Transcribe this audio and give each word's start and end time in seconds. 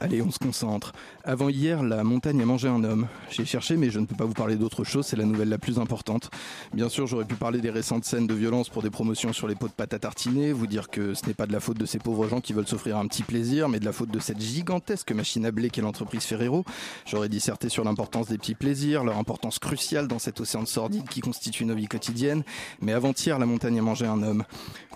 Allez, 0.00 0.20
on 0.20 0.30
se 0.30 0.38
concentre. 0.38 0.92
Avant 1.24 1.48
hier, 1.48 1.82
la 1.82 2.04
montagne 2.04 2.42
a 2.42 2.44
mangé 2.44 2.68
un 2.68 2.84
homme. 2.84 3.06
J'ai 3.30 3.46
cherché, 3.46 3.78
mais 3.78 3.88
je 3.88 3.98
ne 3.98 4.04
peux 4.04 4.14
pas 4.14 4.26
vous 4.26 4.34
parler 4.34 4.56
d'autre 4.56 4.84
chose, 4.84 5.06
c'est 5.06 5.16
la 5.16 5.24
nouvelle 5.24 5.48
la 5.48 5.56
plus 5.56 5.78
importante. 5.78 6.30
Bien 6.74 6.90
sûr, 6.90 7.06
j'aurais 7.06 7.24
pu 7.24 7.34
parler 7.34 7.60
des 7.60 7.70
récentes 7.70 8.04
scènes 8.04 8.26
de 8.26 8.34
violence 8.34 8.68
pour 8.68 8.82
des 8.82 8.90
promotions 8.90 9.32
sur 9.32 9.48
les 9.48 9.54
pots 9.54 9.68
de 9.68 9.72
pâte 9.72 9.94
à 9.94 9.98
tartiner, 9.98 10.52
vous 10.52 10.66
dire 10.66 10.90
que 10.90 11.14
ce 11.14 11.26
n'est 11.26 11.34
pas 11.34 11.46
de 11.46 11.52
la 11.52 11.60
faute 11.60 11.78
de 11.78 11.86
ces 11.86 11.98
pauvres 11.98 12.28
gens 12.28 12.42
qui 12.42 12.52
veulent 12.52 12.66
s'offrir 12.66 12.98
un 12.98 13.06
petit 13.06 13.22
plaisir, 13.22 13.70
mais 13.70 13.80
de 13.80 13.86
la 13.86 13.92
faute 13.92 14.10
de 14.10 14.18
cette 14.18 14.40
gigantesque 14.40 15.12
machine 15.12 15.46
à 15.46 15.50
blé 15.50 15.70
qu'est 15.70 15.80
l'entreprise 15.80 16.24
Ferrero. 16.24 16.64
J'aurais 17.06 17.30
disserté 17.30 17.70
sur 17.70 17.82
l'importance 17.82 18.28
des 18.28 18.36
petits 18.36 18.54
plaisirs, 18.54 19.02
leur 19.02 19.16
importance 19.16 19.58
cruciale 19.58 20.08
dans 20.08 20.18
cet 20.18 20.40
océan 20.40 20.62
de 20.62 20.68
sordide 20.68 21.08
qui 21.08 21.22
constitue 21.22 21.64
nos 21.64 21.74
vies 21.74 21.88
quotidiennes. 21.88 22.44
Mais 22.82 22.92
avant-hier, 22.92 23.38
la 23.38 23.46
montagne 23.46 23.78
a 23.78 23.82
mangé 23.82 24.04
un 24.04 24.22
homme. 24.22 24.44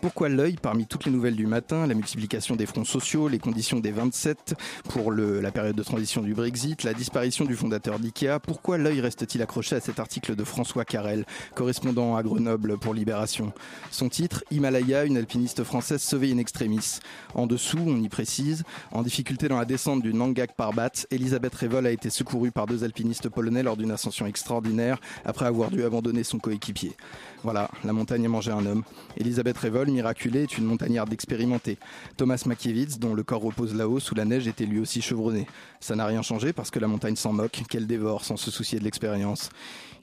Pourquoi 0.02 0.28
l'œil, 0.28 0.56
parmi 0.60 0.86
toutes 0.86 1.04
les 1.04 1.10
nouvelles 1.10 1.36
du 1.36 1.46
matin, 1.46 1.86
la 1.86 1.94
multiplication 1.94 2.56
des 2.56 2.66
fronts 2.66 2.84
sociaux, 2.84 3.28
les 3.28 3.38
conditions 3.38 3.80
des 3.80 3.90
27 3.90 4.54
pour 4.90 5.12
la 5.12 5.52
période 5.52 5.76
de 5.76 5.82
transition 5.84 6.20
du 6.20 6.34
Brexit, 6.34 6.82
la 6.82 6.94
disparition 6.94 7.44
du 7.44 7.54
fondateur 7.54 8.00
d'IKEA, 8.00 8.40
pourquoi 8.40 8.76
l'œil 8.76 9.00
reste-t-il 9.00 9.40
accroché 9.40 9.76
à 9.76 9.80
cet 9.80 10.00
article 10.00 10.34
de 10.34 10.42
François 10.42 10.84
Carrel, 10.84 11.26
correspondant 11.54 12.16
à 12.16 12.24
Grenoble 12.24 12.76
pour 12.76 12.92
Libération? 12.92 13.52
Son 13.92 14.08
titre, 14.08 14.42
Himalaya, 14.50 15.04
une 15.04 15.16
alpiniste 15.16 15.62
française 15.62 16.02
sauvée 16.02 16.32
in 16.32 16.38
extremis. 16.38 16.98
En 17.34 17.46
dessous, 17.46 17.78
on 17.86 18.02
y 18.02 18.08
précise, 18.08 18.64
en 18.90 19.02
difficulté 19.02 19.46
dans 19.46 19.58
la 19.58 19.64
descente 19.64 20.02
du 20.02 20.12
Nangak 20.12 20.54
Parbat, 20.56 20.90
Elisabeth 21.12 21.54
Revol 21.54 21.86
a 21.86 21.92
été 21.92 22.10
secourue 22.10 22.50
par 22.50 22.66
deux 22.66 22.82
alpinistes 22.82 23.28
polonais 23.28 23.62
lors 23.62 23.76
d'une 23.76 23.92
ascension 23.92 24.26
extraordinaire 24.26 24.98
après 25.24 25.46
avoir 25.46 25.70
dû 25.70 25.84
abandonner 25.84 26.24
son 26.24 26.40
coéquipier. 26.40 26.96
Voilà, 27.42 27.70
la 27.84 27.94
montagne 27.94 28.26
a 28.26 28.28
mangé 28.28 28.50
un 28.50 28.66
homme. 28.66 28.82
Elisabeth 29.16 29.56
Revol, 29.56 29.88
miraculée, 29.88 30.42
est 30.42 30.58
une 30.58 30.64
montagnarde 30.64 31.10
expérimentée. 31.10 31.78
Thomas 32.18 32.42
Makiewicz, 32.44 32.98
dont 32.98 33.14
le 33.14 33.22
corps 33.22 33.40
repose 33.40 33.74
là-haut 33.74 33.98
sous 33.98 34.14
la 34.14 34.26
neige, 34.26 34.46
était 34.46 34.66
lui 34.66 34.78
aussi 34.78 35.00
chevronné. 35.00 35.46
Ça 35.80 35.96
n'a 35.96 36.04
rien 36.04 36.20
changé 36.20 36.52
parce 36.52 36.70
que 36.70 36.78
la 36.78 36.86
montagne 36.86 37.16
s'en 37.16 37.32
moque, 37.32 37.62
qu'elle 37.70 37.86
dévore 37.86 38.26
sans 38.26 38.36
se 38.36 38.50
soucier 38.50 38.78
de 38.78 38.84
l'expérience. 38.84 39.48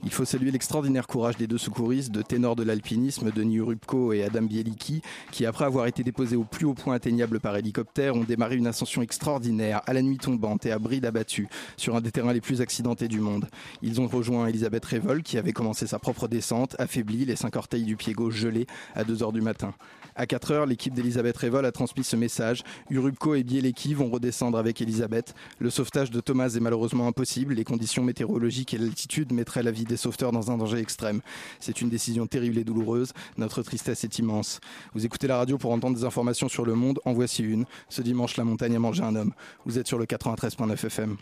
Il 0.03 0.11
faut 0.11 0.25
saluer 0.25 0.51
l'extraordinaire 0.51 1.07
courage 1.07 1.37
des 1.37 1.47
deux 1.47 1.57
secouristes, 1.57 2.11
de 2.11 2.21
ténors 2.21 2.55
de 2.55 2.63
l'alpinisme, 2.63 3.31
Denis 3.31 3.59
Rubko 3.59 4.13
et 4.13 4.23
Adam 4.23 4.43
Bieliki, 4.43 5.01
qui, 5.31 5.45
après 5.45 5.65
avoir 5.65 5.87
été 5.87 6.03
déposés 6.03 6.35
au 6.35 6.43
plus 6.43 6.65
haut 6.65 6.75
point 6.75 6.95
atteignable 6.95 7.39
par 7.39 7.55
hélicoptère, 7.57 8.15
ont 8.15 8.23
démarré 8.23 8.55
une 8.55 8.67
ascension 8.67 9.01
extraordinaire, 9.01 9.81
à 9.87 9.93
la 9.93 10.01
nuit 10.01 10.17
tombante 10.17 10.65
et 10.65 10.71
à 10.71 10.79
bride 10.79 11.05
abattue, 11.05 11.47
sur 11.77 11.95
un 11.95 12.01
des 12.01 12.11
terrains 12.11 12.33
les 12.33 12.41
plus 12.41 12.61
accidentés 12.61 13.07
du 13.07 13.19
monde. 13.19 13.47
Ils 13.81 13.99
ont 13.99 14.07
rejoint 14.07 14.47
Elisabeth 14.47 14.85
Revol, 14.85 15.23
qui 15.23 15.37
avait 15.37 15.53
commencé 15.53 15.87
sa 15.87 15.99
propre 15.99 16.27
descente, 16.27 16.75
affaiblie, 16.79 17.25
les 17.25 17.35
cinq 17.35 17.55
orteils 17.55 17.83
du 17.83 17.95
pied 17.95 18.13
gauche 18.13 18.35
gelés, 18.35 18.67
à 18.93 19.03
2 19.03 19.23
heures 19.23 19.33
du 19.33 19.41
matin. 19.41 19.73
À 20.15 20.25
4 20.25 20.51
heures, 20.51 20.65
l'équipe 20.65 20.93
d'Elisabeth 20.93 21.37
Revol 21.37 21.65
a 21.65 21.71
transmis 21.71 22.03
ce 22.03 22.15
message. 22.15 22.63
Urubko 22.89 23.35
et 23.35 23.43
Bieleki 23.43 23.93
vont 23.93 24.09
redescendre 24.09 24.57
avec 24.57 24.81
Elisabeth. 24.81 25.35
Le 25.59 25.69
sauvetage 25.69 26.11
de 26.11 26.19
Thomas 26.19 26.49
est 26.49 26.59
malheureusement 26.59 27.07
impossible. 27.07 27.53
Les 27.53 27.63
conditions 27.63 28.03
météorologiques 28.03 28.73
et 28.73 28.77
l'altitude 28.77 29.31
mettraient 29.31 29.63
la 29.63 29.71
vie 29.71 29.85
des 29.87 29.97
sauveteurs 29.97 30.31
dans 30.31 30.51
un 30.51 30.57
danger 30.57 30.79
extrême. 30.79 31.21
C'est 31.59 31.81
une 31.81 31.89
décision 31.89 32.27
terrible 32.27 32.57
et 32.57 32.63
douloureuse. 32.63 33.13
Notre 33.37 33.63
tristesse 33.63 34.03
est 34.03 34.19
immense. 34.19 34.59
Vous 34.93 35.05
écoutez 35.05 35.27
la 35.27 35.37
radio 35.37 35.57
pour 35.57 35.71
entendre 35.71 35.97
des 35.97 36.03
informations 36.03 36.49
sur 36.49 36.65
le 36.65 36.75
monde. 36.75 36.99
En 37.05 37.13
voici 37.13 37.43
une. 37.43 37.65
Ce 37.89 38.01
dimanche, 38.01 38.37
la 38.37 38.43
montagne 38.43 38.75
a 38.75 38.79
mangé 38.79 39.03
un 39.03 39.15
homme. 39.15 39.33
Vous 39.65 39.79
êtes 39.79 39.87
sur 39.87 39.97
le 39.97 40.05
93.9 40.05 40.85
FM. 40.85 41.17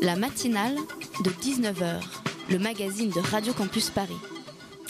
La 0.00 0.16
matinale 0.16 0.76
de 1.22 1.30
19h, 1.30 2.02
le 2.50 2.58
magazine 2.58 3.10
de 3.10 3.20
Radio 3.20 3.52
Campus 3.52 3.90
Paris. 3.90 4.33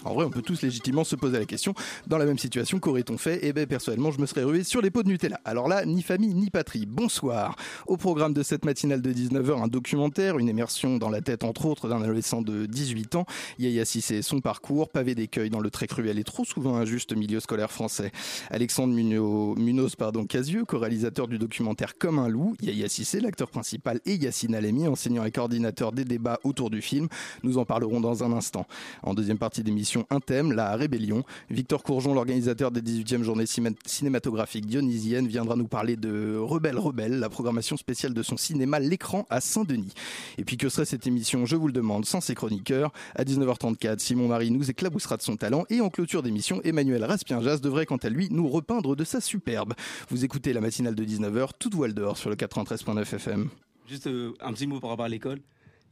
En 0.05 0.15
vrai, 0.15 0.25
on 0.25 0.31
peut 0.31 0.43
tous 0.43 0.63
légitimement 0.63 1.05
se 1.05 1.17
poser 1.17 1.39
la 1.39 1.47
question, 1.47 1.75
dans 2.07 2.19
la 2.19 2.25
même 2.27 2.39
situation, 2.39 2.79
qu'aurait-on 2.79 3.17
fait? 3.19 3.39
Eh 3.43 3.53
bien, 3.53 3.67
personnellement, 3.67 4.11
je 4.11 4.21
me 4.21 4.27
serais 4.27 4.43
rué 4.45 4.63
sur 4.65 4.83
les 4.83 4.91
pots 4.91 5.03
de 5.03 5.09
Nutella. 5.09 5.41
Alors 5.45 5.69
là, 5.69 5.85
ni 5.87 6.03
famille, 6.03 6.35
ni 6.35 6.51
patrie. 6.51 6.87
Bonsoir. 6.87 7.57
Au 7.87 7.97
programme 7.97 8.35
de 8.35 8.43
cette 8.43 8.65
matinale 8.65 9.01
de 9.01 9.13
19h, 9.13 9.63
un 9.63 9.69
documentaire, 9.69 10.39
une 10.39 10.49
immersion 10.49 10.99
dans 10.99 11.09
la 11.11 11.21
tête, 11.21 11.45
entre 11.45 11.67
autres, 11.67 11.89
d'un 11.89 12.03
adolescent 12.03 12.43
de 12.43 12.67
18 12.67 13.15
ans. 13.15 13.27
Yaya 13.59 13.85
Sissé, 13.85 14.23
son 14.23 14.41
parcours, 14.41 14.89
pavé 14.91 15.15
d'écueil 15.15 15.49
dans 15.51 15.61
le 15.61 15.71
très 15.71 15.87
cruel 15.87 16.19
et 16.19 16.25
trop 16.25 16.45
souvent 16.45 16.77
injuste 16.77 17.17
milieu 17.17 17.41
scolaire 17.41 17.71
français. 17.71 18.13
Alexandre 18.51 18.93
Muno- 18.95 19.55
Munoz, 19.57 19.97
pardon, 19.97 20.27
Casieux, 20.27 20.65
co-réalisateur 20.65 21.29
du 21.29 21.39
documentaire 21.39 21.97
Comme 21.99 22.19
un 22.19 22.29
loup. 22.29 22.55
Yaya 22.61 22.89
Sissé, 22.89 23.21
l'acteur 23.21 23.49
principal, 23.51 24.01
et 24.07 24.17
Yacine 24.17 24.55
Alemi, 24.55 24.87
enseignant 24.89 25.25
et 25.25 25.31
coordinateur 25.31 25.93
des 25.93 26.05
débats 26.05 26.41
autour 26.45 26.69
du 26.71 26.83
film. 26.83 27.09
Nous 27.43 27.59
en 27.59 27.65
parlerons 27.65 28.01
dans 28.01 28.25
un 28.25 28.33
instant. 28.33 28.67
En 29.03 29.15
deuxième 29.15 29.39
partie 29.39 29.63
d'émission, 29.63 29.94
un 30.11 30.21
thème, 30.21 30.53
la 30.53 30.77
rébellion. 30.77 31.25
Victor 31.51 31.83
Courgeon, 31.83 32.15
l'organisateur 32.15 32.71
des 32.71 32.81
18e 32.81 33.23
journées 33.23 33.47
cinématographiques 33.47 34.67
dionysiennes, 34.67 35.27
viendra 35.27 35.57
nous 35.57 35.67
parler 35.67 35.97
de 35.97 36.37
Rebelle 36.37 36.79
Rebelle, 36.79 37.19
la 37.19 37.29
programmation 37.29 37.77
spéciale 37.77 38.15
de 38.15 38.23
son 38.23 38.37
cinéma 38.37 38.81
L'écran 38.81 39.27
à 39.31 39.41
Saint-Denis. 39.41 39.93
Et 40.39 40.45
puis 40.45 40.57
que 40.57 40.69
serait 40.69 40.85
cette 40.85 41.07
émission, 41.07 41.47
je 41.47 41.57
vous 41.57 41.67
le 41.67 41.73
demande, 41.73 42.05
sans 42.05 42.21
ses 42.21 42.35
chroniqueurs 42.35 42.93
À 43.15 43.25
19h34, 43.25 43.99
Simon 43.99 44.29
Marie 44.29 44.51
nous 44.51 44.71
éclaboussera 44.71 45.17
de 45.17 45.23
son 45.23 45.37
talent 45.37 45.65
et 45.71 45.81
en 45.81 45.91
clôture 45.91 46.23
d'émission, 46.23 46.61
Emmanuel 46.65 47.05
Raspienjas 47.05 47.59
devrait 47.59 47.87
quant 47.87 47.97
à 47.97 48.09
lui 48.09 48.29
nous 48.31 48.49
repeindre 48.49 48.97
de 48.97 49.05
sa 49.05 49.21
superbe. 49.21 49.75
Vous 50.11 50.25
écoutez 50.25 50.53
la 50.53 50.61
matinale 50.61 50.95
de 50.95 51.05
19h, 51.05 51.51
toute 51.59 51.75
voile 51.75 51.95
dehors 51.95 52.17
sur 52.17 52.31
le 52.31 52.37
93.9 52.37 53.03
FM. 53.03 53.49
Juste 53.89 54.07
euh, 54.07 54.33
un 54.41 54.53
petit 54.53 54.67
mot 54.67 54.81
par 54.81 54.91
rapport 54.91 55.05
à 55.05 55.09
l'école. 55.09 55.41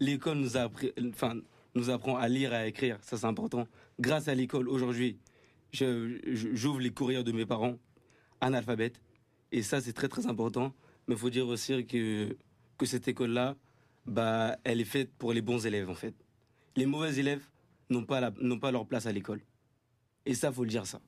L'école 0.00 0.38
nous 0.38 1.90
apprend 1.90 2.16
à 2.16 2.28
lire 2.28 2.52
et 2.52 2.56
à 2.56 2.66
écrire, 2.66 2.98
ça 3.02 3.16
c'est 3.16 3.26
important. 3.26 3.66
Grâce 4.02 4.26
à 4.28 4.34
l'école, 4.34 4.68
aujourd'hui, 4.68 5.16
j'ouvre 5.72 6.80
les 6.80 6.90
courriers 6.90 7.22
de 7.22 7.30
mes 7.32 7.46
parents, 7.46 7.78
analphabètes, 8.40 9.00
et 9.52 9.62
ça 9.62 9.80
c'est 9.80 9.92
très 9.92 10.08
très 10.08 10.26
important. 10.26 10.74
Mais 11.06 11.14
il 11.14 11.18
faut 11.18 11.30
dire 11.30 11.46
aussi 11.46 11.86
que, 11.86 12.36
que 12.78 12.86
cette 12.86 13.06
école-là, 13.08 13.56
bah, 14.06 14.56
elle 14.64 14.80
est 14.80 14.84
faite 14.96 15.10
pour 15.18 15.32
les 15.32 15.40
bons 15.42 15.64
élèves 15.66 15.88
en 15.88 15.94
fait. 15.94 16.14
Les 16.76 16.86
mauvais 16.86 17.14
élèves 17.16 17.44
n'ont 17.90 18.04
pas, 18.04 18.20
la- 18.20 18.32
pas 18.60 18.70
leur 18.72 18.86
place 18.86 19.06
à 19.06 19.12
l'école. 19.12 19.40
Et 20.26 20.34
ça, 20.34 20.50
faut 20.52 20.64
le 20.64 20.70
dire 20.70 20.86
ça. 20.86 21.00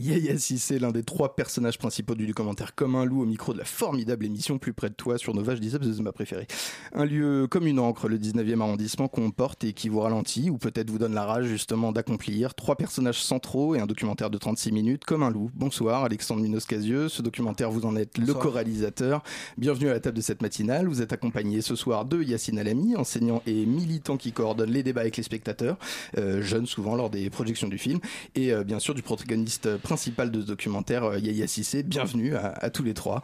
Yaya 0.00 0.38
Sissé, 0.38 0.78
l'un 0.78 0.92
des 0.92 1.02
trois 1.02 1.36
personnages 1.36 1.76
principaux 1.76 2.14
du 2.14 2.26
documentaire 2.26 2.74
Comme 2.74 2.94
un 2.94 3.04
loup 3.04 3.20
au 3.20 3.26
micro 3.26 3.52
de 3.52 3.58
la 3.58 3.66
formidable 3.66 4.24
émission 4.24 4.58
Plus 4.58 4.72
près 4.72 4.88
de 4.88 4.94
toi 4.94 5.18
sur 5.18 5.34
Nova, 5.34 5.54
je 5.54 5.60
disais 5.60 5.78
parce 5.78 5.90
que 5.90 5.96
c'est 5.96 6.02
ma 6.02 6.12
préférée. 6.12 6.46
Un 6.94 7.04
lieu 7.04 7.46
comme 7.46 7.66
une 7.66 7.78
encre, 7.78 8.08
le 8.08 8.16
19e 8.16 8.62
arrondissement 8.62 9.08
qu'on 9.08 9.30
porte 9.30 9.62
et 9.62 9.74
qui 9.74 9.90
vous 9.90 10.00
ralentit 10.00 10.48
ou 10.48 10.56
peut-être 10.56 10.88
vous 10.88 10.98
donne 10.98 11.12
la 11.12 11.26
rage 11.26 11.44
justement 11.44 11.92
d'accomplir. 11.92 12.54
Trois 12.54 12.76
personnages 12.76 13.22
centraux 13.22 13.74
et 13.74 13.80
un 13.80 13.84
documentaire 13.84 14.30
de 14.30 14.38
36 14.38 14.72
minutes 14.72 15.04
Comme 15.04 15.22
un 15.22 15.28
loup. 15.28 15.50
Bonsoir 15.54 16.04
Alexandre 16.04 16.40
Minos-Casieux, 16.40 17.10
ce 17.10 17.20
documentaire 17.20 17.70
vous 17.70 17.84
en 17.84 17.94
êtes 17.94 18.16
le 18.16 18.32
co-réalisateur. 18.32 19.22
Bienvenue 19.58 19.90
à 19.90 19.92
la 19.92 20.00
table 20.00 20.16
de 20.16 20.22
cette 20.22 20.40
matinale. 20.40 20.88
Vous 20.88 21.02
êtes 21.02 21.12
accompagné 21.12 21.60
ce 21.60 21.76
soir 21.76 22.06
de 22.06 22.22
Yacine 22.22 22.58
Alami, 22.58 22.96
enseignant 22.96 23.42
et 23.46 23.66
militant 23.66 24.16
qui 24.16 24.32
coordonne 24.32 24.70
les 24.70 24.82
débats 24.82 25.02
avec 25.02 25.18
les 25.18 25.22
spectateurs, 25.22 25.76
euh, 26.16 26.40
jeunes 26.40 26.66
souvent 26.66 26.94
lors 26.94 27.10
des 27.10 27.28
projections 27.28 27.68
du 27.68 27.76
film 27.76 28.00
et 28.34 28.54
euh, 28.54 28.64
bien 28.64 28.78
sûr 28.78 28.94
du 28.94 29.02
protagoniste 29.02 29.76
principal 29.76 29.89
de 29.90 30.40
ce 30.40 30.46
documentaire, 30.46 31.02
euh, 31.02 31.18
Yaya 31.18 31.48
Sissé. 31.48 31.82
Bienvenue 31.82 32.36
à, 32.36 32.70
tous 32.70 32.84
les 32.84 32.94
trois. 32.94 33.22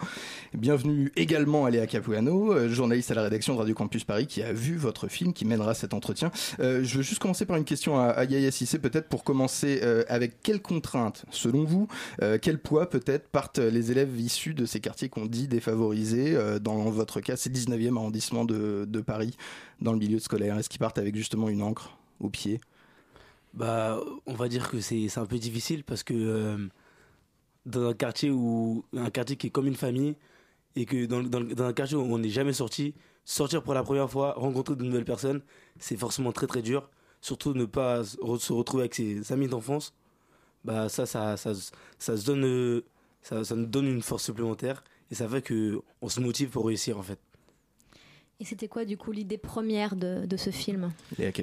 Bienvenue 0.52 1.12
également 1.14 1.64
à 1.64 1.70
Léa 1.70 1.86
Capuano, 1.86 2.52
euh, 2.52 2.68
journaliste 2.68 3.12
à 3.12 3.14
la 3.14 3.22
rédaction 3.22 3.54
de 3.54 3.60
Radio 3.60 3.74
Campus 3.74 4.02
Paris, 4.02 4.26
qui 4.26 4.42
a 4.42 4.52
vu 4.52 4.76
votre 4.76 5.06
film, 5.06 5.32
qui 5.32 5.44
mènera 5.44 5.74
cet 5.74 5.94
entretien. 5.94 6.32
Euh, 6.58 6.82
je 6.82 6.96
veux 6.96 7.02
juste 7.04 7.20
commencer 7.20 7.46
par 7.46 7.56
une 7.56 7.64
question 7.64 8.00
à, 8.00 8.24
Yaya 8.24 8.50
Sissé, 8.50 8.80
peut-être 8.80 9.08
pour 9.08 9.22
commencer 9.22 9.80
avec 10.08 10.42
quelles 10.42 10.60
contraintes, 10.60 11.24
selon 11.30 11.64
vous, 11.64 11.86
quel 12.42 12.58
poids 12.58 12.90
peut-être 12.90 13.28
partent 13.28 13.58
les 13.58 13.92
élèves 13.92 14.18
issus 14.18 14.54
de 14.54 14.66
ces 14.66 14.80
quartiers 14.80 15.08
qu'on 15.08 15.26
dit 15.26 15.46
défavorisés, 15.46 16.36
dans 16.60 16.90
votre 16.90 17.20
cas, 17.20 17.36
c'est 17.36 17.50
le 17.50 17.54
19e 17.54 17.96
arrondissement 17.96 18.44
de, 18.44 18.86
de 18.88 19.00
Paris, 19.00 19.36
dans 19.80 19.92
le 19.92 19.98
milieu 19.98 20.18
scolaire? 20.18 20.58
Est-ce 20.58 20.68
qu'ils 20.68 20.80
partent 20.80 20.98
avec 20.98 21.14
justement 21.14 21.48
une 21.48 21.62
encre 21.62 21.96
au 22.20 22.28
pied? 22.28 22.60
Bah, 23.56 23.98
on 24.26 24.34
va 24.34 24.48
dire 24.48 24.70
que 24.70 24.80
c'est 24.80 25.08
c'est 25.08 25.18
un 25.20 25.26
peu 25.26 25.38
difficile 25.38 25.82
parce 25.82 26.02
que 26.02 26.12
euh, 26.14 26.68
dans 27.64 27.88
un 27.88 27.94
quartier 27.94 28.30
où 28.30 28.84
un 28.94 29.10
quartier 29.10 29.36
qui 29.36 29.46
est 29.48 29.50
comme 29.50 29.66
une 29.66 29.76
famille 29.76 30.14
et 30.76 30.84
que 30.84 31.06
dans, 31.06 31.22
dans, 31.22 31.40
dans 31.40 31.64
un 31.64 31.72
quartier 31.72 31.96
où 31.96 32.02
on 32.02 32.18
n'est 32.18 32.28
jamais 32.28 32.52
sorti, 32.52 32.94
sortir 33.24 33.62
pour 33.62 33.72
la 33.72 33.82
première 33.82 34.10
fois, 34.10 34.34
rencontrer 34.36 34.76
de 34.76 34.84
nouvelles 34.84 35.06
personnes, 35.06 35.40
c'est 35.78 35.96
forcément 35.96 36.32
très 36.32 36.46
très 36.46 36.60
dur. 36.62 36.90
Surtout 37.22 37.54
ne 37.54 37.64
pas 37.64 38.04
se 38.04 38.18
re- 38.18 38.38
se 38.38 38.52
retrouver 38.52 38.82
avec 38.82 38.94
ses 38.94 39.32
amis 39.32 39.48
d'enfance. 39.48 39.94
bah 40.64 40.88
ça, 40.90 41.06
ça, 41.06 41.36
ça, 41.38 41.52
ça, 41.98 42.16
se 42.16 42.26
donne, 42.26 42.82
ça, 43.22 43.42
ça 43.42 43.56
nous 43.56 43.66
donne 43.66 43.86
une 43.86 44.02
force 44.02 44.24
supplémentaire 44.24 44.84
et 45.10 45.14
ça 45.14 45.26
fait 45.28 45.40
que 45.40 45.80
on 46.02 46.08
se 46.10 46.20
motive 46.20 46.50
pour 46.50 46.66
réussir 46.66 46.98
en 46.98 47.02
fait. 47.02 47.18
Et 48.38 48.44
c'était 48.44 48.68
quoi 48.68 48.84
du 48.84 48.98
coup 48.98 49.12
l'idée 49.12 49.38
première 49.38 49.96
de, 49.96 50.26
de 50.26 50.36
ce 50.36 50.50
film. 50.50 50.92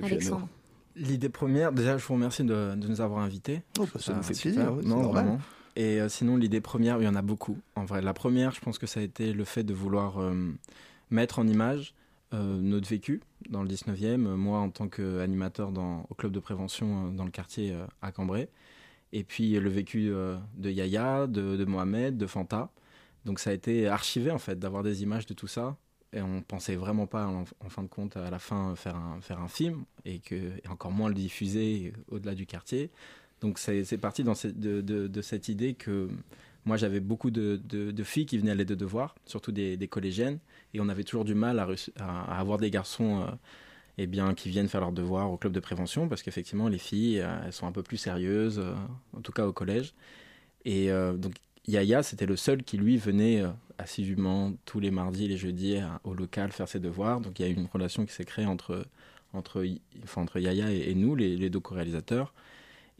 Alexandre? 0.05 0.47
L'idée 0.95 1.29
première, 1.29 1.71
déjà, 1.71 1.97
je 1.97 2.05
vous 2.05 2.13
remercie 2.13 2.43
de, 2.43 2.75
de 2.75 2.87
nous 2.87 3.01
avoir 3.01 3.21
invités. 3.23 3.61
Oh, 3.79 3.87
bah, 3.93 3.99
ça 3.99 4.13
nous 4.13 4.23
fait 4.23 4.33
super. 4.33 4.73
plaisir, 4.73 4.73
ouais, 4.77 4.83
non, 4.83 5.01
normal. 5.03 5.23
vraiment. 5.25 5.41
Et 5.75 5.99
euh, 5.99 6.07
sinon, 6.09 6.37
l'idée 6.37 6.61
première, 6.61 7.01
il 7.01 7.05
y 7.05 7.07
en 7.07 7.15
a 7.15 7.21
beaucoup. 7.23 7.57
En 7.75 7.83
vrai, 7.85 8.01
la 8.01 8.13
première, 8.13 8.51
je 8.51 8.61
pense 8.61 8.77
que 8.77 8.85
ça 8.85 8.99
a 8.99 9.03
été 9.03 9.33
le 9.33 9.43
fait 9.43 9.63
de 9.63 9.73
vouloir 9.73 10.19
euh, 10.19 10.51
mettre 11.09 11.39
en 11.39 11.47
image 11.47 11.95
euh, 12.33 12.59
notre 12.61 12.87
vécu 12.87 13.21
dans 13.49 13.63
le 13.63 13.69
19e. 13.69 14.03
euh, 14.27 14.35
Moi, 14.35 14.59
en 14.59 14.69
tant 14.69 14.87
qu'animateur 14.87 15.71
au 16.09 16.13
club 16.15 16.31
de 16.31 16.39
prévention 16.39 17.07
euh, 17.07 17.11
dans 17.11 17.25
le 17.25 17.31
quartier 17.31 17.71
euh, 17.73 17.85
à 18.03 18.11
Cambrai. 18.11 18.49
Et 19.13 19.23
puis 19.23 19.55
euh, 19.55 19.59
le 19.59 19.69
vécu 19.69 20.09
euh, 20.11 20.37
de 20.57 20.69
Yaya, 20.69 21.25
de, 21.27 21.55
de 21.57 21.65
Mohamed, 21.65 22.17
de 22.17 22.27
Fanta. 22.27 22.69
Donc 23.25 23.39
ça 23.39 23.49
a 23.49 23.53
été 23.53 23.87
archivé, 23.87 24.29
en 24.29 24.37
fait, 24.39 24.59
d'avoir 24.59 24.83
des 24.83 25.01
images 25.01 25.25
de 25.25 25.33
tout 25.33 25.47
ça. 25.47 25.75
Et 26.13 26.21
on 26.21 26.41
pensait 26.41 26.75
vraiment 26.75 27.07
pas, 27.07 27.25
en, 27.25 27.45
fin 27.69 27.83
de 27.83 27.87
compte, 27.87 28.17
à 28.17 28.29
la 28.29 28.39
fin, 28.39 28.75
faire 28.75 28.95
un, 28.95 29.47
film. 29.47 29.83
Et, 30.05 30.19
que, 30.19 30.51
encore 30.69 30.91
moins 30.91 31.09
le 31.09 31.15
diffuser 31.15 31.93
au-delà 32.09 32.35
du 32.35 32.45
quartier. 32.45 32.89
Donc 33.41 33.59
c'est 33.59 33.97
parti 33.97 34.23
dans 34.23 34.33
de, 34.43 35.21
cette 35.21 35.49
idée 35.49 35.73
que 35.73 36.09
moi 36.65 36.77
j'avais 36.77 37.01
beaucoup 37.01 37.29
de, 37.29 38.03
filles 38.03 38.25
qui 38.25 38.37
venaient 38.37 38.51
à 38.51 38.55
l'aide 38.55 38.69
de 38.69 38.75
devoirs, 38.75 39.15
surtout 39.25 39.51
des, 39.51 39.87
collégiennes, 39.89 40.39
et 40.73 40.79
on 40.79 40.87
avait 40.87 41.03
toujours 41.03 41.25
du 41.25 41.35
mal 41.35 41.59
à 41.99 42.39
avoir 42.39 42.57
des 42.57 42.71
garçons 42.71 43.21
euh, 43.21 43.31
eh 43.97 44.07
bien, 44.07 44.33
qui 44.33 44.49
viennent 44.49 44.67
faire 44.67 44.81
leurs 44.81 44.91
devoirs 44.91 45.31
au 45.31 45.37
club 45.37 45.53
de 45.53 45.59
prévention, 45.59 46.07
parce 46.07 46.23
qu'effectivement 46.23 46.67
les 46.67 46.79
filles, 46.79 47.19
euh, 47.19 47.45
elles 47.45 47.53
sont 47.53 47.67
un 47.67 47.71
peu 47.71 47.83
plus 47.83 47.97
sérieuses, 47.97 48.59
euh, 48.59 48.73
en 49.15 49.21
tout 49.21 49.31
cas 49.31 49.45
au 49.45 49.53
collège. 49.53 49.93
Et 50.65 50.91
euh, 50.91 51.13
donc 51.13 51.33
Yaya, 51.67 52.03
c'était 52.03 52.25
le 52.25 52.35
seul 52.35 52.63
qui 52.63 52.77
lui 52.77 52.97
venait 52.97 53.41
euh, 53.41 53.49
assidûment 53.77 54.53
tous 54.65 54.79
les 54.79 54.91
mardis, 54.91 55.27
les 55.27 55.37
jeudis 55.37 55.77
au 56.03 56.13
local 56.13 56.51
faire 56.51 56.67
ses 56.67 56.79
devoirs. 56.79 57.21
Donc 57.21 57.39
il 57.39 57.43
y 57.43 57.45
a 57.45 57.51
une 57.51 57.67
relation 57.71 58.05
qui 58.05 58.13
s'est 58.13 58.25
créée 58.25 58.45
entre, 58.45 58.85
entre, 59.33 59.65
enfin, 60.03 60.21
entre 60.21 60.39
Yaya 60.39 60.71
et, 60.71 60.93
nous, 60.93 61.15
les, 61.15 61.49
deux 61.49 61.59
co-réalisateurs. 61.59 62.33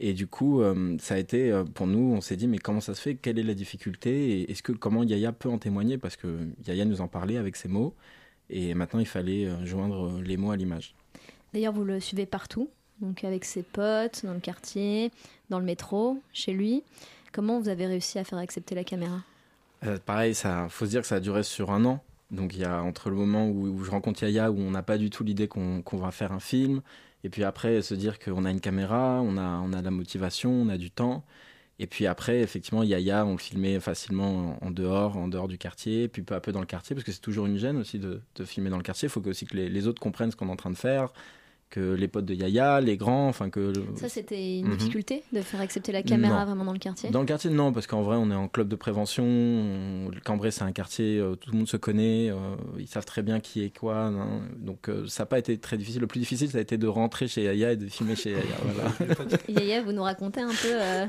Et 0.00 0.12
du 0.12 0.26
coup, 0.26 0.60
euh, 0.60 0.96
ça 0.98 1.14
a 1.14 1.18
été 1.18 1.52
euh, 1.52 1.64
pour 1.64 1.86
nous, 1.86 2.14
on 2.14 2.20
s'est 2.20 2.36
dit 2.36 2.48
mais 2.48 2.58
comment 2.58 2.80
ça 2.80 2.94
se 2.94 3.00
fait? 3.00 3.14
Quelle 3.14 3.38
est 3.38 3.44
la 3.44 3.54
difficulté? 3.54 4.40
Et 4.40 4.50
est-ce 4.50 4.62
que 4.62 4.72
comment 4.72 5.04
Yaya 5.04 5.32
peut 5.32 5.50
en 5.50 5.58
témoigner? 5.58 5.98
Parce 5.98 6.16
que 6.16 6.48
Yaya 6.66 6.84
nous 6.84 7.00
en 7.00 7.06
parlait 7.06 7.36
avec 7.36 7.56
ses 7.56 7.68
mots, 7.68 7.94
et 8.50 8.74
maintenant 8.74 8.98
il 8.98 9.06
fallait 9.06 9.48
joindre 9.64 10.20
les 10.20 10.36
mots 10.36 10.50
à 10.50 10.56
l'image. 10.56 10.94
D'ailleurs, 11.52 11.72
vous 11.72 11.84
le 11.84 12.00
suivez 12.00 12.26
partout, 12.26 12.68
donc 13.00 13.22
avec 13.22 13.44
ses 13.44 13.62
potes, 13.62 14.24
dans 14.24 14.34
le 14.34 14.40
quartier, 14.40 15.12
dans 15.50 15.60
le 15.60 15.64
métro, 15.64 16.18
chez 16.32 16.52
lui. 16.52 16.82
Comment 17.34 17.58
vous 17.58 17.68
avez 17.68 17.86
réussi 17.86 18.20
à 18.20 18.24
faire 18.24 18.38
accepter 18.38 18.76
la 18.76 18.84
caméra 18.84 19.20
Euh, 19.84 19.98
pareil, 19.98 20.36
ça 20.36 20.68
faut 20.70 20.84
se 20.84 20.90
dire 20.90 21.00
que 21.00 21.06
ça 21.08 21.16
a 21.16 21.20
duré 21.20 21.42
sur 21.42 21.72
un 21.72 21.84
an. 21.84 22.00
Donc 22.30 22.54
il 22.54 22.60
y 22.60 22.64
a 22.64 22.80
entre 22.80 23.10
le 23.10 23.16
moment 23.16 23.48
où, 23.48 23.82
je 23.82 23.90
rencontre 23.90 24.22
Yaya, 24.22 24.52
où 24.52 24.58
on 24.60 24.70
n'a 24.70 24.84
pas 24.84 24.98
du 24.98 25.10
tout 25.10 25.24
l'idée 25.24 25.48
qu'on 25.48 25.82
qu'on 25.82 25.96
va 25.96 26.12
faire 26.12 26.30
un 26.30 26.38
film, 26.38 26.80
et 27.24 27.28
puis 27.28 27.42
après 27.42 27.82
se 27.82 27.94
dire 27.94 28.20
qu'on 28.20 28.44
a 28.44 28.52
une 28.52 28.60
caméra, 28.60 29.20
on 29.20 29.36
a, 29.36 29.58
on 29.58 29.72
a 29.72 29.80
de 29.80 29.84
la 29.84 29.90
motivation, 29.90 30.52
on 30.52 30.68
a 30.68 30.78
du 30.78 30.92
temps. 30.92 31.24
Et 31.80 31.88
puis 31.88 32.06
après, 32.06 32.38
effectivement, 32.40 32.84
Yaya, 32.84 33.26
on 33.26 33.32
le 33.32 33.38
filmait 33.38 33.80
facilement 33.80 34.56
en 34.64 34.70
dehors, 34.70 35.16
en 35.16 35.26
dehors 35.26 35.48
du 35.48 35.58
quartier, 35.58 36.06
puis 36.06 36.22
peu 36.22 36.36
à 36.36 36.40
peu 36.40 36.52
dans 36.52 36.60
le 36.60 36.66
quartier, 36.66 36.94
parce 36.94 37.04
que 37.04 37.10
c'est 37.10 37.20
toujours 37.20 37.46
une 37.46 37.58
gêne 37.58 37.78
aussi 37.78 37.98
de, 37.98 38.20
de 38.36 38.44
filmer 38.44 38.70
dans 38.70 38.76
le 38.76 38.84
quartier. 38.84 39.08
Il 39.08 39.10
faut 39.10 39.26
aussi 39.26 39.44
que 39.44 39.56
les, 39.56 39.68
les 39.68 39.88
autres 39.88 40.00
comprennent 40.00 40.30
ce 40.30 40.36
qu'on 40.36 40.46
est 40.46 40.52
en 40.52 40.56
train 40.56 40.70
de 40.70 40.76
faire, 40.76 41.12
que 41.74 41.94
les 41.94 42.06
potes 42.06 42.24
de 42.24 42.34
Yaya, 42.34 42.80
les 42.80 42.96
grands, 42.96 43.26
enfin 43.28 43.50
que... 43.50 43.72
Ça, 43.96 44.08
c'était 44.08 44.58
une 44.60 44.68
Mhm. 44.68 44.76
difficulté 44.76 45.24
de 45.32 45.40
faire 45.40 45.60
accepter 45.60 45.90
la 45.90 46.02
caméra 46.04 46.40
Non. 46.40 46.44
vraiment 46.46 46.64
dans 46.64 46.72
le 46.72 46.78
quartier? 46.78 47.10
Dans 47.10 47.18
le 47.20 47.26
quartier, 47.26 47.50
non, 47.50 47.72
parce 47.72 47.88
qu'en 47.88 48.02
vrai, 48.02 48.16
on 48.16 48.30
est 48.30 48.34
en 48.34 48.46
club 48.48 48.68
de 48.68 48.76
prévention. 48.76 49.24
on- 49.24 50.10
Cambrai, 50.24 50.50
c'est 50.52 50.62
un 50.62 50.70
quartier, 50.72 51.18
euh, 51.18 51.34
tout 51.34 51.50
le 51.50 51.58
monde 51.58 51.68
se 51.68 51.76
connaît. 51.76 52.30
euh, 52.30 52.36
ils 52.78 52.86
savent 52.86 53.04
très 53.04 53.22
bien 53.22 53.40
qui 53.40 53.64
est 53.64 53.76
quoi. 53.76 53.96
hein. 53.96 54.42
donc, 54.56 54.88
euh, 54.88 55.06
ça 55.08 55.22
n'a 55.22 55.26
pas 55.26 55.38
été 55.38 55.58
très 55.58 55.76
difficile. 55.76 56.00
Le 56.00 56.06
plus 56.06 56.20
difficile, 56.20 56.48
ça 56.50 56.58
a 56.58 56.60
été 56.60 56.78
de 56.78 56.86
rentrer 56.86 57.26
chez 57.28 57.42
Yaya 57.44 57.72
et 57.72 57.76
de 57.76 57.86
filmer 57.88 58.14
chez 58.16 58.30
Yaya. 58.30 58.44
Voilà. 58.62 58.90
Yaya, 59.48 59.82
vous 59.82 59.92
nous 59.92 60.02
racontez 60.02 60.40
un 60.40 60.48
peu 60.50 60.68
euh, 60.70 61.06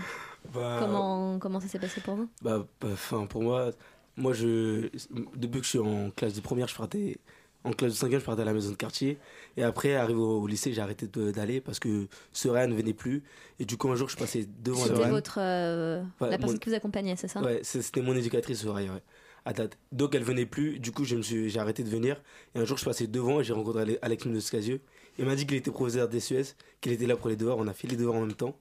Bah, 0.54 0.78
comment, 0.80 1.38
comment 1.40 1.60
ça 1.60 1.68
s'est 1.68 1.80
passé 1.80 2.02
pour 2.02 2.16
vous? 2.16 2.28
Bah, 2.42 2.66
bah, 2.82 2.88
enfin, 2.94 3.26
pour 3.28 3.44
moi, 3.44 3.70
moi, 4.18 4.34
je, 4.34 4.90
depuis 5.36 5.60
que 5.60 5.66
je 5.66 5.70
suis 5.70 5.80
en 5.80 6.10
classe 6.10 6.34
de 6.36 6.42
première, 6.42 6.68
je 6.68 6.76
partais, 6.76 7.18
en 7.66 7.72
classe 7.74 7.94
de 7.94 7.98
cinquième, 7.98 8.20
je 8.20 8.26
partais 8.26 8.44
à 8.44 8.46
la 8.46 8.54
maison 8.54 8.72
de 8.72 8.76
quartier. 8.76 9.18
Et 9.58 9.64
après, 9.64 9.96
arrivé 9.96 10.20
au, 10.20 10.42
au 10.42 10.48
lycée, 10.48 10.72
j'ai 10.74 10.82
arrêté 10.82 11.08
d'aller 11.08 11.60
parce 11.62 11.80
que 11.80 12.08
Soraya 12.32 12.68
ne 12.68 12.76
venait 12.76 12.94
plus. 12.94 13.24
Et 13.60 13.66
du 13.66 13.76
coup, 13.78 13.90
un 13.90 13.96
jour, 13.96 14.08
je 14.08 14.16
passais 14.18 14.48
devant 14.64 14.84
C'était 14.86 15.10
votre 15.10 15.40
euh, 15.42 16.04
la 16.22 16.38
personne 16.38 16.52
mon- 16.54 16.58
qui 16.58 16.70
vous 16.70 16.76
accompagnait, 16.76 17.16
c'est 17.16 17.28
ça? 17.28 17.42
Ouais, 17.42 17.60
c'était 17.64 18.02
mon 18.02 18.16
éducatrice, 18.16 18.62
Soraya, 18.62 18.92
ouais, 18.94 19.04
à 19.46 19.54
date. 19.54 19.78
Donc, 19.92 20.16
elle 20.16 20.24
venait 20.24 20.46
plus. 20.46 20.80
Du 20.80 20.92
coup, 20.92 21.04
je 21.06 21.16
me 21.16 21.22
suis, 21.22 21.50
j'ai 21.50 21.60
arrêté 21.60 21.84
de 21.84 21.90
venir. 21.90 22.22
Et 22.54 22.60
un 22.60 22.66
jour, 22.66 22.78
je 22.78 22.86
passais 22.86 23.08
devant 23.08 23.40
et 23.42 23.44
j'ai 23.44 23.54
rencontré 23.54 23.82
Ale- 23.82 24.00
Alex 24.02 24.26
Minoscasio. 24.26 24.78
Il 25.18 25.26
m'a 25.26 25.36
dit 25.36 25.46
qu'il 25.48 25.58
était 25.58 25.72
professeur 25.72 26.08
des 26.08 26.20
Suez, 26.20 26.44
qu'il 26.82 26.92
était 26.92 27.08
là 27.08 27.16
pour 27.18 27.30
les 27.30 27.36
devoirs. 27.36 27.58
On 27.58 27.68
a 27.68 27.74
fait 27.74 27.88
les 27.88 27.96
devoirs 27.98 28.18
en 28.18 28.22
même 28.26 28.34
temps. 28.36 28.56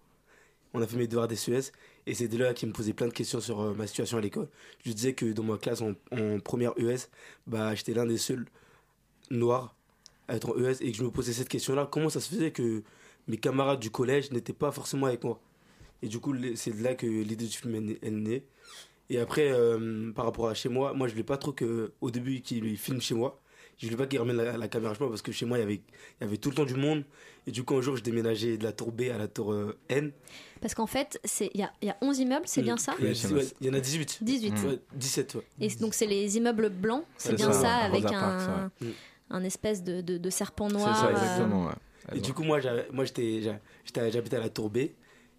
On 0.73 0.83
a 0.83 0.87
fait 0.87 0.97
mes 0.97 1.07
devoirs 1.07 1.29
des 1.29 1.37
Suez. 1.37 1.61
Et 2.07 2.15
c'est 2.15 2.29
de 2.29 2.37
là 2.37 2.53
qu'il 2.53 2.69
me 2.69 2.73
posait 2.75 2.93
plein 2.93 3.07
de 3.07 3.13
questions 3.13 3.41
sur 3.41 3.61
euh, 3.61 3.75
ma 3.75 3.87
situation 3.87 4.19
à 4.19 4.21
l'école. 4.21 4.49
Je 4.83 4.89
lui 4.89 4.95
disais 4.95 5.13
que 5.15 5.33
dans 5.33 5.43
ma 5.45 5.57
classe, 5.57 5.81
en, 5.83 5.93
en 6.13 6.41
première 6.41 6.73
ES, 6.79 7.09
bah, 7.47 7.75
j'étais 7.75 7.95
l'un 7.95 8.07
des 8.07 8.19
seuls 8.19 8.45
noirs 9.31 9.75
à 10.29 10.37
être 10.37 10.51
en 10.51 10.59
ES 10.59 10.77
et 10.81 10.91
que 10.93 10.97
je 10.97 11.03
me 11.05 11.11
posais 11.11 11.33
cette 11.33 11.49
question-là. 11.49 11.89
Comment 11.91 12.09
ça 12.09 12.21
se 12.21 12.29
faisait 12.31 12.51
que 12.51 12.83
mes 13.29 13.37
camarades 13.37 13.81
du 13.81 13.91
collège 13.91 14.31
n'étaient 14.33 14.53
pas 14.53 14.73
forcément 14.73 15.07
avec 15.07 15.23
moi? 15.25 15.41
Et 16.03 16.09
du 16.09 16.19
coup, 16.19 16.35
c'est 16.57 16.77
de 16.77 16.83
là 16.83 16.95
que 16.95 17.07
l'idée 17.07 17.47
du 17.47 17.57
film 17.57 17.75
est 18.03 18.11
née-. 18.11 18.45
Et 19.11 19.19
après, 19.19 19.51
euh, 19.51 20.13
par 20.13 20.25
rapport 20.25 20.49
à 20.49 20.55
chez 20.55 20.69
moi, 20.69 20.93
moi, 20.95 21.09
je 21.09 21.13
voulais 21.13 21.25
pas 21.25 21.37
trop 21.37 21.53
que, 21.53 21.93
au 22.01 22.11
début 22.11 22.41
qu'il 22.41 22.77
filme 22.79 23.01
chez 23.01 23.15
moi. 23.15 23.41
Je 23.77 23.87
voulais 23.87 23.97
pas 23.97 24.07
qu'il 24.07 24.19
ramène 24.21 24.37
la, 24.37 24.57
la 24.57 24.69
caméra 24.69 24.95
chez 24.95 25.01
moi 25.01 25.09
parce 25.11 25.21
que 25.23 25.33
chez 25.33 25.47
moi, 25.47 25.59
il 25.59 25.61
y 25.61 25.65
avait, 25.65 25.75
il 26.21 26.23
y 26.23 26.25
avait 26.25 26.37
tout 26.37 26.49
le 26.49 26.55
temps 26.55 26.65
du 26.65 26.75
monde. 26.77 27.05
Et 27.47 27.51
du 27.51 27.65
coup, 27.65 27.75
un 27.75 27.83
jour, 27.83 27.97
je 27.97 28.03
déménageais 28.03 28.57
de 28.57 28.65
la 28.65 28.73
tour 28.73 28.93
B 28.93 29.03
à 29.13 29.19
la 29.19 29.29
tour 29.29 29.53
euh, 29.53 29.77
N. 29.91 30.13
Parce 30.63 30.75
qu'en 30.75 30.87
fait, 30.87 31.21
c'est- 31.25 31.51
il 31.53 31.61
y 31.61 31.63
a, 31.65 31.73
il 31.83 31.89
y 31.89 31.91
a 31.91 31.97
11 32.01 32.19
immeubles, 32.21 32.47
c'est 32.47 32.63
bien 32.63 32.77
ça? 32.79 32.95
Il 32.99 33.05
y, 33.07 33.09
Oui, 33.09 33.43
ouais, 33.63 33.71
en 33.71 33.75
a 33.75 33.81
18. 33.81 34.19
18. 34.23 34.51
Mm. 34.53 34.67
Ouais, 34.69 34.79
17, 34.95 35.35
ouais. 35.35 35.43
Et 35.61 35.69
donc, 35.77 35.93
c'est 35.95 36.07
les 36.07 36.37
immeubles 36.39 36.69
blancs, 36.71 37.05
c'est 37.19 37.35
bien 37.35 37.53
ça, 37.53 37.75
avec 37.77 38.05
un, 38.07 38.71
ouais. 38.81 38.89
Un 39.35 39.45
espèce 39.45 39.83
de, 39.83 40.01
de, 40.01 40.17
de 40.17 40.31
serpent 40.31 40.69
C'est 40.69 40.77
noir. 40.77 40.97
ça, 40.97 41.07
euh, 41.07 41.11
exactement. 41.11 41.67
ouais. 41.67 41.73
Et 42.17 42.21
du 42.21 42.33
coup, 42.33 42.43
moi, 42.45 42.61
j'habitais 42.61 44.37
à 44.37 44.41
la 44.41 44.49
tour 44.49 44.71
B. 44.71 44.79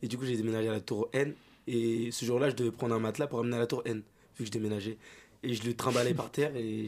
Et 0.02 0.08
du 0.08 0.18
coup, 0.18 0.26
j'ai 0.26 0.36
déménagé 0.36 0.68
à 0.68 0.74
la 0.74 0.82
tour 0.82 1.10
N. 1.14 1.34
Et 1.68 2.10
ce 2.12 2.26
jour-là, 2.26 2.50
je 2.50 2.56
devais 2.56 2.72
prendre 2.72 2.94
un 2.96 3.00
matelas 3.00 3.28
pour 3.28 3.40
amener 3.40 3.56
à 3.56 3.60
la 3.60 3.68
tour 3.68 3.82
N, 3.86 3.98
vu 4.38 4.40
que 4.40 4.46
je 4.46 4.52
déménageais. 4.52 4.98
Et 5.44 5.54
je 5.54 5.64
le 5.64 5.74
trimballais 5.76 6.14
par 6.14 6.32
terre. 6.32 6.56
Et 6.56 6.86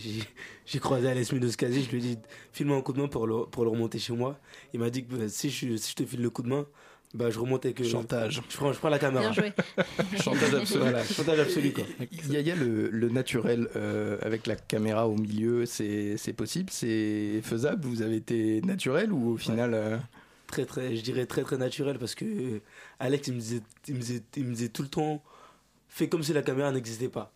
j'ai, 0.66 0.80
croisé 0.80 1.08
Alès 1.08 1.32
Minoscasi. 1.32 1.84
Je 1.84 1.90
lui 1.92 1.98
ai 1.98 2.02
dit, 2.16 2.20
file-moi 2.54 2.78
un 2.78 2.82
coup 2.82 2.94
de 2.94 3.00
main 3.00 3.08
pour 3.08 3.28
le, 3.28 3.46
pour 3.46 3.64
le 3.64 3.70
remonter 3.70 4.00
chez 4.00 4.14
moi. 4.14 4.40
Il 4.74 4.80
m'a 4.80 4.90
dit 4.90 5.06
que 5.06 5.16
bah, 5.16 5.30
si, 5.30 5.50
je, 5.50 5.76
si 5.78 5.92
je 5.92 5.96
te 5.96 6.06
file 6.06 6.22
le 6.22 6.30
coup 6.30 6.42
de 6.42 6.50
main, 6.50 6.66
bah, 7.14 7.30
je 7.30 7.40
remontais 7.40 7.74
que. 7.74 7.84
Chantage. 7.84 8.42
Je 8.50 8.58
prends, 8.58 8.74
je 8.74 8.80
prends 8.80 8.90
la 8.90 9.00
caméra. 9.00 9.22
Bien 9.30 9.32
joué. 9.32 9.54
Chantage 10.22 10.54
absolu. 10.54 10.82
Voilà, 10.82 11.04
chantage 11.04 11.40
absolu, 11.40 11.74
quoi. 11.74 11.86
Yaya, 12.30 12.56
le, 12.56 12.90
le 12.90 13.10
naturel 13.10 13.70
euh, 13.76 14.18
avec 14.22 14.46
la 14.46 14.56
caméra 14.56 15.08
au 15.08 15.16
milieu, 15.16 15.66
c'est 15.66 16.34
possible, 16.36 16.70
c'est 16.72 17.42
faisable? 17.44 17.86
Vous 17.86 18.02
avez 18.02 18.18
été 18.18 18.62
naturel 18.62 19.12
ou 19.14 19.32
au 19.32 19.38
final 19.38 19.74
euh, 19.74 19.98
très 20.48 20.66
très 20.66 20.96
je 20.96 21.02
dirais 21.02 21.26
très 21.26 21.44
très 21.44 21.58
naturel 21.58 21.98
parce 22.00 22.16
que 22.16 22.26
euh, 22.26 22.62
Alex 23.00 23.28
il 23.28 23.34
me 23.34 23.40
disait 23.40 23.62
il 23.88 23.96
me 23.96 24.00
disait, 24.00 24.24
il 24.36 24.46
me 24.46 24.54
disait 24.54 24.70
tout 24.70 24.82
le 24.82 24.88
temps 24.88 25.22
fais 25.90 26.08
comme 26.10 26.24
si 26.24 26.34
la 26.34 26.42
caméra 26.42 26.72
n'existait 26.72 27.10
pas 27.10 27.34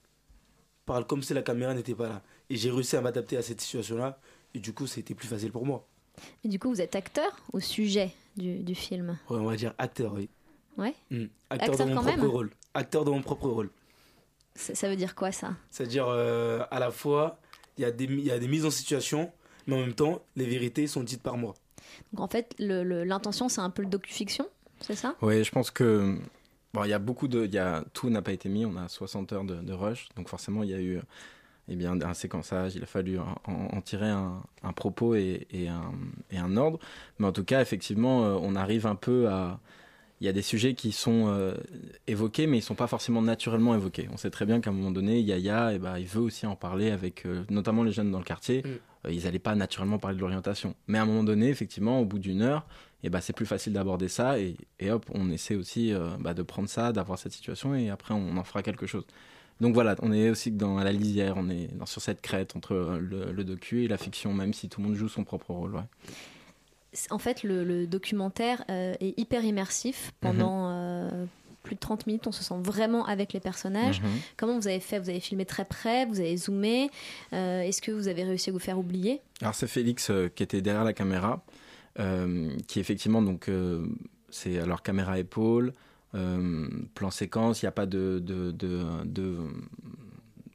parle 0.86 1.06
comme 1.06 1.22
si 1.22 1.34
la 1.34 1.42
caméra 1.42 1.74
n'était 1.74 1.94
pas 1.94 2.08
là 2.08 2.22
et 2.50 2.56
j'ai 2.56 2.72
réussi 2.72 2.96
à 2.96 3.01
m'adapter 3.01 3.38
à 3.38 3.42
cette 3.42 3.62
situation 3.62 3.98
là 3.98 4.20
et 4.54 4.60
du 4.60 4.74
coup 4.74 4.88
c'était 4.88 5.13
plus 5.13 5.28
facile 5.28 5.51
pour 5.51 5.66
moi 5.66 5.86
Et 6.44 6.48
du 6.48 6.60
coup, 6.60 6.70
vous 6.70 6.82
êtes 6.82 6.96
acteur 6.96 7.32
au 7.53 7.60
sujet 7.60 8.12
du, 8.38 8.60
du 8.60 8.75
film 8.75 9.18
Ouais, 9.30 9.38
on 9.38 9.46
va 9.46 9.56
dire 9.56 9.74
acteur 9.77 10.13
oui 10.13 10.30
Ouais. 10.77 10.94
Mm. 11.10 11.25
acteur, 11.50 11.70
Acteur 11.72 11.77
dans 11.77 11.86
mon 11.88 11.96
quand 11.96 12.01
propre 12.03 12.18
même 12.22 12.30
rôle 12.30 12.50
acteur 12.74 13.03
dans 13.06 13.12
mon 13.12 13.22
propre 13.22 13.50
rôle 13.50 13.70
Ça 14.56 14.74
ça 14.75 14.89
veut 14.89 14.96
dire 14.96 15.15
quoi, 15.15 15.32
ça? 15.32 15.53
C'est 15.70 15.84
à 15.84 15.88
dire 15.88 16.08
à 16.10 16.80
la 16.80 16.91
fois 16.91 17.39
il 17.77 17.82
y 17.82 17.86
a 17.86 17.91
des 17.91 18.08
mi- 18.08 18.22
il 18.22 18.27
y 18.27 18.32
a 18.32 18.39
des 18.39 18.48
mises 18.48 18.65
en 18.65 18.72
situation 18.72 19.32
mais 19.68 19.75
en 19.75 19.80
même 19.80 19.94
temps 19.94 20.22
les 20.36 20.46
vérités 20.46 20.88
sont 20.88 21.03
dites 21.03 21.22
par 21.22 21.38
moi 21.38 21.53
Donc, 22.13 22.22
en 22.22 22.27
fait, 22.27 22.56
l'intention, 22.60 23.48
c'est 23.50 23.62
un 23.62 23.70
peu 23.70 23.82
le 23.84 23.89
docu-fiction, 23.89 24.48
c'est 24.80 24.96
ça? 24.96 25.15
Oui, 25.22 25.44
je 25.44 25.51
pense 25.51 25.72
que 25.72 26.18
bon, 26.74 26.84
il 26.86 26.89
y 26.89 26.94
a 26.94 27.00
beaucoup 27.00 27.27
de, 27.27 27.46
il 27.46 27.53
y 27.53 27.58
a 27.60 27.84
tout 27.94 28.10
n'a 28.10 28.22
pas 28.22 28.32
été 28.32 28.48
mis. 28.50 28.65
On 28.65 28.75
a 28.77 28.88
60 28.88 29.34
heures 29.34 29.44
de, 29.44 29.56
de 29.56 29.74
rush, 29.74 30.08
donc 30.15 30.30
forcément 30.30 30.63
il 30.63 30.70
y 30.70 30.74
a 30.74 30.80
eu 30.82 31.00
eh 31.72 31.75
bien 31.75 32.00
un 32.01 32.13
séquençage. 32.13 32.75
Il 32.75 32.84
a 32.84 32.86
fallu 32.86 33.20
en, 33.20 33.36
en 33.46 33.82
tirer 33.82 34.10
un, 34.10 34.44
un 34.63 34.74
propos 34.74 35.16
et, 35.16 35.48
et 35.51 35.68
un, 35.68 35.92
et 36.32 36.38
un 36.38 36.58
ordre. 36.58 36.80
Mais 37.20 37.28
en 37.28 37.32
tout 37.32 37.44
cas, 37.44 37.62
effectivement, 37.62 38.25
euh, 38.25 38.38
on 38.42 38.56
arrive 38.56 38.86
un 38.86 38.96
peu 38.96 39.30
à 39.30 39.60
il 40.22 40.25
y 40.25 40.28
a 40.28 40.34
des 40.34 40.44
sujets 40.44 40.75
qui 40.75 40.92
sont 40.92 41.25
euh, 41.30 41.56
évoqués, 42.06 42.46
mais 42.46 42.60
ils 42.60 42.62
sont 42.62 42.75
pas 42.75 42.86
forcément 42.86 43.24
naturellement 43.24 43.74
évoqués. 43.74 44.08
On 44.13 44.18
sait 44.18 44.30
très 44.30 44.46
bien 44.46 44.62
qu'à 44.62 44.70
un 44.70 44.74
moment 44.74 44.92
donné, 44.92 45.20
Yaya, 45.20 45.74
eh 45.74 45.80
ben, 45.80 45.98
il 45.98 46.06
veut 46.06 46.22
aussi 46.22 46.46
en 46.46 46.56
parler 46.56 46.92
avec 46.92 47.25
euh, 47.25 47.44
notamment 47.50 47.82
les 47.84 47.92
jeunes 47.92 48.12
dans 48.12 48.20
le 48.20 48.24
quartier. 48.24 48.62
Mm. 48.62 49.10
Ils 49.10 49.24
n'allaient 49.24 49.40
pas 49.40 49.56
naturellement 49.56 49.98
parler 49.98 50.18
de 50.18 50.22
l'orientation. 50.22 50.75
Mais 50.86 51.00
à 51.00 51.01
un 51.01 51.06
moment 51.06 51.24
donné, 51.24 51.50
effectivement, 51.50 52.00
au 52.00 52.06
bout 52.06 52.20
d'une 52.20 52.44
heure, 52.44 52.68
et 53.04 53.10
bah, 53.10 53.20
c'est 53.20 53.34
plus 53.34 53.48
facile 53.48 53.74
d'aborder 53.74 54.08
ça 54.08 54.38
et, 54.40 54.56
et, 54.80 54.92
hop, 54.92 55.06
on 55.12 55.32
essaie 55.32 55.56
aussi 55.56 55.92
euh, 55.92 56.10
bah, 56.20 56.36
de 56.36 56.44
prendre 56.44 56.70
ça, 56.70 56.92
d'avoir 56.92 57.18
cette 57.18 57.32
situation 57.32 57.74
et 57.74 57.90
après 57.90 58.13
on 58.13 58.38
en 58.38 58.44
fera 58.44 58.62
quelque 58.62 58.86
chose. 58.86 59.06
Donc 59.62 59.74
voilà, 59.74 59.96
on 60.01 60.12
est 60.12 60.30
aussi 60.30 60.51
dans 60.51 60.77
la 60.77 60.91
lisière, 60.91 61.36
on 61.38 61.50
est 61.50 61.68
dans, 61.75 61.86
sur 61.86 62.01
cette 62.01 62.22
crête 62.22 62.56
entre 62.56 63.00
le, 63.00 63.32
le, 63.32 63.44
docu 63.44 63.84
et 63.84 63.88
la 63.88 63.98
fiction, 63.98 64.34
même 64.34 64.53
si 64.53 64.68
tout 64.68 64.82
le 64.82 64.88
monde 64.88 64.96
joue 64.98 65.08
son 65.08 65.24
propre 65.24 65.51
rôle. 65.51 65.75
Ouais. 65.75 65.82
En 67.10 67.20
fait, 67.20 67.44
le, 67.44 67.63
le 67.63 67.88
documentaire 67.88 68.65
euh, 68.70 68.94
est 69.00 69.18
hyper 69.18 69.46
immersif 69.46 70.12
pendant. 70.20 70.68
Mhm. 70.70 70.75
euh, 70.75 71.25
plus 71.63 71.75
de 71.75 71.80
30 71.80 72.08
minutes, 72.08 72.27
on 72.27 72.32
se 72.32 72.44
sent 72.44 72.56
vraiment 72.60 73.06
avec 73.06 73.34
les 73.34 73.39
personnages. 73.39 74.01
Mhm. 74.01 74.10
Comment 74.38 74.58
vous 74.60 74.68
avez 74.68 74.80
fait? 74.80 75.00
Vous 75.00 75.10
avez 75.10 75.20
filmé 75.20 75.46
très 75.46 75.65
près, 75.65 76.06
vous 76.06 76.20
avez 76.20 76.36
zoomé? 76.36 76.89
Euh, 77.34 77.62
Est-ce 77.62 77.82
que 77.82 77.91
vous 77.91 78.08
avez 78.08 78.24
réussi 78.24 78.50
à 78.50 78.53
vous 78.53 78.60
faire 78.60 78.80
oublier? 78.80 79.22
Alors 79.41 79.56
c'est 79.56 79.68
Félix 79.68 80.10
euh, 80.10 80.27
qui 80.34 80.44
était 80.44 80.62
derrière 80.62 80.84
la 80.84 80.94
caméra, 80.94 81.44
euh, 82.00 82.50
qui 82.68 82.80
effectivement 82.80 83.22
donc 83.22 83.48
euh, 83.48 83.86
c'est 84.30 84.58
alors 84.60 84.82
caméra 84.82 85.20
épaule, 85.20 85.74
euh, 86.15 86.68
plan 86.96 87.12
séquence, 87.12 87.62
il 87.62 87.65
n'y 87.65 87.70
a 87.70 87.72
pas 87.74 87.86
de, 87.86 88.20
de, 88.24 88.51
de, 88.51 89.38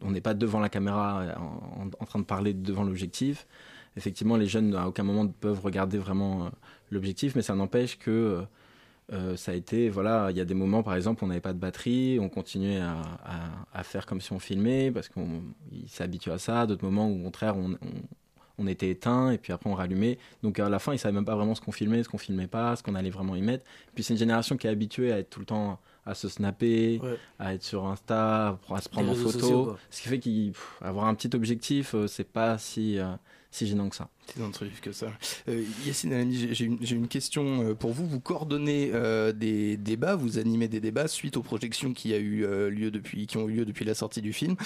on 0.02 0.10
n'est 0.10 0.20
pas 0.20 0.34
devant 0.34 0.60
la 0.60 0.68
caméra 0.68 1.25
en, 1.38 1.86
en- 1.98 2.04
train 2.06 2.18
de 2.18 2.25
parler 2.25 2.52
devant 2.54 2.84
l'objectif. 2.84 3.46
Effectivement, 3.96 4.36
les 4.36 4.46
jeunes 4.46 4.75
à 4.75 4.86
aucun 4.88 5.02
moment 5.04 5.26
peuvent 5.28 5.60
regarder 5.60 5.98
vraiment 5.98 6.46
euh, 6.46 6.50
l'objectif, 6.90 7.34
mais 7.34 7.42
ça 7.42 7.54
n'empêche 7.54 7.98
que 7.98 8.42
euh, 9.12 9.36
ça 9.36 9.52
a 9.52 9.54
été, 9.54 9.90
voilà, 9.90 10.28
il 10.30 10.36
y 10.36 10.40
a 10.40 10.44
des 10.46 10.54
moments, 10.54 10.82
par 10.82 10.94
exemple, 10.96 11.25
on 11.25 11.28
n'avait 11.28 11.40
pas 11.40 11.52
de 11.54 11.58
batterie, 11.58 12.18
on 12.20 12.28
continuait 12.30 12.80
à, 12.80 13.00
à- 13.75 13.82
faire 13.84 14.06
comme 14.06 14.20
si 14.20 14.32
on 14.32 14.40
filmait, 14.40 14.90
parce 14.92 15.08
qu'on 15.08 15.42
s'est 15.88 16.04
habitué 16.04 16.32
à 16.32 16.38
ça. 16.38 16.66
D'autres 16.66 16.84
moments 16.84 17.08
au 17.10 17.18
contraire, 17.22 17.56
on, 17.56 17.72
on- 17.75 17.78
on 18.58 18.66
était 18.66 18.90
éteint, 18.90 19.30
et 19.30 19.38
puis 19.38 19.52
après 19.52 19.70
on 19.70 19.75
rallumait. 19.75 20.18
Donc 20.42 20.58
à 20.58 20.68
la 20.68 20.78
fin, 20.78 20.92
ils 20.92 20.98
savaient 20.98 21.14
même 21.14 21.25
pas 21.25 21.36
vraiment 21.36 21.54
ce 21.54 21.60
qu'on 21.60 21.72
filmait, 21.72 22.02
ce 22.02 22.08
qu'on 22.08 22.18
filmait 22.18 22.46
pas, 22.46 22.76
ce 22.76 22.82
qu'on 22.82 22.94
allait 22.94 23.10
vraiment 23.10 23.36
y 23.36 23.42
mettre. 23.42 23.64
Puis 23.94 24.04
c'est 24.04 24.14
une 24.14 24.18
génération 24.18 24.56
qui 24.56 24.66
est 24.66 24.70
habituée 24.70 25.12
à 25.12 25.18
être 25.18 25.30
tout 25.30 25.40
le 25.40 25.46
temps 25.46 25.78
à 26.06 26.14
se 26.14 26.28
snapper, 26.28 27.00
Ouais. 27.02 27.18
à 27.38 27.54
être 27.54 27.62
sur 27.64 27.84
Insta, 27.86 28.58
à 28.70 28.80
se 28.80 28.88
prendre 28.88 29.10
en 29.10 29.14
photo. 29.14 29.30
sociaux, 29.38 29.76
ce 29.90 30.02
qui 30.02 30.08
fait 30.08 30.20
qu'avoir 30.20 31.06
un 31.06 31.14
petit 31.14 31.34
objectif, 31.34 31.94
euh, 31.94 32.06
c'est 32.06 32.25
pas 32.28 32.58
si, 32.58 32.98
euh, 32.98 33.06
si 33.50 33.66
gênant 33.66 33.88
que 33.88 33.96
ça. 33.96 34.08
C'est 34.34 34.42
intrusif 34.42 34.80
que 34.80 34.92
ça. 34.92 35.06
Euh, 35.48 35.64
Yacine 35.86 36.12
Alami, 36.12 36.52
j'ai- 36.52 36.64
une, 36.64 37.08
question 37.08 37.62
euh, 37.62 37.75
pour 37.75 37.92
vous. 37.92 38.06
Vous 38.06 38.20
coordonnez 38.20 38.90
euh, 38.92 39.32
des 39.32 39.76
débats, 39.76 40.14
vous 40.16 40.38
animez 40.38 40.68
des 40.68 40.80
débats 40.80 41.08
suite 41.08 41.36
aux 41.36 41.42
projections 41.42 41.92
qui, 41.92 42.12
a 42.12 42.18
eu, 42.18 42.44
euh, 42.44 42.68
lieu 42.70 42.90
depuis, 42.90 43.26
qui 43.26 43.36
ont 43.38 43.48
eu 43.48 43.52
lieu 43.52 43.64
depuis 43.64 43.84
la 43.84 43.94
sortie 43.94 44.20
du 44.22 44.32
film. 44.32 44.56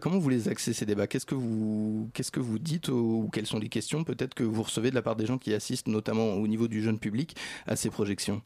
Comment 0.00 0.18
vous 0.18 0.28
les 0.28 0.48
axez 0.48 0.72
ces 0.72 0.86
débats? 0.86 1.06
Qu'est-ce 1.06 1.26
que 1.26 1.34
vous 1.34 2.10
qu'est-ce 2.14 2.30
que 2.32 2.40
vous 2.40 2.58
dites 2.58 2.88
ou 2.88 3.30
quelles 3.32 3.46
sont 3.46 3.58
les 3.58 3.68
questions? 3.68 4.02
Peut-être 4.04 4.34
que 4.34 4.44
vous 4.44 4.62
recevez 4.62 4.90
de 4.90 4.94
la 4.94 5.02
part 5.02 5.16
des 5.16 5.26
gens 5.26 5.38
qui 5.38 5.52
assistent, 5.54 5.88
notamment 5.88 6.34
au 6.34 6.46
niveau 6.48 6.68
du 6.68 6.82
jeune 6.82 6.98
public, 6.98 7.36
à 7.66 7.76
ces 7.76 7.90
projections 7.90 8.42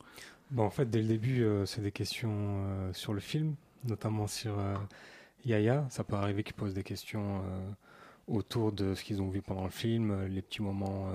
Bon, 0.50 0.64
en 0.64 0.70
fait, 0.70 0.88
dès 0.88 1.00
le 1.00 1.08
début, 1.08 1.42
euh, 1.42 1.66
c'est 1.66 1.80
des 1.80 1.90
questions 1.90 2.30
euh, 2.30 2.92
sur 2.92 3.12
le 3.12 3.20
film, 3.20 3.56
notamment 3.84 4.28
sur 4.28 4.58
euh, 4.58 4.76
Yaya. 5.44 5.84
Ça 5.90 6.04
peut 6.04 6.14
arriver 6.14 6.44
qu'ils 6.44 6.54
posent 6.54 6.74
des 6.74 6.84
questions 6.84 7.42
autour 8.28 8.72
de 8.72 8.94
ce 8.94 9.02
qu'ils 9.02 9.22
ont 9.22 9.28
vu 9.28 9.42
pendant 9.42 9.64
le 9.64 9.70
film, 9.70 10.26
les 10.26 10.42
petits 10.42 10.62
moments 10.62 11.08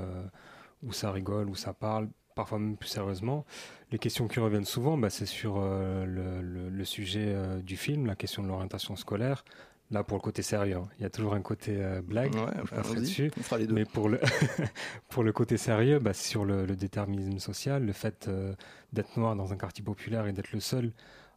où 0.84 0.94
ça 0.94 1.12
rigole, 1.12 1.50
où 1.50 1.56
ça 1.56 1.74
parle, 1.74 2.08
parfois 2.36 2.60
même 2.60 2.78
plus 2.78 2.88
sérieusement. 2.90 3.46
Les 3.92 4.00
questions 4.00 4.28
qui 4.30 4.40
reviennent 4.40 4.66
souvent, 4.66 4.98
bah, 4.98 5.10
c'est 5.10 5.26
sur 5.26 5.60
le, 5.60 6.84
sujet 6.86 7.36
du 7.64 7.76
film, 7.76 8.06
la 8.06 8.16
question 8.16 8.44
de 8.44 8.48
l'orientation 8.48 8.96
scolaire. 8.96 9.44
Là, 9.92 10.04
pour 10.06 10.18
le 10.18 10.22
côté 10.22 10.42
sérieux, 10.42 10.78
hein. 10.78 10.88
il 10.98 11.04
y 11.04 11.06
a 11.06 11.10
toujours 11.10 11.34
un 11.34 11.42
côté 11.42 11.76
euh, 11.78 12.02
blague. 12.02 12.34
Ouais, 12.34 12.42
allons-y, 12.72 13.02
dessus. 13.02 13.32
on 13.38 13.44
fera 13.44 13.58
les 13.58 13.68
deux. 13.68 13.74
Mais 13.76 13.84
pour 13.86 14.08
le, 14.08 14.20
pour 15.10 15.24
le 15.24 15.34
côté 15.34 15.58
sérieux, 15.58 16.00
bah, 16.00 16.14
sur 16.14 16.46
le, 16.46 16.66
le 16.66 16.76
déterminisme 16.76 17.40
social, 17.40 17.86
le 17.86 17.92
fait 17.92 18.28
euh, 18.28 18.54
d'être 18.94 19.18
noir 19.18 19.36
dans 19.36 19.52
un 19.52 19.58
quartier 19.58 19.84
populaire 19.84 20.28
et 20.28 20.34
d'être 20.34 20.54
le 20.54 20.60
seul 20.62 20.92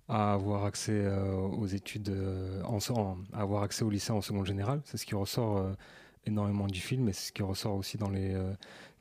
à 0.08 0.34
avoir 0.34 0.64
accès 0.66 0.92
euh, 0.94 1.32
aux 1.34 1.66
études, 1.66 2.14
en, 2.64 2.78
en- 2.94 3.18
à 3.32 3.40
avoir 3.40 3.62
accès 3.64 3.84
au 3.84 3.90
lycée 3.90 4.12
en 4.12 4.20
seconde 4.20 4.46
générale. 4.46 4.80
C'est 4.84 4.98
ce 4.98 5.06
qui 5.06 5.14
ressort 5.14 5.66
énormément 6.26 6.66
du 6.68 6.80
film 6.80 7.08
et 7.08 7.12
c'est 7.12 7.28
ce 7.28 7.32
qui 7.32 7.42
ressort 7.42 7.74
aussi 7.74 7.96
dans 7.98 8.10
les 8.10 8.36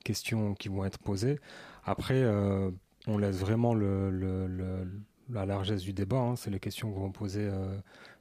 questions 0.02 0.54
qui 0.54 0.68
vont 0.68 0.84
être 0.84 0.98
posées. 0.98 1.38
Après, 1.84 2.24
on 3.06 3.18
laisse 3.18 3.36
vraiment 3.36 3.74
le, 3.74 4.10
le- 4.10 4.46
le- 4.46 4.88
la 5.30 5.46
largesse 5.46 5.82
du 5.82 5.92
débat. 5.92 6.18
hein. 6.18 6.36
C'est 6.36 6.50
les 6.50 6.60
questions 6.60 6.90
que 6.92 6.98
vont 6.98 7.10
poser 7.12 7.48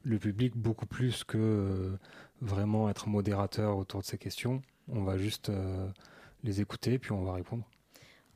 le 0.03 0.19
public 0.19 0.55
beaucoup 0.55 0.85
plus 0.85 1.23
que 1.23 1.37
euh, 1.37 1.97
vraiment 2.41 2.89
être 2.89 3.07
modérateur 3.07 3.77
autour 3.77 4.01
de 4.01 4.05
ces 4.05 4.17
questions. 4.17 4.61
On 4.89 5.03
va 5.03 5.17
juste 5.17 5.49
euh, 5.49 5.87
les 6.43 6.59
écouter 6.61 6.99
puis 6.99 7.11
on 7.13 7.23
va 7.23 7.33
répondre. 7.33 7.63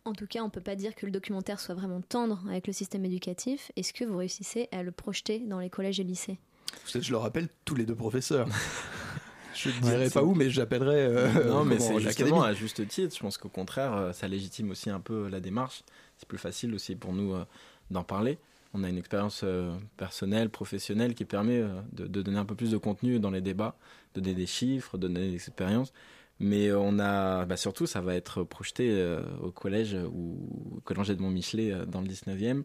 En 0.05 0.13
tout 0.13 0.27
cas, 0.27 0.41
on 0.41 0.49
peut 0.49 0.61
pas 0.61 0.75
dire 0.75 0.95
que 0.95 1.05
le 1.05 1.11
documentaire 1.11 1.59
soit 1.59 1.75
vraiment 1.75 1.99
tendre 2.01 2.41
avec 2.47 2.67
le 2.67 2.71
système 2.73 3.03
éducatif. 3.03 3.71
Est-ce 3.75 3.91
que 3.91 4.05
vous 4.05 4.15
réussissez 4.17 4.69
à 4.71 4.81
le 4.81 4.91
projeter 4.93 5.39
dans 5.39 5.59
les 5.59 5.69
collèges 5.69 5.99
et 5.99 6.05
lycées? 6.05 6.39
Je 6.85 7.11
le 7.11 7.17
rappelle, 7.17 7.49
tous 7.65 7.75
les 7.75 7.85
deux 7.85 7.95
professeurs. 7.95 8.47
je 9.53 9.67
ne 9.69 9.73
Ouais, 9.75 9.79
dirai 9.81 10.07
c'est- 10.07 10.13
pas 10.13 10.23
où, 10.23 10.33
mais 10.33 10.49
j'appellerai. 10.49 10.95
euh, 11.07 11.49
non, 11.49 11.65
mais 11.65 11.79
c'est 11.79 11.99
justement 11.99 12.41
à 12.43 12.53
juste 12.53 12.87
titre. 12.87 13.13
Je 13.13 13.19
pense 13.19 13.37
qu'au 13.37 13.49
contraire, 13.49 14.11
ça 14.13 14.29
légitime 14.29 14.71
aussi 14.71 14.89
un 14.89 15.01
peu 15.01 15.27
la 15.27 15.41
démarche. 15.41 15.83
C'est 16.17 16.27
plus 16.29 16.37
facile 16.37 16.73
aussi 16.73 16.95
pour 16.95 17.11
nous 17.11 17.33
euh, 17.33 17.43
d'en 17.91 18.03
parler. 18.05 18.37
On 18.73 18.83
a 18.83 18.89
une 18.89 18.97
expérience 18.97 19.41
euh, 19.43 19.75
personnelle, 19.97 20.49
professionnelle 20.49 21.15
qui 21.15 21.25
permet 21.25 21.59
euh, 21.59 21.81
de, 21.93 22.21
donner 22.21 22.37
un 22.37 22.45
peu 22.45 22.55
plus 22.55 22.71
de 22.71 22.77
contenu 22.77 23.19
dans 23.19 23.31
les 23.31 23.41
débats, 23.41 23.75
de 24.13 24.21
donner 24.21 24.35
des 24.35 24.45
chiffres, 24.45 24.97
donner 24.97 25.29
des 25.29 25.35
expériences. 25.35 25.93
Mais 26.39 26.67
euh, 26.67 26.79
on 26.79 26.99
a, 26.99 27.45
bah, 27.45 27.57
surtout, 27.57 27.87
ça 27.87 28.01
va 28.01 28.15
être 28.15 28.43
projeté 28.43 29.17
au 29.41 29.51
collège 29.51 29.95
ou 30.11 30.77
au 30.77 30.81
collège 30.81 31.09
Edmond 31.09 31.31
Michelet 31.31 31.73
dans 31.87 32.01
le 32.01 32.07
19e, 32.07 32.63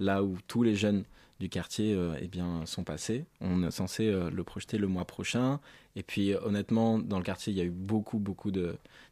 là 0.00 0.22
où 0.22 0.36
tous 0.46 0.62
les 0.62 0.74
jeunes 0.74 1.04
du 1.40 1.48
quartier 1.48 1.94
euh, 1.94 2.16
eh 2.20 2.28
bien, 2.28 2.64
sont 2.66 2.84
passés. 2.84 3.24
On 3.40 3.66
est 3.66 3.70
censé 3.70 4.06
euh, 4.06 4.30
le 4.30 4.44
projeter 4.44 4.78
le 4.78 4.86
mois 4.86 5.04
prochain. 5.04 5.60
Et 5.96 6.02
puis, 6.02 6.32
euh, 6.32 6.38
honnêtement, 6.44 6.98
dans 6.98 7.18
le 7.18 7.24
quartier, 7.24 7.52
il 7.52 7.58
y 7.58 7.60
a 7.60 7.64
eu 7.64 7.70
beaucoup, 7.70 8.18
beaucoup 8.18 8.50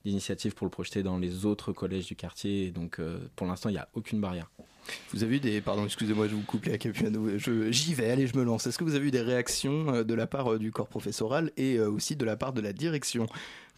d'initiatives 0.05 0.55
pour 0.55 0.67
le 0.67 0.71
projeter 0.71 1.03
dans 1.03 1.19
les 1.19 1.47
autres 1.47 1.73
collèges 1.73 2.07
du 2.07 2.17
quartier. 2.17 2.71
Donc, 2.71 3.01
pour 3.37 3.47
l'instant, 3.47 3.69
il 3.69 3.73
n'y 3.73 3.79
a 3.79 3.89
aucune 3.95 4.21
barrière. 4.21 4.51
Vous 5.13 5.23
avez 5.23 5.37
eu 5.37 5.41
des. 5.41 5.61
Pardon, 5.61 5.85
excusez-moi, 5.85 6.27
je 6.27 6.35
vous 6.35 6.43
coupe 6.43 6.65
les 6.65 6.77
Capuano. 6.77 7.39
J'y 7.71 7.95
vais, 7.95 8.11
allez, 8.11 8.27
je 8.27 8.37
me 8.37 8.43
lance. 8.43 8.67
Est-ce 8.67 8.79
que 8.79 8.85
vous 8.85 8.97
avez 8.97 9.07
eu 9.07 9.11
des 9.13 9.21
réactions 9.21 10.03
de 10.03 10.15
la 10.15 10.27
part 10.27 10.59
du 10.59 10.73
corps 10.73 10.89
professoral 10.89 11.53
et 11.57 11.79
aussi 11.79 12.17
de 12.17 12.25
la 12.25 12.37
part 12.37 12.53
de 12.53 12.61
la 12.61 12.73
direction? 12.73 13.29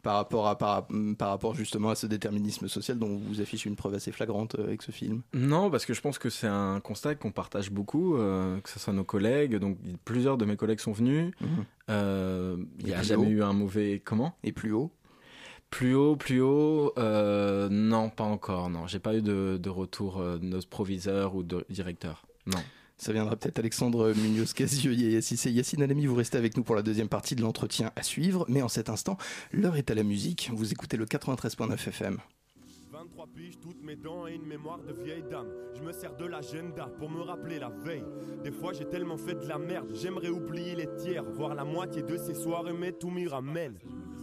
Par 0.04 0.14
rapport, 0.14 0.46
à, 0.46 0.56
par, 0.56 0.86
par 1.18 1.30
rapport 1.30 1.54
justement 1.56 1.88
à 1.90 1.94
ce 1.96 2.06
déterminisme 2.06 2.68
social 2.68 2.96
dont 2.98 3.16
vous 3.16 3.40
affichez 3.40 3.68
une 3.68 3.74
preuve 3.74 3.94
assez 3.94 4.12
flagrante 4.12 4.54
euh, 4.56 4.64
avec 4.64 4.82
ce 4.82 4.92
film 4.92 5.22
Non, 5.32 5.70
parce 5.70 5.84
que 5.86 5.94
je 5.94 6.00
pense 6.00 6.18
que 6.20 6.30
c'est 6.30 6.46
un 6.46 6.78
constat 6.78 7.16
qu'on 7.16 7.32
partage 7.32 7.72
beaucoup, 7.72 8.16
euh, 8.16 8.60
que 8.60 8.68
ce 8.68 8.78
soit 8.78 8.92
nos 8.92 9.02
collègues. 9.02 9.56
Donc, 9.56 9.78
plusieurs 10.04 10.36
de 10.38 10.44
mes 10.44 10.56
collègues 10.56 10.78
sont 10.80 10.92
venus. 10.92 11.32
Euh, 11.90 12.56
Il 12.78 12.86
n'y 12.86 12.92
a 12.94 13.02
jamais 13.02 13.26
haut 13.26 13.30
eu 13.30 13.42
un 13.42 13.52
mauvais. 13.52 14.00
Comment? 14.04 14.36
Et 14.44 14.52
plus 14.52 14.72
haut? 14.72 14.92
Plus 15.70 15.94
haut, 15.94 16.14
plus 16.16 16.40
haut. 16.40 16.92
euh, 16.98 17.68
non, 17.70 18.10
pas 18.10 18.24
encore. 18.24 18.70
Non, 18.70 18.86
j'ai 18.86 19.00
pas 19.00 19.14
eu 19.16 19.22
de, 19.22 19.58
de 19.60 19.70
retour 19.70 20.20
de 20.22 20.38
notre 20.44 20.68
proviseur 20.68 21.34
ou 21.34 21.42
de 21.42 21.64
directeur. 21.70 22.26
Non. 22.46 22.60
Ça 23.04 23.12
viendra 23.12 23.36
peut-être 23.36 23.58
Alexandre 23.58 24.14
Munoz-Casieux 24.16 24.92
et 24.92 25.12
Yassine 25.12 25.52
Yassine 25.52 25.82
Alami. 25.82 26.06
Vous 26.06 26.14
restez 26.14 26.38
avec 26.38 26.56
nous 26.56 26.62
pour 26.62 26.74
la 26.74 26.80
deuxième 26.80 27.10
partie 27.10 27.36
de 27.36 27.42
l'entretien 27.42 27.90
à 27.96 28.02
suivre. 28.02 28.46
Mais 28.48 28.62
en 28.62 28.68
cet 28.68 28.88
instant, 28.88 29.18
l'heure 29.52 29.76
est 29.76 29.90
à 29.90 29.94
la 29.94 30.04
musique. 30.04 30.50
Vous 30.54 30.72
écoutez 30.72 30.96
le 30.96 31.04
93.9 31.04 31.74
FM. 31.74 32.16
23 32.90 33.26
piges, 33.36 33.58
toutes 33.60 33.82
mes 33.82 33.96
dents 33.96 34.26
et 34.26 34.36
une 34.36 34.46
mémoire 34.46 34.78
de 34.78 34.94
vieille 35.04 35.24
dame. 35.30 35.48
Je 35.76 35.82
me 35.82 35.92
sers 35.92 36.16
de 36.16 36.24
l'agenda 36.24 36.86
pour 36.98 37.10
me 37.10 37.20
rappeler 37.20 37.58
la 37.58 37.68
veille. 37.68 38.06
Des 38.42 38.52
fois 38.52 38.72
j'ai 38.72 38.86
tellement 38.86 39.18
fait 39.18 39.34
de 39.34 39.46
la 39.46 39.58
merde, 39.58 39.90
j'aimerais 39.92 40.30
oublier 40.30 40.74
les 40.74 40.88
tiers, 40.96 41.24
voir 41.24 41.54
la 41.54 41.64
moitié 41.64 42.02
de 42.02 42.16
ces 42.16 42.34
soirées, 42.34 42.72
mais 42.72 42.92
tout 42.92 43.10
m'y 43.10 43.26
ramène. 43.26 43.78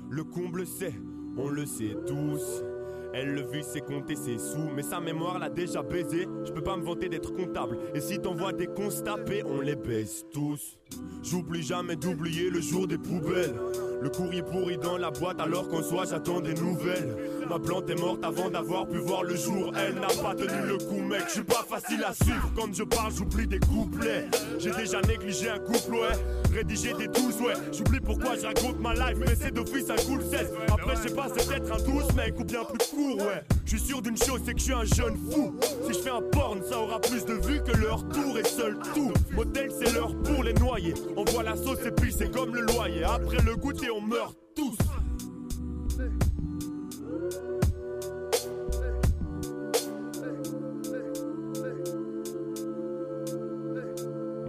Le 0.09 0.23
comble 0.23 0.65
c'est, 0.65 0.95
on 1.37 1.49
le 1.49 1.67
sait 1.67 1.95
tous. 2.07 2.63
Elle 3.13 3.33
le 3.33 3.41
vit, 3.41 3.63
c'est 3.63 3.81
compter 3.81 4.15
ses 4.15 4.37
sous, 4.37 4.69
mais 4.73 4.83
sa 4.83 4.99
mémoire 5.01 5.37
l'a 5.37 5.49
déjà 5.49 5.83
baisé. 5.83 6.27
Je 6.45 6.51
peux 6.51 6.63
pas 6.63 6.77
me 6.77 6.83
vanter 6.83 7.09
d'être 7.09 7.33
comptable. 7.33 7.77
Et 7.93 7.99
si 7.99 8.19
t'envoies 8.19 8.53
des 8.53 8.67
constapés, 8.67 9.43
on 9.45 9.59
les 9.59 9.75
baisse 9.75 10.25
tous. 10.31 10.77
J'oublie 11.23 11.63
jamais 11.63 11.95
d'oublier 11.95 12.49
le 12.49 12.61
jour 12.61 12.87
des 12.87 12.97
poubelles. 12.97 13.55
Le 14.01 14.09
courrier 14.09 14.41
pourri 14.41 14.77
dans 14.77 14.97
la 14.97 15.11
boîte 15.11 15.39
alors 15.39 15.69
qu'en 15.69 15.83
soi 15.83 16.05
j'attends 16.09 16.41
des 16.41 16.55
nouvelles. 16.55 17.15
Ma 17.47 17.59
plante 17.59 17.89
est 17.89 17.99
morte 17.99 18.23
avant 18.23 18.49
d'avoir 18.49 18.87
pu 18.87 18.97
voir 18.97 19.23
le 19.23 19.35
jour. 19.35 19.71
Elle 19.77 19.95
n'a 19.95 20.07
pas 20.07 20.33
tenu 20.33 20.67
le 20.67 20.77
coup, 20.77 21.01
mec. 21.01 21.21
Je 21.27 21.33
suis 21.33 21.43
pas 21.43 21.63
facile 21.69 22.03
à 22.03 22.13
suivre. 22.13 22.51
Quand 22.55 22.73
je 22.73 22.83
parle, 22.83 23.13
j'oublie 23.13 23.45
des 23.45 23.59
couplets. 23.59 24.27
J'ai 24.57 24.71
déjà 24.71 25.01
négligé 25.01 25.49
un 25.49 25.59
couple, 25.59 25.93
ouais. 25.93 26.53
Rédigé 26.53 26.93
des 26.93 27.07
douze, 27.07 27.39
ouais. 27.41 27.53
J'oublie 27.71 27.99
pourquoi 27.99 28.35
je 28.37 28.47
raconte 28.47 28.79
ma 28.79 28.93
life, 28.93 29.17
mais 29.19 29.35
c'est 29.39 29.53
d'office 29.53 29.89
un 29.89 29.95
cool 30.07 30.21
16. 30.23 30.51
Après, 30.67 30.95
je 30.95 31.09
sais 31.09 31.15
pas, 31.15 31.27
c'est 31.35 31.47
peut-être 31.47 31.71
un 31.71 31.83
douce, 31.83 32.13
mec, 32.15 32.39
ou 32.39 32.43
bien 32.43 32.63
plus 32.63 32.87
court, 32.89 33.17
ouais. 33.17 33.43
Je 33.65 33.77
suis 33.77 33.87
sûr 33.87 34.01
d'une 34.01 34.17
chose, 34.17 34.41
c'est 34.45 34.53
que 34.53 34.59
je 34.59 34.65
suis 34.65 34.73
un 34.73 34.83
jeune 34.83 35.17
fou. 35.31 35.55
Si 35.87 35.93
je 35.93 35.99
fais 35.99 36.09
un 36.09 36.21
porn, 36.21 36.61
ça 36.63 36.79
aura 36.79 36.99
plus 36.99 37.25
de 37.25 37.33
vues 37.33 37.61
que 37.63 37.77
leur 37.77 38.07
tour 38.09 38.37
et 38.37 38.43
seul 38.43 38.77
tout. 38.93 39.13
Motel, 39.31 39.71
c'est 39.71 39.93
l'heure 39.93 40.15
pour 40.23 40.43
les 40.43 40.53
noyer. 40.53 40.93
On 41.15 41.23
voit 41.25 41.43
la 41.43 41.55
sauce 41.55 41.85
et 41.85 41.91
puis 41.91 42.11
c'est 42.11 42.31
comme 42.31 42.53
le 42.53 42.61
loyer. 42.61 43.03
Après 43.03 43.41
le 43.43 43.55
goûter, 43.55 43.89
on 43.89 44.01
meurt 44.01 44.35
tous. 44.55 44.77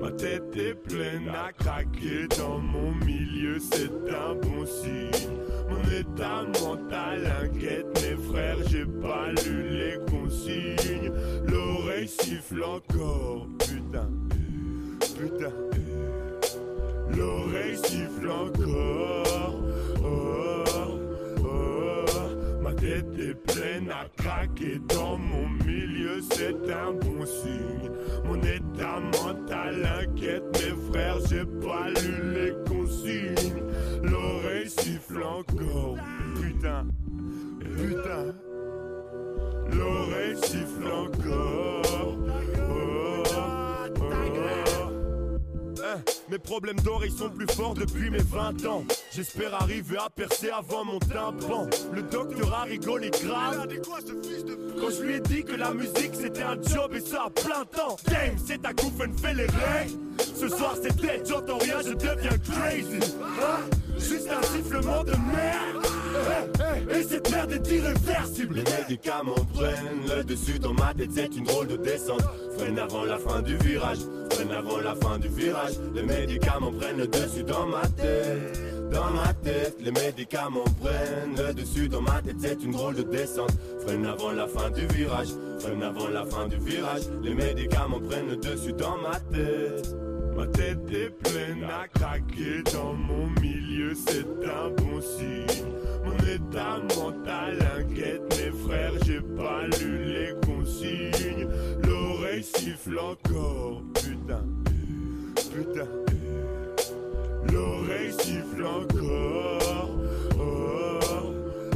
Ma 0.00 0.11
tête 0.11 0.57
est 0.57 0.75
pleine 0.75 1.28
à 1.28 1.52
craquer 1.52 2.26
dans 2.37 2.59
mon 2.59 2.92
milieu, 3.04 3.59
c'est 3.61 3.90
un 4.11 4.35
bon 4.35 4.66
signe. 4.66 5.31
Mon 5.71 5.83
état 5.90 6.42
mental 6.61 7.33
inquiète 7.45 7.82
mes 8.02 8.16
frères, 8.16 8.56
j'ai 8.68 8.85
pas 8.85 9.28
lu 9.44 9.68
les 9.71 9.99
consignes. 10.11 11.12
L'oreille 11.47 12.09
siffle 12.09 12.62
encore, 12.62 13.47
putain, 13.59 14.09
putain. 15.18 15.52
L'oreille 17.16 17.76
siffle 17.76 18.30
encore, 18.30 19.61
oh, 20.04 20.64
oh. 21.44 22.62
Ma 22.62 22.73
tête 22.73 23.06
est 23.18 23.35
pleine 23.35 23.90
à 23.90 24.06
craquer 24.16 24.80
dans 24.88 25.18
mon 25.18 25.49
milieu, 25.64 26.21
c'est 26.30 26.73
un 26.73 26.92
bon 26.92 27.25
signe. 27.26 27.90
Mon 28.25 28.40
état 28.40 29.00
mental 29.23 29.87
inquiète 30.00 30.44
mes 30.54 30.90
frères, 30.90 31.18
j'ai 31.28 31.44
pas 31.44 31.88
lu 32.00 32.32
les 32.35 32.54
consignes. 32.68 33.62
L'oreille 34.02 34.71
siffle 34.71 35.23
encore, 35.23 35.99
putain, 36.40 36.87
putain. 37.83 38.35
L'oreille 39.73 40.37
siffle 40.37 40.87
encore. 40.87 41.91
Mes 46.33 46.39
problèmes 46.39 46.81
d'oreille 46.81 47.11
sont 47.11 47.29
plus 47.29 47.47
forts 47.47 47.75
depuis 47.75 48.09
mes 48.09 48.23
20 48.23 48.65
ans. 48.65 48.85
J'espère 49.15 49.53
arriver 49.55 49.99
à 49.99 50.09
percer 50.09 50.49
avant 50.49 50.83
mon 50.83 50.99
tympan. 50.99 51.69
Le 51.93 52.01
docteur 52.01 52.55
a 52.55 52.62
rigolé 52.62 53.11
grave. 53.11 53.69
Quand 54.81 54.91
je 54.91 55.03
lui 55.03 55.15
ai 55.17 55.21
dit 55.21 55.45
que 55.45 55.55
la 55.55 55.75
musique 55.75 56.12
c'était 56.15 56.43
un 56.43 56.57
job 56.62 56.95
et 56.95 57.01
ça 57.01 57.25
à 57.27 57.31
plein 57.31 57.65
temps. 57.67 57.97
Game, 58.09 58.37
c'est 58.43 58.62
ta 58.62 58.71
me 58.71 59.19
fait 59.19 59.35
les 59.35 59.45
règles. 59.45 59.99
Ce 60.35 60.49
soir 60.49 60.75
c'est 60.83 60.97
dead, 60.97 61.27
j'entends 61.29 61.59
rien, 61.59 61.83
je 61.85 61.93
deviens 61.93 62.39
crazy. 62.39 63.15
Hein? 63.23 63.69
Juste 63.99 64.29
un 64.31 64.43
sifflement 64.43 65.05
de 65.05 65.12
merde. 65.12 65.87
Eh, 66.91 66.99
Et 66.99 67.03
cette 67.03 67.31
merde 67.31 67.53
est 67.53 67.71
irréversible. 67.71 68.55
Les 68.57 68.65
médicaments 68.65 69.35
prennent 69.55 70.17
le 70.17 70.25
dessus 70.25 70.59
dans 70.59 70.75
ma 70.75 70.95
tête, 70.95 71.11
c'est 71.15 71.37
une 71.37 71.45
drôle 71.45 71.69
de 71.69 71.77
descente. 71.77 72.23
Freine 72.59 72.79
avant 72.79 73.05
la 73.05 73.19
fin 73.19 73.43
du 73.43 73.57
virage, 73.57 73.99
freine 74.31 74.53
avant 74.53 74.79
la 74.79 74.95
fin 74.95 75.19
du 75.19 75.29
virage. 75.29 75.75
Les 75.95 76.03
médicaments 76.26 76.71
prennent 76.71 76.99
le 76.99 77.07
dessus 77.09 77.43
dans 77.43 77.67
ma 77.67 77.87
tête. 77.88 78.91
Dans 78.93 79.11
ma 79.11 79.33
tête, 79.35 79.76
les 79.81 79.91
médicaments 79.91 80.71
prennent 80.81 81.37
le 81.37 81.52
dessus 81.52 81.88
dans 81.88 82.02
ma 82.02 82.21
tête, 82.23 82.37
c'est 82.41 82.62
une 82.62 82.73
drôle 82.73 82.95
de 82.95 83.02
descente. 83.02 83.50
Freine 83.81 84.07
avant 84.07 84.31
la 84.31 84.47
fin 84.47 84.71
du 84.71 84.87
virage, 84.87 85.29
freine 85.59 85.83
avant 85.83 86.09
la 86.09 86.25
fin 86.25 86.47
du 86.47 86.59
virage. 86.59 87.02
Les 87.23 87.35
médicaments 87.35 88.00
prennent 88.00 88.29
le 88.29 88.37
dessus 88.37 88.73
dans 88.73 88.99
ma 88.99 89.19
tête. 89.37 89.97
Ma 90.37 90.47
tête 90.47 90.79
est 90.93 91.11
pleine 91.11 91.64
à 91.64 91.88
craquer 91.88 92.62
dans 92.73 92.95
mon 92.95 93.29
milieu, 93.41 93.93
c'est 93.95 94.26
un 94.47 94.71
bon 94.71 95.00
signe. 95.00 95.67
Mon 96.05 96.17
état 96.19 96.79
mental 96.97 97.59
inquiète 97.79 98.23
mes 98.31 98.52
frères, 98.64 98.93
j'ai 99.05 99.21
pas 99.21 99.67
lu 99.81 100.05
les 100.05 100.35
consignes. 100.47 101.49
L'oreille 101.85 102.45
siffle 102.45 102.99
encore, 102.99 103.83
putain, 103.95 104.45
putain. 105.52 105.88
L'oreille 107.52 108.12
siffle 108.12 108.64
encore, 108.64 109.90
oh, 110.38 111.00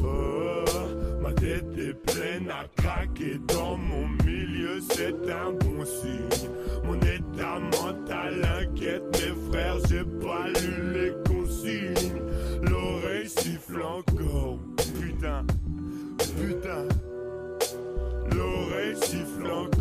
oh. 0.02 1.20
Ma 1.20 1.32
tête 1.32 1.64
est 1.76 1.94
pleine 2.12 2.50
à 2.50 2.66
craquer 2.80 3.40
dans 3.48 3.76
mon 3.76 4.08
milieu, 4.24 4.80
c'est 4.90 5.14
un 5.30 5.52
bon 5.52 5.84
signe. 5.84 6.50
Mon 6.84 6.96
état 7.00 7.58
mental 7.82 8.46
inquiète 8.60 9.02
mes 9.12 9.50
frères, 9.50 9.78
j'ai 9.88 10.04
pas 10.04 10.48
lu 10.60 10.92
les 10.94 11.12
consignes. 11.28 12.22
L'oreille 12.62 13.28
siffle 13.28 13.82
encore, 13.82 14.58
putain, 15.00 15.44
putain. 16.18 16.86
L'oreille 18.34 18.96
siffle 18.96 19.50
encore, 19.50 19.75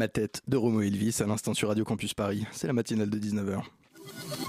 Ma 0.00 0.08
tête 0.08 0.40
de 0.48 0.56
Romo 0.56 0.80
Elvis 0.80 1.18
à 1.20 1.26
l'instant 1.26 1.52
sur 1.52 1.68
Radio 1.68 1.84
Campus 1.84 2.14
Paris. 2.14 2.46
C'est 2.52 2.66
la 2.66 2.72
matinale 2.72 3.10
de 3.10 3.18
19h. 3.18 3.60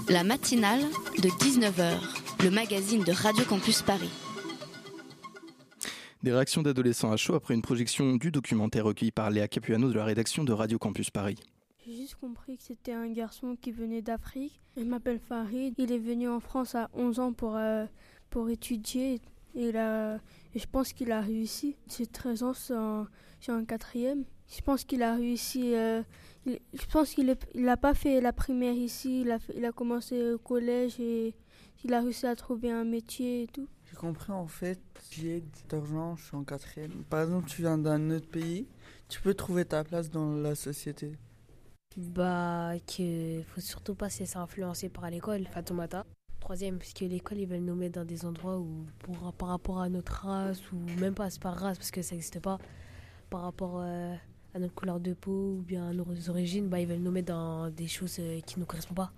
La 0.08 0.24
matinale 0.24 0.80
de 1.22 1.28
19h, 1.28 1.98
le 2.42 2.50
magazine 2.50 3.04
de 3.04 3.12
Radio 3.12 3.44
Campus 3.44 3.82
Paris. 3.82 4.08
Des 6.22 6.32
réactions 6.32 6.62
d'adolescents 6.62 7.12
à 7.12 7.18
chaud 7.18 7.34
après 7.34 7.52
une 7.52 7.60
projection 7.60 8.16
du 8.16 8.30
documentaire 8.30 8.86
recueilli 8.86 9.10
par 9.10 9.28
Léa 9.28 9.46
Capuano 9.46 9.90
de 9.90 9.92
la 9.92 10.06
rédaction 10.06 10.42
de 10.42 10.54
Radio 10.54 10.78
Campus 10.78 11.10
Paris. 11.10 11.36
J'ai 11.86 11.96
juste 11.96 12.14
compris 12.14 12.56
que 12.56 12.62
c'était 12.62 12.94
un 12.94 13.12
garçon 13.12 13.54
qui 13.60 13.72
venait 13.72 14.00
d'Afrique. 14.00 14.58
Il 14.78 14.86
m'appelle 14.86 15.18
Farid. 15.20 15.74
Il 15.76 15.92
est 15.92 15.98
venu 15.98 16.30
en 16.30 16.40
France 16.40 16.74
à 16.74 16.88
11 16.94 17.18
ans 17.20 17.34
pour, 17.34 17.56
euh, 17.58 17.84
pour 18.30 18.48
étudier. 18.48 19.20
Et, 19.54 19.68
il 19.68 19.76
a- 19.76 20.14
et 20.54 20.58
je 20.58 20.66
pense 20.66 20.94
qu'il 20.94 21.12
a 21.12 21.20
réussi. 21.20 21.76
J'ai 21.94 22.06
13 22.06 22.42
ans, 22.42 22.54
c'est 22.54 23.52
en 23.52 23.64
quatrième. 23.66 24.24
Je 24.54 24.60
pense 24.60 24.84
qu'il 24.84 25.02
a 25.02 25.14
réussi. 25.16 25.74
euh, 25.74 26.02
il- 26.46 26.60
je 26.74 26.86
pense 26.86 27.14
qu'il 27.14 27.34
n'a 27.54 27.76
pas 27.76 27.94
fait 27.94 28.20
la 28.20 28.32
primaire 28.32 28.74
ici. 28.74 29.22
Il 29.22 29.30
a, 29.30 29.38
fait- 29.38 29.54
il 29.56 29.64
a 29.64 29.72
commencé 29.72 30.32
au 30.32 30.38
collège 30.38 30.98
et 31.00 31.34
il 31.84 31.94
a 31.94 32.00
réussi 32.00 32.26
à 32.26 32.36
trouver 32.36 32.70
un 32.70 32.84
métier 32.84 33.44
et 33.44 33.46
tout. 33.46 33.66
J'ai 33.90 33.96
compris 33.96 34.32
en 34.32 34.46
fait, 34.46 34.80
j'ai 35.10 35.42
14 35.68 35.92
ans, 35.94 36.16
je 36.16 36.24
suis 36.26 36.36
en 36.36 36.44
quatrième. 36.44 37.04
Par 37.10 37.22
exemple, 37.22 37.48
tu 37.48 37.62
viens 37.62 37.78
d'un 37.78 38.10
autre 38.10 38.28
pays, 38.28 38.66
tu 39.08 39.20
peux 39.20 39.34
trouver 39.34 39.64
ta 39.64 39.84
place 39.84 40.10
dans 40.10 40.34
la 40.36 40.54
société. 40.54 41.12
Bah, 41.96 42.72
que 42.86 43.42
faut 43.54 43.60
surtout 43.60 43.94
pas 43.94 44.08
se 44.08 44.20
laisser 44.20 44.38
influencer 44.38 44.88
par 44.88 45.10
l'école, 45.10 45.44
Fatoumata. 45.46 46.06
Troisième, 46.40 46.78
parce 46.78 46.92
que 46.94 47.04
l'école, 47.04 47.38
ils 47.38 47.46
veulent 47.46 47.60
nous 47.60 47.74
mettre 47.74 48.00
dans 48.00 48.04
des 48.06 48.24
endroits 48.24 48.58
où, 48.58 48.86
pour, 49.00 49.32
par 49.34 49.48
rapport 49.50 49.80
à 49.80 49.88
notre 49.88 50.12
race, 50.26 50.60
ou 50.72 50.76
même 50.98 51.14
pas, 51.14 51.28
c'est 51.30 51.40
pas 51.42 51.50
race, 51.52 51.76
parce 51.78 51.90
que 51.90 52.00
ça 52.02 52.14
n'existe 52.14 52.40
pas, 52.40 52.58
par 53.30 53.42
rapport 53.42 53.80
euh, 53.82 54.14
à 54.54 54.58
notre 54.58 54.74
couleur 54.74 55.00
de 55.00 55.14
peau 55.14 55.56
ou 55.58 55.62
bien 55.66 55.88
à 55.88 55.92
nos 55.92 56.04
origines, 56.28 56.68
bah, 56.68 56.80
ils 56.80 56.86
veulent 56.86 56.98
nous 56.98 57.10
mettre 57.10 57.32
dans 57.32 57.70
des 57.70 57.88
choses 57.88 58.16
euh, 58.20 58.40
qui 58.40 58.58
nous 58.58 58.66
correspondent 58.66 58.96
pas. 58.96 59.12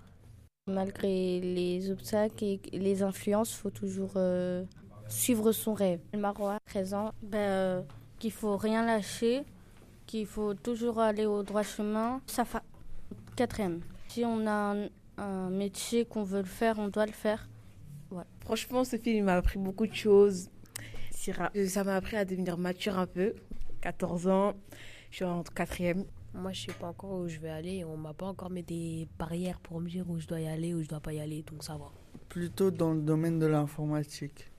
Malgré 0.67 1.39
les 1.41 1.91
obstacles 1.91 2.43
et 2.43 2.59
les 2.71 3.03
influences, 3.03 3.51
il 3.51 3.57
faut 3.57 3.69
toujours 3.69 4.13
euh, 4.15 4.63
suivre 5.07 5.51
son 5.51 5.73
rêve. 5.73 5.99
Le 6.13 6.19
Marois, 6.19 6.57
13 6.65 6.93
ans, 6.93 7.11
ben, 7.21 7.37
euh, 7.37 7.81
qu'il 8.17 8.31
faut 8.31 8.57
rien 8.57 8.85
lâcher, 8.85 9.43
qu'il 10.07 10.25
faut 10.25 10.53
toujours 10.53 10.99
aller 10.99 11.25
au 11.25 11.43
droit 11.43 11.63
chemin. 11.63 12.21
Ça 12.25 12.45
fa... 12.45 12.63
Quatrième, 13.35 13.81
si 14.07 14.23
on 14.25 14.47
a 14.47 14.51
un, 14.51 14.87
un 15.17 15.49
métier 15.49 16.05
qu'on 16.05 16.23
veut 16.23 16.39
le 16.39 16.47
faire, 16.47 16.79
on 16.79 16.87
doit 16.87 17.05
le 17.05 17.11
faire. 17.11 17.47
Ouais. 18.11 18.23
Franchement, 18.41 18.83
ce 18.83 18.97
film 18.97 19.17
il 19.17 19.23
m'a 19.23 19.35
appris 19.35 19.59
beaucoup 19.59 19.85
de 19.85 19.93
choses. 19.93 20.49
Ça 21.11 21.83
m'a 21.83 21.95
appris 21.95 22.17
à 22.17 22.25
devenir 22.25 22.57
mature 22.57 22.97
un 22.97 23.07
peu. 23.07 23.33
14 23.81 24.27
ans, 24.27 24.53
je 25.15 25.19
suis 25.19 25.25
en 25.25 25.43
quatrième. 25.43 26.03
Moi, 26.33 26.51
je 26.51 26.65
sais 26.65 26.73
pas 26.73 26.87
encore 26.87 27.21
où 27.21 27.29
je 27.29 27.39
vais 27.39 27.49
aller. 27.49 27.85
On 27.85 27.95
m'a 27.95 28.13
pas 28.13 28.25
encore 28.25 28.49
mis 28.49 28.63
des 28.63 29.07
barrières 29.17 29.61
pour 29.61 29.79
me 29.79 29.87
dire 29.87 30.09
où 30.09 30.19
je 30.19 30.27
dois 30.27 30.41
y 30.41 30.47
aller, 30.47 30.73
où 30.73 30.83
je 30.83 30.89
dois 30.89 30.99
pas 30.99 31.13
y 31.13 31.21
aller, 31.21 31.41
donc 31.43 31.63
ça 31.63 31.77
va. 31.77 31.85
Plutôt 32.27 32.69
dans 32.69 32.93
le 32.93 32.99
domaine 32.99 33.39
de 33.39 33.45
l'informatique. 33.45 34.51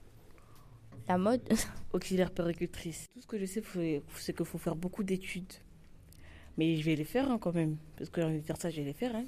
La 1.07 1.19
mode 1.19 1.41
Auxiliaire 1.93 2.31
péricultrice. 2.31 3.05
Tout 3.13 3.21
ce 3.21 3.27
que 3.27 3.37
je 3.37 3.45
sais, 3.45 3.61
c'est 4.15 4.35
qu'il 4.35 4.45
faut 4.47 4.57
faire 4.57 4.75
beaucoup 4.75 5.03
d'études. 5.03 5.53
Mais 6.57 6.75
je 6.75 6.83
vais 6.83 6.95
les 6.95 7.03
faire 7.03 7.29
hein, 7.29 7.37
quand 7.37 7.53
même. 7.53 7.77
Parce 7.95 8.09
que 8.09 8.21
j'ai 8.21 8.27
envie 8.27 8.41
de 8.41 8.45
faire 8.45 8.57
ça, 8.57 8.71
je 8.71 8.77
vais 8.77 8.85
les 8.85 8.93
faire. 8.93 9.15
Hein. 9.15 9.25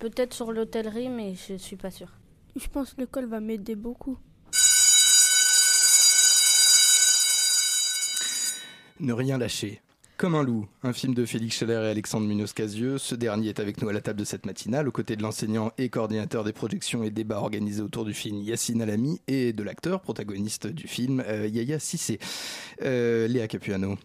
Peut-être 0.00 0.34
sur 0.34 0.50
l'hôtellerie, 0.50 1.08
mais 1.08 1.36
je 1.36 1.54
suis 1.58 1.76
pas 1.76 1.92
sûre. 1.92 2.18
Je 2.56 2.66
pense 2.66 2.94
que 2.94 3.02
l'école 3.02 3.26
va 3.26 3.38
m'aider 3.38 3.76
beaucoup. 3.76 4.18
Ne 8.98 9.12
rien 9.12 9.38
lâcher. 9.38 9.80
Comme 10.18 10.34
un 10.36 10.42
loup, 10.44 10.68
un 10.84 10.92
film 10.92 11.14
de 11.14 11.24
Félix 11.24 11.56
Scheller 11.56 11.82
et 11.84 11.90
Alexandre 11.90 12.26
Munoz-Casieux. 12.28 12.98
Ce 12.98 13.16
dernier 13.16 13.48
est 13.48 13.58
avec 13.58 13.82
nous 13.82 13.88
à 13.88 13.92
la 13.92 14.00
table 14.00 14.20
de 14.20 14.24
cette 14.24 14.46
matinale, 14.46 14.86
aux 14.86 14.92
côtés 14.92 15.16
de 15.16 15.22
l'enseignant 15.22 15.72
et 15.78 15.88
coordinateur 15.88 16.44
des 16.44 16.52
projections 16.52 17.02
et 17.02 17.10
débats 17.10 17.38
organisés 17.38 17.82
autour 17.82 18.04
du 18.04 18.14
film 18.14 18.40
Yacine 18.40 18.82
Alami 18.82 19.20
et 19.26 19.52
de 19.52 19.62
l'acteur 19.64 20.00
protagoniste 20.00 20.68
du 20.68 20.86
film 20.86 21.24
euh, 21.26 21.48
Yaya 21.48 21.80
Sissé. 21.80 22.20
Euh, 22.82 23.26
Léa 23.26 23.48
Capuano. 23.48 23.96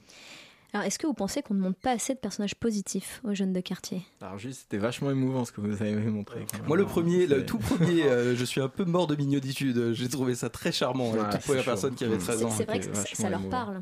Alors, 0.73 0.85
est-ce 0.87 0.97
que 0.97 1.05
vous 1.07 1.13
pensez 1.13 1.41
qu'on 1.43 1.53
ne 1.53 1.59
montre 1.61 1.79
pas 1.79 1.91
assez 1.91 2.13
de 2.15 2.19
personnages 2.19 2.55
positifs 2.55 3.21
aux 3.23 3.33
jeunes 3.35 3.53
de 3.53 3.61
quartier? 3.61 4.01
Alors 4.19 4.37
juste, 4.39 4.61
c'était 4.61 4.77
vachement 4.77 5.11
émouvant 5.11 5.45
ce 5.45 5.51
que 5.51 5.61
vous 5.61 5.81
avez 5.81 5.93
montré. 5.95 6.45
Moi, 6.67 6.77
le 6.77 6.85
premier, 6.85 7.27
le 7.27 7.45
tout 7.45 7.57
premier, 7.59 8.03
euh, 8.03 8.35
je 8.35 8.43
suis 8.43 8.59
un 8.61 8.67
peu 8.69 8.85
mort 8.85 9.05
de 9.07 9.15
mignonitude. 9.15 9.93
J'ai 9.93 10.09
trouvé 10.09 10.33
ça 10.35 10.49
très 10.49 10.71
charmant. 10.71 11.13
la 11.15 11.23
Ouais, 11.23 11.29
toute 11.31 11.41
première 11.41 11.63
chaud. 11.63 11.71
personne 11.71 11.95
qui 11.95 12.03
avait 12.05 12.15
Mm. 12.15 12.19
13 12.19 12.43
ans. 12.43 12.49
C'est 12.49 12.65
vrai 12.65 12.79
que 12.79 12.85
ça, 12.95 13.05
ça 13.13 13.29
leur 13.29 13.39
émouvant. 13.39 13.49
parle. 13.51 13.81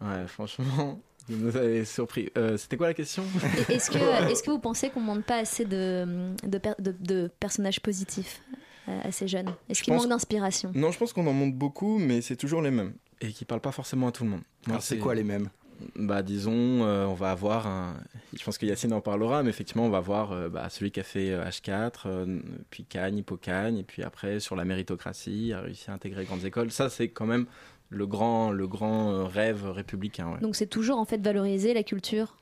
Ouais, 0.00 0.26
franchement, 0.28 0.98
vous 1.28 1.44
nous 1.46 1.56
avez 1.56 1.84
surpris. 1.84 2.30
Euh, 2.36 2.56
c'était 2.56 2.76
quoi 2.76 2.86
la 2.88 2.94
question 2.94 3.22
Est-ce 3.68 3.90
que, 3.90 4.50
vous 4.50 4.58
pensez 4.58 4.90
qu'on 4.90 5.00
ne 5.00 5.06
montre 5.06 5.24
pas 5.24 5.36
assez 5.38 5.64
de, 5.64 6.06
de, 6.46 6.58
per- 6.58 6.74
de- 6.78 6.94
de 7.00 7.30
personnages 7.40 7.80
positifs 7.80 8.40
euh, 8.88 9.00
à 9.04 9.12
ces 9.12 9.28
jeunes? 9.28 9.52
Est-ce 9.68 9.82
qu'il 9.82 9.92
pense- 9.92 10.02
manque 10.02 10.10
d'inspiration? 10.10 10.72
Non, 10.74 10.90
je 10.90 10.98
pense 10.98 11.12
qu'on 11.12 11.26
en 11.26 11.32
montre 11.32 11.56
beaucoup, 11.56 11.98
mais 11.98 12.20
c'est 12.22 12.36
toujours 12.36 12.62
les 12.62 12.70
mêmes. 12.70 12.92
Et 13.20 13.32
qui 13.32 13.44
parlent 13.44 13.60
pas 13.60 13.72
forcément 13.72 14.08
à 14.08 14.12
tout 14.12 14.24
le 14.24 14.30
monde. 14.30 14.42
Alors, 14.68 14.82
c'est 14.82 14.98
quoi 14.98 15.14
les 15.14 15.24
mêmes? 15.24 15.48
Bah, 15.94 16.22
disons, 16.22 16.84
euh, 16.84 17.04
on 17.06 17.14
va 17.14 17.30
avoir 17.30 17.66
un. 17.68 17.94
Je 18.36 18.42
pense 18.42 18.58
que 18.58 18.66
Yacine 18.66 18.92
en 18.92 19.00
parlera, 19.00 19.44
mais 19.44 19.50
effectivement, 19.50 19.86
on 19.86 19.90
va 19.90 20.00
voir 20.00 20.32
euh, 20.32 20.48
bah, 20.48 20.68
celui 20.70 20.90
qui 20.90 20.98
a 20.98 21.04
fait 21.04 21.30
euh, 21.30 21.44
H4, 21.44 21.92
euh, 22.06 22.40
puis 22.70 22.84
Cagne, 22.84 23.18
Hippocagne, 23.18 23.78
et 23.78 23.82
puis 23.84 24.02
après, 24.02 24.40
sur 24.40 24.56
la 24.56 24.64
méritocratie, 24.64 25.52
a 25.52 25.60
réussi 25.60 25.88
à 25.90 25.94
intégrer 25.94 26.22
les 26.22 26.26
grandes 26.26 26.44
écoles. 26.44 26.72
Ça, 26.72 26.90
c'est 26.90 27.08
quand 27.10 27.26
même 27.26 27.46
le 27.90 28.06
grand, 28.06 28.50
le 28.50 28.66
grand 28.68 29.10
euh, 29.12 29.24
rêve 29.24 29.64
républicain. 29.70 30.32
ouais. 30.32 30.40
Donc 30.40 30.56
c'est 30.56 30.66
toujours 30.66 30.98
en 30.98 31.04
fait 31.04 31.20
valoriser 31.22 31.72
la 31.74 31.82
culture 31.82 32.36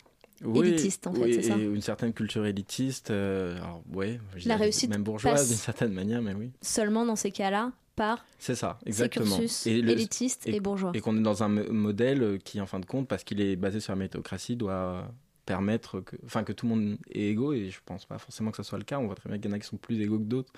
Oui, 0.45 0.69
élitiste 0.69 1.07
en 1.07 1.13
fait, 1.13 1.23
oui, 1.25 1.35
c'est 1.35 1.43
ça 1.43 1.57
et 1.57 1.63
une 1.63 1.81
certaine 1.81 2.13
culture 2.13 2.45
élitiste. 2.47 3.11
euh, 3.11 3.57
alors, 3.57 3.83
ouais, 3.93 4.21
La 4.45 4.57
réussite 4.57 4.91
même 4.91 5.03
bourgeoise 5.05 5.49
d'une 5.49 5.57
certaine 5.57 5.93
manière, 5.93 6.21
mais 6.23 6.35
oui. 6.35 6.51
Seulement 6.63 7.05
dans 7.07 7.17
ces 7.17 7.31
cas-là 7.31 7.73
par 7.95 8.27
C'est 8.39 8.55
ça, 8.55 8.79
ces 8.83 8.89
exactement. 8.89 9.37
cursus 9.39 9.67
le- 9.67 9.89
élitistes 9.91 10.47
et, 10.47 10.61
bourgeois. 10.61 10.91
Et 10.95 11.01
qu'on 11.01 11.17
est 11.17 11.23
dans 11.23 11.43
un 11.43 11.49
mo- 11.49 11.73
modèle 11.73 12.39
qui, 12.45 12.61
en 12.61 12.67
fin 12.67 12.79
de 12.81 12.85
compte, 12.85 13.09
parce 13.09 13.25
qu'il 13.25 13.41
est 13.41 13.57
basé 13.57 13.81
sur 13.81 13.93
la 13.93 13.97
méritocratie, 13.97 14.55
doit 14.57 15.09
permettre 15.47 16.01
que, 16.01 16.17
enfin, 16.27 16.43
que 16.45 16.53
tout 16.53 16.67
le 16.67 16.75
monde 16.75 16.99
est 17.11 17.29
égaux. 17.29 17.55
Et 17.55 17.71
je 17.71 17.79
pense 17.87 18.05
pas 18.05 18.19
forcément 18.19 18.51
que 18.51 18.59
ce 18.59 18.65
soit 18.65 18.77
le 18.79 18.85
cas. 18.85 18.99
On 18.99 19.07
voit 19.07 19.15
très 19.15 19.31
bien 19.31 19.39
qu'il 19.39 19.49
y 19.51 19.55
en 19.55 19.57
a 19.57 19.61
qui 19.61 19.67
sont 19.67 19.79
plus 19.79 19.99
égaux 20.03 20.19
que 20.19 20.25
d'autres. 20.25 20.53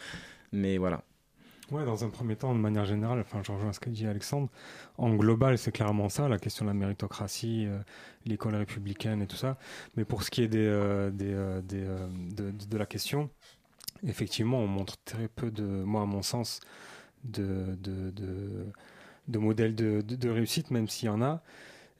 Mais 0.50 0.78
voilà. 0.78 1.04
Ouais, 1.70 1.84
dans 1.84 2.02
un 2.02 2.08
premier 2.08 2.34
temps, 2.34 2.54
de 2.54 2.58
manière 2.58 2.86
générale, 2.86 3.20
enfin, 3.20 3.42
je 3.44 3.52
rejoins 3.52 3.74
ce 3.74 3.80
qu'a 3.80 3.90
dit 3.90 4.06
Alexandre. 4.06 4.48
En 4.96 5.14
global, 5.14 5.58
c'est 5.58 5.70
clairement 5.70 6.08
ça, 6.08 6.26
la 6.26 6.38
question 6.38 6.64
de 6.64 6.70
la 6.70 6.74
méritocratie, 6.74 7.66
euh, 7.66 7.78
l'école 8.24 8.54
républicaine 8.54 9.20
et 9.20 9.26
tout 9.26 9.36
ça. 9.36 9.58
Mais 9.94 10.06
pour 10.06 10.22
ce 10.22 10.30
qui 10.30 10.42
est 10.42 10.54
euh, 10.54 11.10
euh, 11.20 11.60
de, 11.60 12.78
la 12.78 12.86
question, 12.86 13.28
effectivement, 14.06 14.58
on 14.60 14.66
montre 14.66 14.96
très 15.04 15.28
peu 15.28 15.52
moi, 15.60 16.02
à 16.02 16.06
mon 16.06 16.22
sens, 16.22 16.60
de, 17.24 17.76
modèles 19.28 19.74
de, 19.74 20.28
réussite, 20.30 20.70
même 20.70 20.88
s'il 20.88 21.06
y 21.06 21.10
en 21.10 21.20
a. 21.20 21.42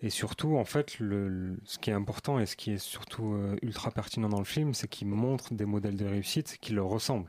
Et 0.01 0.09
surtout, 0.09 0.57
en 0.57 0.65
fait, 0.65 0.97
ce 0.99 1.79
qui 1.79 1.91
est 1.91 1.93
important 1.93 2.39
et 2.39 2.47
ce 2.47 2.57
qui 2.57 2.71
est 2.71 2.79
surtout 2.79 3.37
ultra 3.61 3.91
pertinent 3.91 4.31
dans 4.31 4.39
le 4.39 4.45
film, 4.45 4.73
c'est 4.73 4.89
qu'il 4.89 5.09
montre 5.09 5.53
des 5.53 5.67
modèles 5.67 5.97
de 5.97 6.07
réussite 6.07 6.57
qui 6.61 6.73
leur 6.73 6.87
ressemblent. 6.87 7.29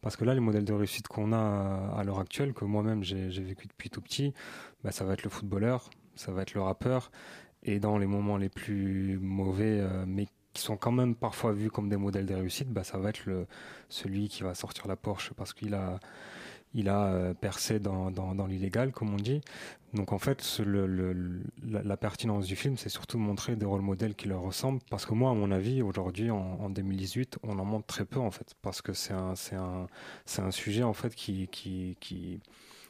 Parce 0.00 0.16
que 0.16 0.24
là, 0.24 0.34
les 0.34 0.40
modèles 0.40 0.64
de 0.64 0.72
réussite 0.72 1.08
qu'on 1.08 1.32
a 1.32 1.38
à, 1.38 1.98
à 1.98 2.04
l'heure 2.04 2.20
actuelle, 2.20 2.52
que 2.52 2.64
moi-même 2.64 3.02
j'ai 3.02 3.30
j'ai 3.30 3.42
vécu 3.42 3.66
depuis 3.66 3.90
tout 3.90 4.00
petit, 4.00 4.32
bah, 4.84 4.92
ça 4.92 5.04
va 5.04 5.14
être 5.14 5.24
le 5.24 5.30
footballeur, 5.30 5.90
ça 6.14 6.32
va 6.32 6.42
être 6.42 6.54
le 6.54 6.62
rappeur, 6.62 7.10
et 7.62 7.80
dans 7.80 7.98
les 7.98 8.06
moments 8.06 8.36
les 8.36 8.48
plus 8.48 9.18
mauvais, 9.20 9.80
euh, 9.80 10.04
mais 10.06 10.26
qui 10.52 10.62
sont 10.62 10.76
quand 10.76 10.92
même 10.92 11.14
parfois 11.14 11.52
vus 11.52 11.70
comme 11.70 11.88
des 11.88 11.96
modèles 11.96 12.26
de 12.26 12.34
réussite, 12.34 12.70
bah, 12.72 12.84
ça 12.84 12.98
va 12.98 13.10
être 13.10 13.26
le, 13.26 13.46
celui 13.88 14.28
qui 14.28 14.42
va 14.42 14.54
sortir 14.54 14.86
la 14.88 14.96
Porsche 14.96 15.32
parce 15.34 15.52
qu'il 15.52 15.74
a, 15.74 16.00
il 16.74 16.88
a 16.88 17.06
euh, 17.06 17.34
percé 17.34 17.78
dans, 17.80 18.10
dans, 18.10 18.46
l'illégal, 18.46 18.92
comme 18.92 19.12
on 19.12 19.16
dit. 19.16 19.40
Donc 19.94 20.12
en 20.12 20.18
fait, 20.18 20.60
la, 20.66 21.96
pertinence 21.96 22.46
du 22.46 22.56
film, 22.56 22.76
c'est 22.76 22.88
surtout 22.88 23.18
montrer 23.18 23.56
des 23.56 23.64
rôles 23.64 23.80
modèles 23.80 24.14
qui 24.14 24.28
leur 24.28 24.42
ressemblent. 24.42 24.80
Parce 24.90 25.06
que 25.06 25.14
moi, 25.14 25.30
à 25.30 25.34
mon 25.34 25.50
avis, 25.50 25.82
aujourd'hui, 25.82 26.30
en, 26.30 26.58
en 26.60 26.70
2018, 26.70 27.38
on 27.42 27.58
en 27.58 27.64
montre 27.64 27.86
très 27.86 28.04
peu 28.04 28.20
en 28.20 28.30
fait, 28.30 28.54
parce 28.62 28.82
que 28.82 28.92
c'est 28.92 29.14
un, 29.14 29.34
c'est 29.34 29.56
un, 29.56 29.86
c'est 30.26 30.42
un 30.42 30.50
sujet 30.50 30.82
en 30.82 30.92
fait 30.92 31.14
qui, 31.14 31.48
qui, 31.48 31.96
qui 32.00 32.40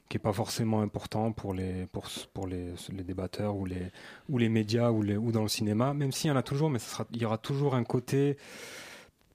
qui 0.09 0.17
est 0.17 0.21
pas 0.21 0.33
forcément 0.33 0.81
important 0.81 1.33
pour 1.33 1.53
les 1.53 1.87
pour, 1.87 2.07
pour 2.33 2.47
les, 2.47 2.73
débatteurs 2.91 3.57
ou 3.57 3.67
les 3.67 3.91
ou 4.29 4.39
les 4.39 4.49
médias 4.49 4.91
ou 4.91 5.03
les 5.03 5.17
ou 5.17 5.33
dans 5.33 5.43
le 5.43 5.49
cinéma 5.49 5.93
même 5.93 6.13
s'il 6.13 6.29
y 6.29 6.31
en 6.31 6.37
a 6.37 6.43
toujours 6.43 6.71
mais 6.71 6.79
il 7.13 7.21
y 7.21 7.25
aura 7.25 7.39
toujours 7.39 7.75
un 7.75 7.85
côté 7.85 8.37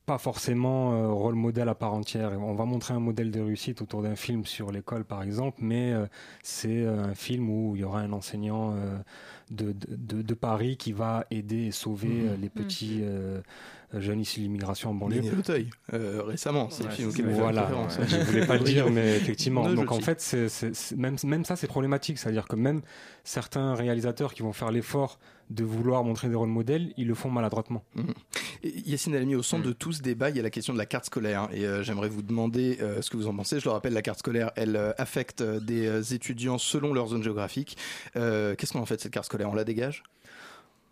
pas 0.06 0.18
forcément 0.18 0.94
euh, 0.94 1.12
rôle 1.12 1.36
modèle 1.36 1.70
à 1.70 1.76
part 1.76 1.94
entière. 1.94 2.32
On 2.40 2.54
va 2.56 2.66
montrer 2.66 2.94
un 2.94 3.00
modèle 3.00 3.32
de 3.32 3.40
réussite 3.40 3.82
autour 3.82 4.02
d'un 4.02 4.16
film 4.16 4.46
sur 4.46 4.72
l'école, 4.72 5.06
par 5.06 5.24
exemple, 5.24 5.60
mais 5.62 5.94
euh, 5.94 6.06
c'est 6.42 6.84
euh, 6.84 7.04
un 7.04 7.16
film 7.16 7.50
où 7.50 7.76
il 7.76 7.82
y 7.82 7.84
aura 7.84 8.00
un 8.00 8.12
enseignant 8.12 8.76
de, 9.54 9.74
de, 9.78 10.34
Paris 10.34 10.78
qui 10.78 10.94
va 10.94 11.26
aider 11.32 11.68
et 11.68 11.72
sauver 11.72 12.28
euh, 12.28 12.36
les 12.38 12.50
petits 12.50 13.00
euh, 13.02 13.42
jeunes 14.00 14.22
issus 14.22 14.40
de 14.40 14.46
l'immigration 14.46 14.90
en 14.92 14.94
banlieue. 14.94 15.22
Euh, 15.94 16.22
récemment, 16.26 16.70
c'est 16.70 16.84
le 16.84 16.90
Ouais, 16.90 16.96
film 16.96 17.14
qui 17.14 17.24
m'a 17.24 17.30
fait 17.30 17.40
voilà, 17.40 17.70
ouais, 17.70 18.08
je 18.08 18.18
voulais 18.18 18.46
pas 18.46 18.58
le 18.58 18.64
dire, 18.64 18.90
mais 18.90 19.16
effectivement. 19.18 19.68
Non, 19.68 19.74
Donc 19.76 19.90
le 19.90 19.96
en 19.96 20.00
fait, 20.00 20.36
même, 20.96 21.16
même 21.24 21.46
ça, 21.46 21.56
c'est 21.56 21.68
problématique. 21.68 22.18
C'est-à-dire 22.18 22.48
que 22.48 22.56
même 22.56 22.82
certains 23.24 23.76
réalisateurs 23.76 24.34
qui 24.34 24.42
vont 24.42 24.54
faire 24.54 24.72
l'effort 24.72 25.20
de 25.50 25.64
vouloir 25.64 26.04
montrer 26.04 26.30
des 26.30 26.36
rôles 26.36 26.50
modèles, 26.50 26.94
ils 26.98 27.06
le 27.08 27.14
font 27.16 27.30
maladroitement. 27.30 27.84
Et 28.64 28.70
Yacine 28.90 29.14
Alimi, 29.16 29.36
au 29.36 29.44
centre 29.44 29.64
de 29.64 29.74
tout 29.74 29.92
ce 29.92 30.02
débat, 30.02 30.30
il 30.30 30.38
y 30.38 30.40
a 30.40 30.44
la 30.44 30.50
question 30.50 30.74
de 30.74 30.78
la 30.78 30.86
carte 30.86 31.06
scolaire. 31.06 31.50
Et 31.54 31.66
euh, 31.66 31.84
j'aimerais 31.84 32.08
vous 32.10 32.22
demander 32.24 32.80
euh, 32.82 33.02
ce 33.02 33.10
que 33.10 33.18
vous 33.18 33.28
en 33.28 33.36
pensez. 33.36 33.60
Je 33.60 33.66
le 33.66 33.72
rappelle, 33.72 33.94
la 33.94 34.02
carte 34.02 34.20
scolaire, 34.20 34.52
elle 34.56 34.76
euh, 34.78 34.94
affecte 34.98 35.44
des 35.44 35.86
euh, 35.86 36.02
étudiants 36.02 36.58
selon 36.58 36.94
leur 36.94 37.08
zone 37.08 37.22
géographique. 37.24 37.78
Euh, 38.16 38.56
Qu'est-ce 38.56 38.74
qu'on 38.74 38.80
en 38.80 38.86
fait 38.86 38.96
de 38.96 39.02
cette 39.02 39.12
carte 39.14 39.26
scolaire? 39.26 39.50
On 39.50 39.54
la 39.54 39.66
dégage? 39.66 40.02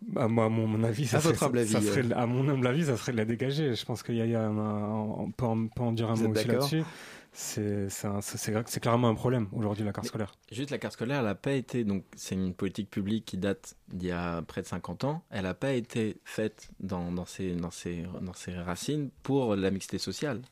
Bah, 0.08 0.28
moi, 0.28 0.46
à 0.46 0.48
mon, 0.48 0.66
mon 0.66 0.82
avis, 0.84 1.06
ça 1.06 1.18
À 1.18 1.20
serait, 1.20 1.34
votre 1.34 1.40
ça 1.54 1.76
avis, 1.78 1.86
serait- 1.86 2.12
euh. 2.12 2.16
à 2.18 2.26
mon 2.26 2.48
humble 2.48 2.66
avis, 2.66 2.84
ça 2.86 2.96
serait 2.96 3.12
de 3.12 3.16
la 3.18 3.24
dégager. 3.24 3.74
Je 3.74 3.84
pense 3.84 4.02
qu'il 4.02 4.16
y 4.16 4.20
a, 4.20 4.24
il 4.26 4.32
y 4.32 4.34
a 4.34 4.42
un- 4.42 4.58
un- 4.58 4.90
on, 4.90 5.30
peut 5.30 5.44
en, 5.46 5.68
peut 5.68 5.82
en 5.82 5.92
dire 5.92 6.10
un 6.10 6.14
Vous 6.14 6.28
mot 6.28 6.34
aussi 6.34 6.48
là-dessus. 6.48 6.82
C'est, 7.34 7.88
c'est, 7.88 8.06
un- 8.08 8.20
c'est, 8.20 8.36
c'est- 8.36 8.68
c'est 8.68 8.80
clairement 8.80 9.08
un 9.08 9.14
problème 9.14 9.48
aujourd'hui 9.52 9.84
la 9.84 9.92
carte 9.92 10.06
scolaire. 10.08 10.32
Juste 10.50 10.70
la 10.70 10.76
carte 10.78 10.92
scolaire, 10.94 11.20
elle 11.20 11.24
n'a 11.24 11.34
pas 11.34 11.52
été. 11.52 11.82
Donc, 11.84 12.04
c'est 12.14 12.34
une 12.34 12.52
politique 12.52 12.90
publique 12.90 13.24
qui 13.24 13.38
date 13.38 13.74
d'il 13.88 14.08
y 14.08 14.12
a 14.12 14.42
près 14.42 14.60
de 14.60 14.66
50 14.66 15.04
ans. 15.04 15.22
Elle 15.30 15.44
n'a 15.44 15.54
pas 15.54 15.72
été 15.72 16.18
faite 16.24 16.68
dans, 16.80 17.10
dans, 17.10 17.24
ses, 17.24 17.52
dans, 17.54 17.70
ses, 17.70 18.04
dans 18.20 18.34
ses 18.34 18.52
racines 18.54 19.08
pour 19.22 19.56
la 19.56 19.70
mixité 19.70 19.96
sociale. 19.98 20.42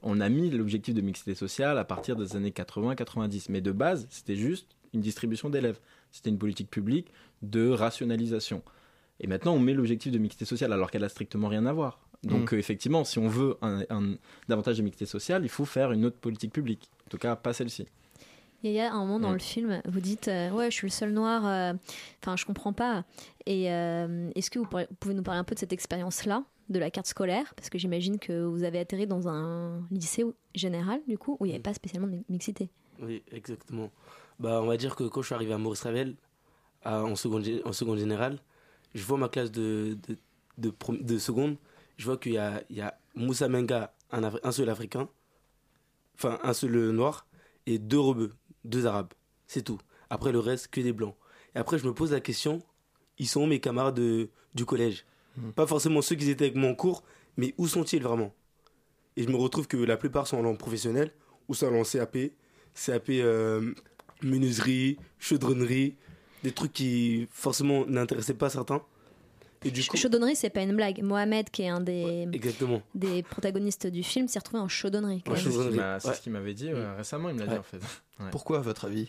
On 0.00 0.20
a 0.20 0.28
mis 0.30 0.48
l'objectif 0.50 0.94
de 0.94 1.02
mixité 1.02 1.34
sociale 1.34 1.76
à 1.76 1.84
partir 1.84 2.16
des 2.16 2.34
années 2.34 2.50
80-90. 2.52 3.46
Mais 3.50 3.60
de 3.60 3.72
base, 3.72 4.06
c'était 4.08 4.36
juste 4.36 4.68
une 4.94 5.00
distribution 5.02 5.50
d'élèves. 5.50 5.80
C'était 6.12 6.30
une 6.30 6.38
politique 6.38 6.70
publique 6.70 7.08
de 7.42 7.68
rationalisation. 7.68 8.62
Et 9.22 9.26
maintenant, 9.26 9.54
on 9.54 9.58
met 9.60 9.72
l'objectif 9.72 10.12
de 10.12 10.18
mixité 10.18 10.44
sociale 10.44 10.72
alors 10.72 10.90
qu'elle 10.90 11.04
a 11.04 11.08
strictement 11.08 11.48
rien 11.48 11.64
à 11.66 11.72
voir. 11.72 12.00
Donc, 12.24 12.52
Mm. 12.52 12.54
euh, 12.54 12.58
effectivement, 12.58 13.04
si 13.04 13.18
on 13.18 13.28
veut 13.28 13.56
un, 13.62 13.82
un- 13.88 14.14
davantage 14.48 14.76
de 14.78 14.82
mixité 14.82 15.06
sociale, 15.06 15.42
il 15.44 15.48
faut 15.48 15.64
faire 15.64 15.92
une 15.92 16.04
autre 16.04 16.18
politique 16.18 16.52
publique. 16.52 16.90
En 17.06 17.10
tout 17.10 17.18
cas, 17.18 17.34
pas 17.36 17.52
celle-ci. 17.52 17.86
Il 18.64 18.70
y 18.72 18.78
a 18.80 18.92
un 18.92 18.98
moment 18.98 19.18
dans 19.18 19.30
Mm. 19.30 19.34
le 19.34 19.38
film, 19.40 19.82
vous 19.88 20.00
dites 20.00 20.28
euh, 20.28 20.50
Ouais, 20.50 20.70
je 20.70 20.74
suis 20.76 20.86
le 20.86 20.92
seul 20.92 21.12
noir, 21.12 21.46
euh, 21.46 21.72
enfin, 22.22 22.36
je 22.36 22.44
comprends 22.44 22.72
pas. 22.72 23.04
Et 23.46 23.72
euh, 23.72 24.30
est-ce 24.36 24.50
que 24.50 24.58
vous, 24.58 24.66
pourrez- 24.66 24.86
vous 24.88 24.96
pouvez 24.96 25.14
nous 25.14 25.22
parler 25.24 25.40
un 25.40 25.44
peu 25.44 25.54
de 25.54 25.60
cette 25.60 25.72
expérience-là, 25.72 26.44
de 26.68 26.78
la 26.78 26.90
carte 26.90 27.06
scolaire? 27.08 27.54
Parce 27.56 27.70
que 27.70 27.78
j'imagine 27.78 28.18
que 28.20 28.44
vous 28.44 28.62
avez 28.62 28.78
atterri 28.78 29.06
dans 29.08 29.28
un 29.28 29.82
lycée 29.90 30.24
général, 30.54 31.00
du 31.08 31.18
coup, 31.18 31.36
où 31.40 31.46
il 31.46 31.48
n'y 31.50 31.54
avait 31.54 31.62
pas 31.62 31.74
spécialement 31.74 32.06
de 32.08 32.12
mi- 32.12 32.24
mixité. 32.28 32.70
Oui, 33.00 33.22
exactement. 33.32 33.90
Bah, 34.38 34.60
on 34.62 34.66
va 34.66 34.76
dire 34.76 34.94
que 34.94 35.04
quand 35.04 35.22
je 35.22 35.26
suis 35.26 35.34
arrivé 35.34 35.52
à 35.52 35.58
Maurice 35.58 35.82
Ravel, 35.82 36.14
à- 36.84 37.02
en, 37.02 37.16
seconde, 37.16 37.44
en 37.64 37.72
seconde 37.72 37.98
générale, 37.98 38.38
je 38.94 39.04
vois 39.04 39.18
ma 39.18 39.28
classe 39.28 39.50
de, 39.50 39.98
de, 40.58 40.72
de, 40.92 41.18
seconde, 41.18 41.56
je 41.96 42.04
vois 42.04 42.16
qu'il 42.16 42.32
y 42.32 42.38
a, 42.38 42.62
il 42.70 42.76
y 42.76 42.80
a 42.80 42.98
Moussa 43.14 43.48
Menga, 43.48 43.94
un, 44.10 44.22
Afri- 44.22 44.40
un 44.42 44.52
seul 44.52 44.68
africain, 44.68 45.08
enfin 46.14 46.38
un 46.42 46.52
seul 46.52 46.90
noir, 46.90 47.26
et 47.66 47.78
deux 47.78 48.00
rebeux, 48.00 48.32
deux 48.64 48.86
arabes. 48.86 49.12
C'est 49.46 49.62
tout. 49.62 49.78
Après 50.10 50.32
le 50.32 50.38
reste, 50.38 50.68
que 50.68 50.80
des 50.80 50.92
blancs. 50.92 51.14
Et 51.54 51.58
après, 51.58 51.78
je 51.78 51.86
me 51.86 51.94
pose 51.94 52.12
la 52.12 52.20
question, 52.20 52.62
ils 53.18 53.28
sont 53.28 53.42
où 53.42 53.46
mes 53.46 53.60
camarades 53.60 53.94
de- 53.96 54.30
du 54.54 54.64
collège? 54.64 55.04
Pas 55.54 55.66
forcément 55.66 56.02
ceux 56.02 56.16
qui 56.16 56.28
étaient 56.28 56.46
avec 56.46 56.56
moi 56.56 56.70
en 56.70 56.74
cours, 56.74 57.04
mais 57.36 57.54
où 57.56 57.66
sont-ils 57.66 58.02
vraiment? 58.02 58.34
Et 59.16 59.22
je 59.22 59.28
me 59.28 59.36
retrouve 59.36 59.66
que 59.66 59.76
la 59.76 59.96
plupart 59.96 60.26
sont 60.26 60.38
en 60.38 60.42
langue 60.42 60.58
professionnelle, 60.58 61.12
ou 61.48 61.54
sont 61.54 61.74
en 61.74 61.84
CAP, 61.84 62.32
CAP 62.74 63.08
euh, 63.10 63.74
menuiserie, 64.22 64.98
chaudronnerie, 65.18 65.96
des 66.42 66.52
trucs 66.52 66.72
qui 66.72 67.28
forcément 67.30 67.86
n'intéressaient 67.86 68.34
pas 68.34 68.50
certains. 68.50 68.82
Et 69.64 69.70
du 69.70 69.84
coup, 69.84 69.96
Chaudonnerie, 69.96 70.34
c'est 70.34 70.50
pas 70.50 70.62
une 70.62 70.74
blague. 70.74 71.00
Mohamed, 71.02 71.48
qui 71.50 71.62
est 71.62 71.68
un 71.68 71.80
des, 71.80 72.28
exactement. 72.32 72.82
des 72.96 73.22
protagonistes 73.22 73.86
du 73.86 74.02
film, 74.02 74.26
s'est 74.26 74.40
retrouvé 74.40 74.60
en 74.60 74.66
chaudonnerie. 74.66 75.22
Ouais, 75.26 75.34
même. 75.34 75.98
c'est 76.00 76.14
ce 76.14 76.20
qu'il 76.20 76.32
m'avait 76.32 76.54
dit 76.54 76.72
ouais, 76.72 76.96
récemment, 76.96 77.28
il 77.28 77.36
me 77.36 77.40
l'a 77.40 77.46
dit 77.46 77.58
en 77.58 77.62
fait. 77.62 77.76
Ouais. 78.18 78.30
Pourquoi, 78.32 78.58
à 78.58 78.60
votre 78.62 78.86
avis? 78.86 79.08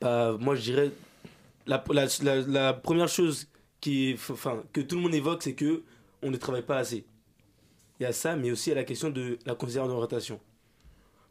Bah, 0.00 0.36
moi, 0.40 0.54
je 0.54 0.62
dirais 0.62 0.90
la, 1.66 1.84
la, 1.90 2.06
la, 2.22 2.36
la 2.40 2.72
première 2.72 3.08
chose 3.08 3.48
qui, 3.80 4.14
enfin, 4.30 4.62
que 4.72 4.80
tout 4.80 4.96
le 4.96 5.02
monde 5.02 5.14
évoque, 5.14 5.42
c'est 5.42 5.54
que 5.54 5.82
on 6.22 6.30
ne 6.30 6.36
travaille 6.36 6.62
pas 6.62 6.78
assez. 6.78 7.04
Il 8.00 8.04
y 8.04 8.06
a 8.06 8.12
ça, 8.12 8.36
mais 8.36 8.50
aussi 8.50 8.70
il 8.70 8.72
y 8.72 8.76
a 8.76 8.76
la 8.76 8.84
question 8.84 9.10
de 9.10 9.38
la 9.44 9.54
conseillère 9.54 9.86
d'orientation. 9.88 10.40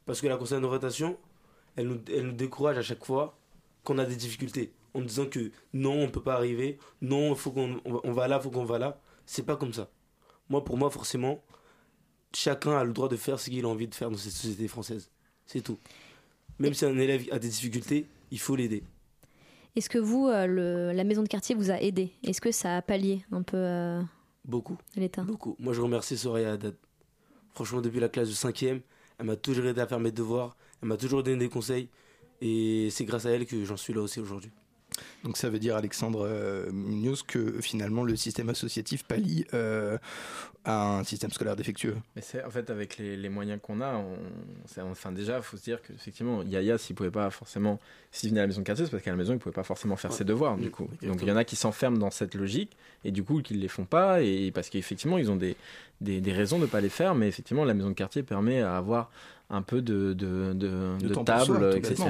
Parce 0.05 0.21
que 0.21 0.27
la 0.27 0.37
conseillère 0.37 0.61
d'orientation, 0.61 1.17
elle 1.75 1.87
nous, 1.87 1.99
elle 2.07 2.27
nous 2.27 2.31
décourage 2.33 2.77
à 2.77 2.81
chaque 2.83 3.03
fois 3.03 3.37
qu'on 3.83 3.97
a 3.97 4.05
des 4.05 4.15
difficultés. 4.15 4.71
En 4.95 5.01
disant 5.01 5.25
que 5.27 5.51
non, 5.73 5.93
on 6.03 6.09
peut 6.09 6.21
pas 6.23 6.35
arriver, 6.35 6.77
non, 7.01 7.35
faut 7.35 7.51
qu'on 7.51 7.79
on 7.85 8.11
va- 8.13 8.27
là, 8.27 8.39
faut 8.39 8.49
qu'on 8.49 8.65
va 8.65 8.79
là. 8.79 8.99
C'est 9.25 9.45
pas 9.45 9.55
comme 9.55 9.73
ça. 9.73 9.89
Moi, 10.49 10.63
pour 10.63 10.77
moi, 10.77 10.89
forcément, 10.89 11.43
chacun 12.33 12.77
a 12.77 12.83
le 12.83 12.93
droit 12.93 13.07
de 13.09 13.15
faire 13.15 13.39
ce 13.39 13.49
qu'il 13.49 13.65
a 13.65 13.67
envie 13.67 13.87
de 13.87 13.95
faire 13.95 14.09
dans 14.09 14.17
cette 14.17 14.31
société 14.33 14.67
française. 14.67 15.09
C'est 15.45 15.61
tout. 15.61 15.79
Même 16.59 16.73
si 16.73 16.85
un 16.85 16.97
élève 16.97 17.25
a 17.31 17.39
des 17.39 17.49
difficultés, 17.49 18.07
il 18.31 18.39
faut 18.39 18.55
l'aider. 18.55 18.83
Est-ce 19.75 19.89
que 19.89 19.97
vous, 19.97 20.27
euh, 20.27 20.45
le- 20.47 20.91
la 20.93 21.03
maison 21.03 21.21
de 21.23 21.27
quartier 21.27 21.53
vous 21.55 21.69
a 21.71 21.81
aidé? 21.81 22.11
Est-ce 22.23 22.39
que 22.39 22.51
ça 22.51 22.77
a 22.77 22.81
pallié 22.81 23.25
un 23.31 23.41
peu 23.43 23.57
euh, 23.57 24.01
Beaucoup. 24.45 24.77
l'état? 24.95 25.23
Beaucoup. 25.23 25.55
Moi, 25.59 25.73
je 25.73 25.81
remercie 25.81 26.17
Soraya 26.17 26.53
Haddad. 26.53 26.75
Franchement, 27.53 27.81
depuis 27.81 27.99
la 27.99 28.09
classe 28.09 28.29
de 28.29 28.33
5e, 28.33 28.81
elle 29.19 29.25
m'a 29.25 29.35
toujours 29.35 29.65
aidé 29.65 29.81
à 29.81 29.87
faire 29.87 29.99
mes 29.99 30.11
devoirs, 30.11 30.55
elle 30.81 30.87
m'a 30.89 30.97
toujours 30.97 31.23
donné 31.23 31.37
des 31.37 31.49
conseils, 31.49 31.89
et 32.41 32.89
c'est 32.91 33.05
grâce 33.05 33.25
à 33.25 33.31
elle 33.31 33.45
que 33.45 33.63
j'en 33.65 33.77
suis 33.77 33.93
là 33.93 34.01
aussi 34.01 34.19
aujourd'hui. 34.19 34.51
Donc 35.23 35.37
ça 35.37 35.49
veut 35.49 35.59
dire, 35.59 35.75
Alexandre 35.75 36.25
euh, 36.27 36.71
Munoz, 36.71 37.23
que 37.23 37.59
finalement 37.61 38.03
le 38.03 38.15
système 38.15 38.49
associatif 38.49 39.03
pallie 39.03 39.45
euh, 39.53 39.97
à 40.63 40.97
un 40.97 41.03
système 41.03 41.31
scolaire 41.31 41.55
défectueux. 41.55 41.95
Mais 42.15 42.21
c'est 42.21 42.43
en 42.43 42.49
fait 42.49 42.69
avec 42.69 42.97
les, 42.97 43.15
les 43.17 43.29
moyens 43.29 43.59
qu'on 43.61 43.81
a, 43.81 43.95
on, 43.95 44.17
enfin 44.89 45.11
déjà, 45.11 45.37
il 45.37 45.43
faut 45.43 45.57
se 45.57 45.63
dire 45.63 45.81
que 45.81 45.93
effectivement, 45.93 46.43
Yaya, 46.43 46.77
s'il 46.77 46.95
pouvait 46.95 47.11
pas 47.11 47.29
forcément, 47.29 47.79
s'il 48.11 48.29
venait 48.29 48.41
à 48.41 48.43
la 48.43 48.47
maison 48.47 48.61
de 48.61 48.65
quartier, 48.65 48.85
c'est 48.85 48.91
parce 48.91 49.03
qu'à 49.03 49.11
la 49.11 49.17
maison, 49.17 49.33
il 49.33 49.39
pouvait 49.39 49.53
pas 49.53 49.63
forcément 49.63 49.95
faire 49.95 50.13
ses 50.13 50.23
devoirs, 50.23 50.57
du 50.57 50.71
coup. 50.71 50.89
Donc 51.01 51.19
il 51.21 51.27
y 51.27 51.31
en 51.31 51.37
a 51.37 51.43
qui 51.43 51.55
s'enferment 51.55 51.97
dans 51.97 52.11
cette 52.11 52.35
logique 52.35 52.75
et 53.03 53.11
du 53.11 53.23
coup 53.23 53.41
qui 53.41 53.53
les 53.53 53.67
font 53.67 53.85
pas 53.85 54.21
et 54.21 54.51
parce 54.51 54.69
qu'effectivement 54.69 55.17
ils 55.17 55.29
ont 55.29 55.35
des, 55.35 55.55
des, 56.01 56.21
des 56.21 56.33
raisons 56.33 56.59
de 56.59 56.65
pas 56.65 56.81
les 56.81 56.89
faire, 56.89 57.15
mais 57.15 57.27
effectivement 57.27 57.65
la 57.65 57.73
maison 57.73 57.89
de 57.89 57.93
quartier 57.95 58.23
permet 58.23 58.61
à 58.61 58.77
avoir 58.77 59.11
un 59.49 59.61
peu 59.61 59.81
de, 59.81 60.13
de, 60.13 60.53
de, 60.53 60.97
De 60.99 61.07
de 61.09 61.13
table, 61.23 61.45
soi, 61.45 61.77
etc. 61.77 62.03
ouais. 62.03 62.09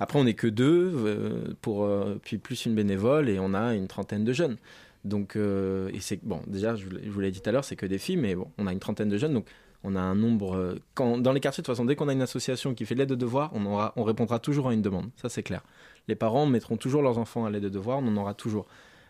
Après 0.00 0.18
on 0.18 0.24
n'est 0.24 0.34
que 0.34 0.46
deux, 0.46 0.92
euh, 0.94 1.54
pour, 1.62 1.84
euh, 1.84 2.18
puis 2.22 2.38
plus 2.38 2.66
une 2.66 2.74
bénévole 2.74 3.28
et 3.28 3.38
on 3.38 3.54
a 3.54 3.74
une 3.74 3.86
trentaine 3.88 4.24
de 4.24 4.32
jeunes. 4.32 4.56
Donc, 5.04 5.36
euh, 5.36 5.90
et 5.92 6.00
c'est 6.00 6.18
bon, 6.22 6.40
déjà, 6.46 6.76
je 6.76 6.86
vous 6.86 7.20
l'ai- 7.20 7.30
dit 7.30 7.40
tout 7.40 7.48
à 7.48 7.52
l'heure, 7.52 7.64
c'est 7.64 7.76
que 7.76 7.84
des 7.86 7.98
filles, 7.98 8.16
mais 8.16 8.34
bon, 8.34 8.48
on 8.58 8.66
a 8.66 8.72
une 8.72 8.78
trentaine 8.78 9.08
de 9.10 9.18
jeunes, 9.18 9.34
donc 9.34 9.46
on 9.82 9.96
a 9.96 10.00
un 10.00 10.14
nombre. 10.14 10.76
Quand, 10.94 11.18
dans 11.18 11.32
les 11.32 11.40
quartiers, 11.40 11.60
de 11.60 11.66
toute 11.66 11.74
façon, 11.74 11.84
dès 11.84 11.94
qu'on 11.94 12.08
a 12.08 12.12
une 12.14 12.22
association 12.22 12.72
qui 12.74 12.86
fait 12.86 12.94
l'aide 12.94 13.10
de 13.10 13.14
devoirs, 13.14 13.50
on, 13.52 13.66
aura, 13.66 13.92
on 13.96 14.02
répondra 14.04 14.38
toujours 14.38 14.68
à 14.68 14.72
une 14.72 14.80
demande. 14.80 15.10
Ça, 15.16 15.28
c'est 15.28 15.42
clair. 15.42 15.62
Les 16.08 16.14
parents 16.14 16.46
mettront 16.46 16.78
toujours 16.78 17.02
leurs 17.02 17.18
enfants 17.18 17.44
à 17.44 17.50
l'aide 17.50 17.64
de 17.64 17.68
devoirs, 17.68 17.98
on 17.98 18.06
en 18.08 18.16
aura 18.16 18.32
toujours. 18.32 18.66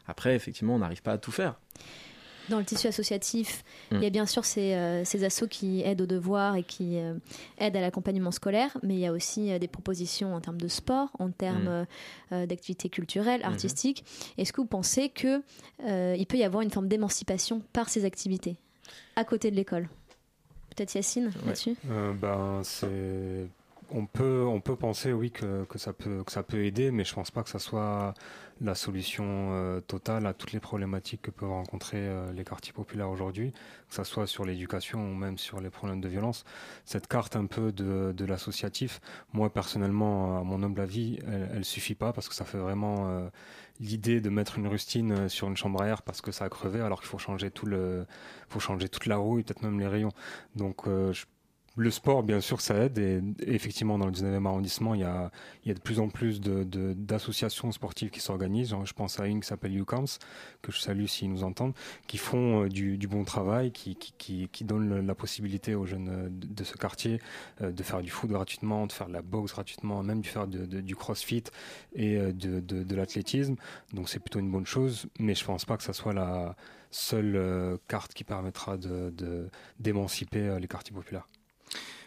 Après, 0.09 0.35
effectivement, 0.35 0.75
on 0.75 0.79
n'arrive 0.81 1.03
pas 1.03 1.13
à 1.13 1.19
tout 1.19 1.31
faire. 1.33 1.55
Dans 2.49 2.59
le 2.59 2.65
tissu 2.65 2.87
associatif, 2.87 3.65
Mm. 3.91 3.97
il 3.97 4.03
y 4.03 4.07
a 4.07 4.11
bien 4.11 4.27
sûr 4.27 4.45
ces, 4.45 4.75
euh, 4.75 5.05
ces 5.05 5.25
assos 5.25 5.47
qui 5.49 5.83
aident 5.83 6.03
aux 6.03 6.07
devoirs 6.07 6.57
et 6.57 6.63
qui 6.63 6.99
euh, 6.99 7.15
aident 7.59 7.77
à 7.77 7.81
l'accompagnement 7.81 8.31
scolaire, 8.31 8.77
mais 8.83 8.95
il 8.95 9.01
y 9.01 9.07
a 9.07 9.13
aussi 9.13 9.51
euh, 9.53 9.59
des 9.59 9.69
propositions 9.69 10.35
en 10.35 10.41
termes 10.41 10.61
de 10.61 10.69
sport, 10.69 11.11
en 11.19 11.31
termes 11.31 11.83
Mm. 11.83 11.87
euh, 12.33 12.47
d'activités 12.47 12.89
culturelles, 12.89 13.41
Mhm. 13.41 13.47
artistiques. 13.53 14.05
Est-ce 14.39 14.53
que 14.53 14.61
vous 14.61 14.67
pensez 14.67 15.09
que 15.09 15.43
euh, 15.85 16.15
il 16.19 16.27
peut 16.27 16.37
y 16.37 16.45
avoir 16.45 16.63
une 16.63 16.71
forme 16.71 16.89
d'émancipation 16.89 17.63
par 17.73 17.89
ces 17.89 18.05
activités 18.05 18.57
à 19.17 19.25
côté 19.25 19.51
de 19.51 19.57
l'école? 19.57 19.89
Peut-être 20.77 20.95
Yacine 20.95 21.31
là-dessus? 21.47 21.77
Euh, 21.89 22.13
ben, 22.15 22.61
c'est. 22.65 23.47
On 23.91 24.07
peut, 24.07 24.45
on 24.47 24.61
peut 24.61 24.77
penser, 24.77 25.13
oui, 25.13 25.31
que, 25.31 25.65
que, 25.65 25.79
ça 25.79 25.93
peut, 25.93 26.25
que 26.25 26.33
ça 26.33 26.43
peut 26.43 26.65
aider, 26.65 26.91
mais 26.91 27.05
je 27.05 27.15
pense 27.15 27.31
pas 27.31 27.43
que 27.43 27.51
ça 27.51 27.59
soit 27.59 28.15
la 28.61 28.75
solution 28.75 29.25
euh, 29.53 29.81
totale 29.81 30.27
à 30.27 30.33
toutes 30.33 30.53
les 30.53 30.61
problématiques 30.61 31.23
que 31.23 31.31
peuvent 31.31 31.51
rencontrer 31.51 31.99
euh, 31.99 32.33
les 32.33 32.45
quartiers 32.45 32.73
populaires 32.73 33.11
aujourd'hui, 33.11 33.53
que 33.89 33.95
ça 33.95 34.05
soit 34.05 34.27
sur 34.27 34.45
l'éducation 34.45 35.01
ou 35.01 35.15
même 35.15 35.39
sur 35.39 35.61
les 35.61 35.71
problèmes 35.71 36.01
de 36.01 36.09
violence. 36.09 36.45
Cette 36.85 37.09
carte 37.09 37.37
un 37.37 37.47
peu 37.47 37.73
de, 37.73 38.13
de 38.17 38.25
l'associatif, 38.25 39.01
moi 39.33 39.53
personnellement, 39.53 40.39
à 40.39 40.43
mon 40.45 40.63
humble 40.63 40.81
avis, 40.81 41.19
elle, 41.27 41.51
elle 41.55 41.65
suffit 41.65 41.95
pas 41.95 42.13
parce 42.13 42.29
que 42.29 42.35
ça 42.35 42.45
fait 42.45 42.59
vraiment 42.59 43.09
euh, 43.09 43.29
l'idée 43.81 44.21
de 44.21 44.31
mettre 44.31 44.59
une 44.59 44.67
rustine 44.69 45.29
sur 45.29 45.49
une 45.49 45.57
chambre 45.57 45.83
à 45.83 45.89
air 45.89 46.03
parce 46.03 46.21
que 46.21 46.33
ça 46.33 46.47
a 46.47 46.49
crevé 46.49 46.81
alors 46.81 47.01
qu'il 47.01 47.09
faut 47.09 47.19
changer 47.19 47.51
tout 47.51 47.67
le, 47.67 48.07
faut 48.49 48.61
changer 48.61 48.89
toute 48.89 49.07
la 49.07 49.17
roue 49.17 49.41
et 49.41 49.43
peut-être 49.43 49.63
même 49.63 49.79
les 49.79 49.89
rayons. 49.89 50.13
Donc 50.55 50.87
le 51.77 51.91
sport, 51.91 52.23
bien 52.23 52.41
sûr, 52.41 52.61
ça 52.61 52.77
aide. 52.77 52.99
Et, 52.99 53.21
effectivement, 53.47 53.99
dans 53.99 54.07
le 54.07 54.13
19e 54.13 54.47
arrondissement, 54.47 54.95
il 54.95 55.01
y 55.01 55.05
a, 55.05 55.31
de 55.67 55.81
plus 55.81 55.99
en 55.99 56.09
plus 56.09 56.41
d'associations 56.41 57.73
sportives 57.73 58.11
qui 58.11 58.21
s'organisent. 58.21 58.71
Genre, 58.71 58.87
Je 58.87 58.93
pense 58.93 59.19
à 59.19 59.27
une 59.27 59.41
qui 59.41 59.49
s'appelle 59.49 59.77
UCAMS, 59.77 60.19
que 60.63 60.71
je 60.71 60.79
salue 60.79 61.07
s'ils 61.07 61.31
nous 61.31 61.43
entendent, 61.43 61.75
qui 62.07 62.19
font 62.19 62.65
euh, 62.65 62.69
du, 62.69 63.09
bon 63.09 63.25
travail, 63.25 63.73
qui, 63.73 63.97
donnent 64.63 65.05
la 65.07 65.15
possibilité 65.15 65.75
aux 65.75 65.87
jeunes 65.87 66.09
euh, 66.09 66.29
de, 66.31 66.65
ce 66.65 66.77
quartier 66.77 67.21
euh, 67.61 67.73
de 67.73 67.83
faire 67.83 68.03
du 68.03 68.11
foot 68.11 68.31
gratuitement, 68.31 68.87
de 68.87 68.93
faire 68.93 69.09
de 69.09 69.13
la 69.13 69.23
boxe 69.23 69.53
gratuitement, 69.53 70.03
même 70.03 70.21
de 70.21 70.27
faire 70.27 70.47
du 70.47 70.95
crossfit 70.95 71.45
et 71.95 72.19
de, 72.19 72.95
l'athlétisme. 72.95 73.57
Donc 73.93 74.09
c'est 74.09 74.21
plutôt 74.21 74.39
une 74.39 74.51
bonne 74.51 74.67
chose, 74.67 75.07
mais 75.19 75.35
je 75.35 75.45
pense 75.45 75.65
pas 75.65 75.77
que 75.77 75.83
ça 75.83 75.93
soit 75.93 76.13
la 76.13 76.55
seule 76.91 77.79
carte 77.89 78.15
qui 78.15 78.23
permettra 78.23 78.77
de- 78.77 79.49
d'émanciper 79.81 80.57
les 80.61 80.69
quartiers 80.69 80.95
populaires. 80.95 81.27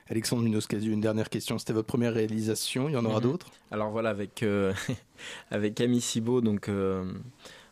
Alexandre 0.10 0.44
Munoz-Casu, 0.44 0.92
une 0.92 1.02
dernière 1.02 1.30
question. 1.30 1.58
C'était 1.58 1.74
votre 1.74 1.88
première 1.88 2.14
réalisation, 2.14 2.88
il 2.90 2.94
y 2.94 2.98
en 2.98 3.06
aura 3.06 3.18
Mhm. 3.18 3.24
d'autres 3.24 3.48
Alors 3.72 3.90
voilà, 3.92 4.10
avec, 4.10 4.44
euh, 4.44 4.74
avec 5.52 5.76
Camille 5.76 6.02
Cibot, 6.02 6.42
donc 6.42 6.70
euh, 6.70 7.04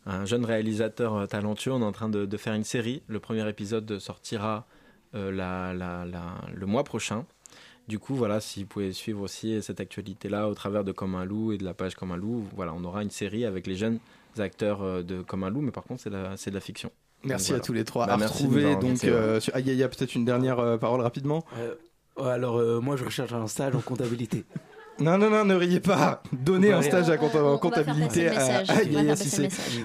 un 0.06 0.26
jeune 0.26 0.45
réalisateur 0.45 1.28
talentueux, 1.28 1.71
on 1.71 1.82
est 1.82 1.86
en 1.86 1.91
train 1.91 2.10
de, 2.10 2.26
de 2.26 2.38
faire 2.38 2.54
une 2.54 2.63
série. 2.63 3.02
Le 3.08 3.19
premier 3.19 3.48
épisode 3.50 4.00
sortira 4.00 4.65
euh, 5.15 5.32
la- 5.32 5.74
la- 5.74 6.06
la- 6.06 6.36
le 6.54 6.65
mois 6.65 6.84
prochain. 6.84 7.26
Du 7.88 8.00
coup, 8.00 8.15
voilà, 8.15 8.41
si 8.41 8.63
vous 8.63 8.67
pouvez 8.67 8.91
suivre 8.91 9.21
aussi 9.21 9.62
cette 9.62 9.80
actualité-là 9.80 10.50
au 10.50 10.54
travers 10.56 10.84
de 10.84 10.91
Comme 10.91 11.15
un 11.15 11.24
loup 11.24 11.52
et 11.54 11.58
de 11.58 11.63
la 11.63 11.74
page 11.74 11.95
Comme 11.95 12.12
un 12.12 12.17
loup, 12.17 12.43
voilà, 12.56 12.74
on 12.74 12.84
aura 12.84 13.02
une 13.04 13.12
série 13.12 13.45
avec 13.45 13.67
les 13.67 13.76
jeunes 13.76 14.00
acteurs 14.39 15.04
de 15.04 15.21
Comme 15.21 15.43
un 15.43 15.50
loup, 15.50 15.62
mais 15.62 15.71
par 15.71 15.84
contre, 15.84 16.02
c'est 16.02 16.10
c'est 16.36 16.50
de 16.50 16.56
la 16.56 16.62
fiction. 16.62 16.91
Merci 17.24 17.52
Donc, 17.52 17.62
à 17.62 17.63
tous 17.63 17.74
les 17.74 17.84
trois. 17.86 18.08
Bah, 18.08 18.15
à 18.15 18.17
de 18.17 18.24
retrouver 18.24 18.76
donc 18.76 19.04
euh, 19.06 19.39
sur 19.39 19.56
Aïe 19.56 19.69
Aïe, 19.69 19.78
peut-être 19.88 20.13
une 20.15 20.26
dernière 20.26 20.60
euh, 20.60 20.78
parole 20.78 21.02
rapidement. 21.02 21.45
Alors, 22.23 22.58
euh, 22.58 22.80
moi, 22.80 22.95
je 22.95 23.04
recherche 23.04 23.34
un 23.34 23.47
stage 23.47 23.75
en 23.75 23.82
comptabilité. 23.82 24.43
Non, 24.97 25.17
non, 25.17 25.30
non, 25.30 25.43
ne 25.43 25.56
riez 25.56 25.82
pas. 25.82 26.23
Donnez 26.32 26.73
On 26.73 26.78
un 26.78 26.82
stage 26.82 27.10
à 27.10 27.17
rien. 27.17 27.17
compta- 27.17 27.43
On- 27.43 27.47
on 27.47 27.51
va 27.51 27.58
comptabilité 27.58 28.30
à 28.30 28.60
à. 28.60 28.63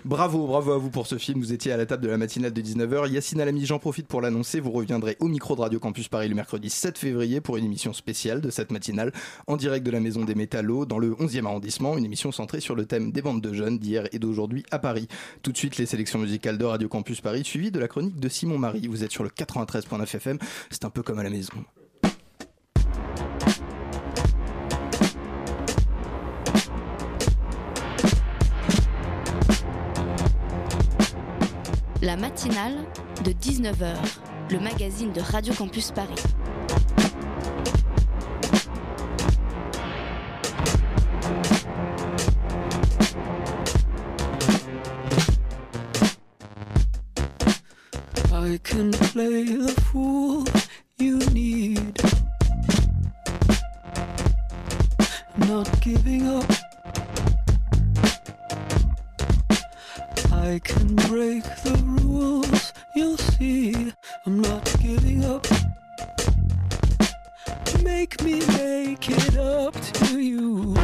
Bravo, 0.04 0.46
bravo 0.46 0.70
à 0.70 0.78
vous 0.78 0.88
pour 0.90 1.08
ce 1.08 1.18
film. 1.18 1.40
Vous 1.40 1.52
étiez 1.52 1.72
à 1.72 1.76
la 1.76 1.84
table 1.84 2.04
de 2.04 2.08
la 2.08 2.16
matinale 2.16 2.52
de 2.52 2.60
19h. 2.60 3.10
Yacine 3.10 3.40
Alami, 3.40 3.66
j'en 3.66 3.80
profite 3.80 4.06
pour 4.06 4.20
l'annoncer. 4.20 4.60
Vous 4.60 4.70
reviendrez 4.70 5.16
au 5.18 5.26
micro 5.26 5.56
de 5.56 5.62
Radio 5.62 5.80
Campus 5.80 6.06
Paris 6.06 6.28
le 6.28 6.36
mercredi 6.36 6.70
7 6.70 6.96
février 6.96 7.40
pour 7.40 7.56
une 7.56 7.64
émission 7.64 7.92
spéciale 7.92 8.40
de 8.40 8.50
cette 8.50 8.70
matinale 8.70 9.12
en 9.48 9.56
direct 9.56 9.84
de 9.84 9.90
la 9.90 9.98
Maison 9.98 10.24
des 10.24 10.36
Métallos 10.36 10.86
dans 10.86 11.00
le 11.00 11.10
11e 11.16 11.44
arrondissement. 11.44 11.98
Une 11.98 12.04
émission 12.04 12.30
centrée 12.30 12.60
sur 12.60 12.76
le 12.76 12.86
thème 12.86 13.10
des 13.10 13.20
bandes 13.20 13.40
de 13.40 13.52
jeunes 13.52 13.80
d'hier 13.80 14.06
et 14.12 14.20
d'aujourd'hui 14.20 14.64
à 14.70 14.78
Paris. 14.78 15.08
Tout 15.42 15.50
de 15.50 15.56
suite, 15.56 15.76
les 15.76 15.86
sélections 15.86 16.20
musicales 16.20 16.56
de 16.56 16.64
Radio 16.66 16.88
Campus 16.88 17.20
Paris 17.20 17.42
suivies 17.44 17.72
de 17.72 17.80
la 17.80 17.88
chronique 17.88 18.20
de 18.20 18.28
Simon 18.28 18.58
Marie. 18.58 18.86
Vous 18.86 19.02
êtes 19.02 19.10
sur 19.10 19.24
le 19.24 19.30
93.9 19.30 20.02
FM. 20.14 20.38
C'est 20.70 20.84
un 20.84 20.90
peu 20.90 21.02
comme 21.02 21.18
à 21.18 21.24
la 21.24 21.30
maison. 21.30 21.54
La 32.02 32.16
matinale 32.16 32.86
de 33.24 33.32
19h, 33.32 33.94
le 34.50 34.58
magazine 34.58 35.12
de 35.12 35.20
Radio 35.20 35.52
Campus 35.52 35.90
Paris. 35.92 36.14
I 48.32 48.58
can 48.64 48.92
play 48.92 49.44
the 49.44 49.68
fool 49.92 50.44
you 50.98 51.18
need. 51.34 52.00
Not 55.36 55.68
giving 55.82 56.26
up. 56.26 56.69
I 60.50 60.58
can 60.58 60.96
break 60.96 61.44
the 61.62 61.80
rules, 62.02 62.72
you'll 62.96 63.16
see. 63.16 63.92
I'm 64.26 64.40
not 64.40 64.64
giving 64.82 65.24
up. 65.24 65.46
Make 67.84 68.20
me 68.24 68.40
make 68.58 69.08
it 69.08 69.36
up 69.36 69.74
to 69.80 70.18
you. 70.18 70.74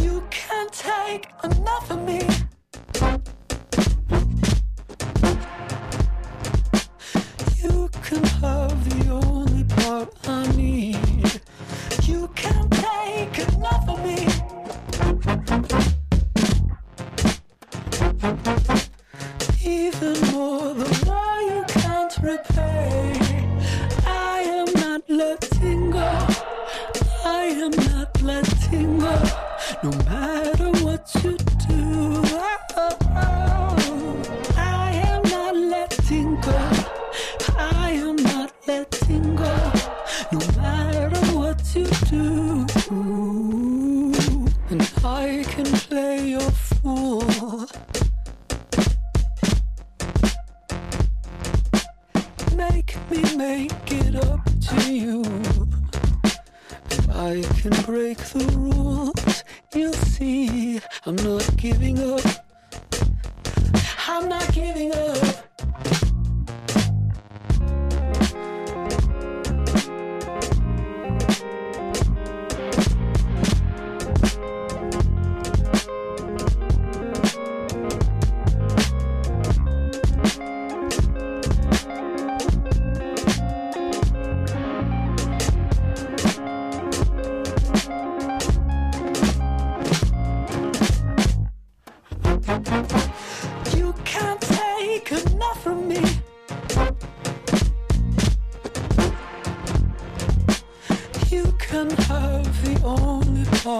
You 0.00 0.22
can't 0.30 0.72
take 0.72 1.28
enough 1.44 1.90
of 1.90 2.00
me. 2.06 2.26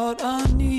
Only 0.04 0.16
part 0.16 0.60
I 0.60 0.73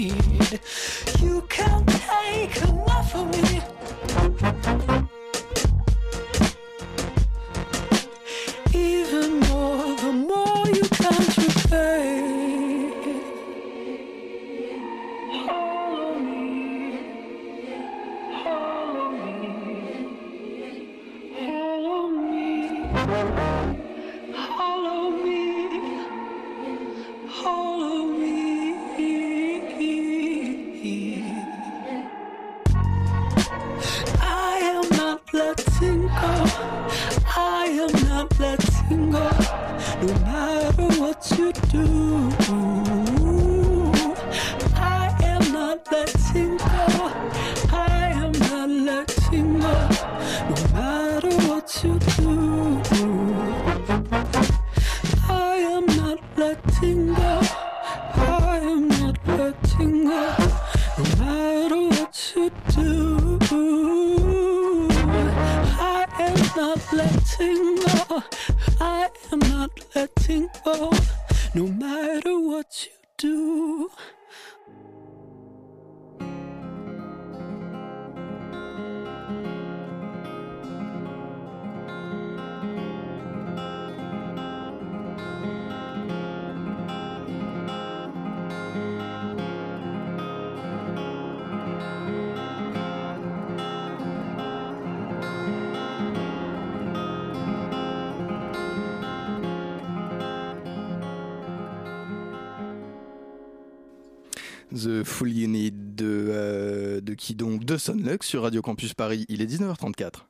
The 104.75 105.03
Full 105.03 105.29
Unit 105.29 105.71
de, 105.71 106.27
euh, 106.29 107.01
de 107.01 107.13
qui 107.13 107.33
donc 107.33 107.63
De 107.63 107.77
Sonlux 107.77 108.19
sur 108.21 108.43
Radio 108.43 108.61
Campus 108.61 108.93
Paris. 108.93 109.25
Il 109.29 109.41
est 109.41 109.45
19h34. 109.45 110.27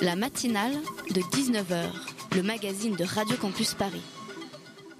La 0.00 0.16
matinale 0.16 0.72
de 1.14 1.20
19h, 1.20 1.84
le 2.34 2.42
magazine 2.42 2.96
de 2.96 3.04
Radio 3.04 3.36
Campus 3.36 3.74
Paris. 3.74 4.02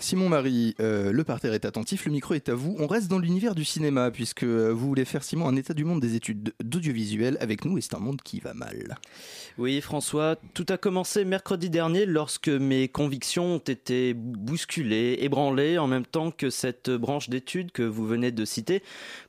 Simon 0.04 0.28
Marie, 0.28 0.74
euh, 0.80 1.12
le 1.12 1.24
parterre 1.24 1.54
est 1.54 1.64
attentif, 1.64 2.04
le 2.04 2.12
micro 2.12 2.34
est 2.34 2.50
à 2.50 2.54
vous. 2.54 2.76
On 2.78 2.86
reste 2.86 3.08
dans 3.08 3.18
l'univers 3.18 3.54
du 3.54 3.64
cinéma 3.64 4.10
puisque 4.10 4.42
euh, 4.42 4.68
vous 4.68 4.86
voulez 4.86 5.06
faire 5.06 5.24
Simon 5.24 5.48
un 5.48 5.56
état 5.56 5.72
du 5.72 5.86
monde 5.86 6.00
des 6.00 6.14
études 6.14 6.52
d'audiovisuel 6.62 7.38
avec 7.40 7.64
nous 7.64 7.78
et 7.78 7.80
c'est 7.80 7.94
un 7.94 8.00
monde 8.00 8.20
qui 8.20 8.38
va 8.38 8.52
mal. 8.52 8.98
Oui, 9.56 9.80
François, 9.80 10.36
tout 10.52 10.66
a 10.68 10.76
commencé 10.76 11.24
mercredi 11.24 11.70
dernier 11.70 12.04
lorsque 12.04 12.50
mes 12.50 12.86
convictions 12.86 13.54
ont 13.54 13.58
été 13.66 14.12
bousculées, 14.12 15.16
ébranlées 15.20 15.78
en 15.78 15.86
même 15.86 16.04
temps 16.04 16.30
que 16.30 16.50
cette 16.50 16.90
branche 16.90 17.30
d'études 17.30 17.72
que 17.72 17.82
vous 17.82 18.06
venez 18.06 18.30
de 18.30 18.44
citer 18.44 18.82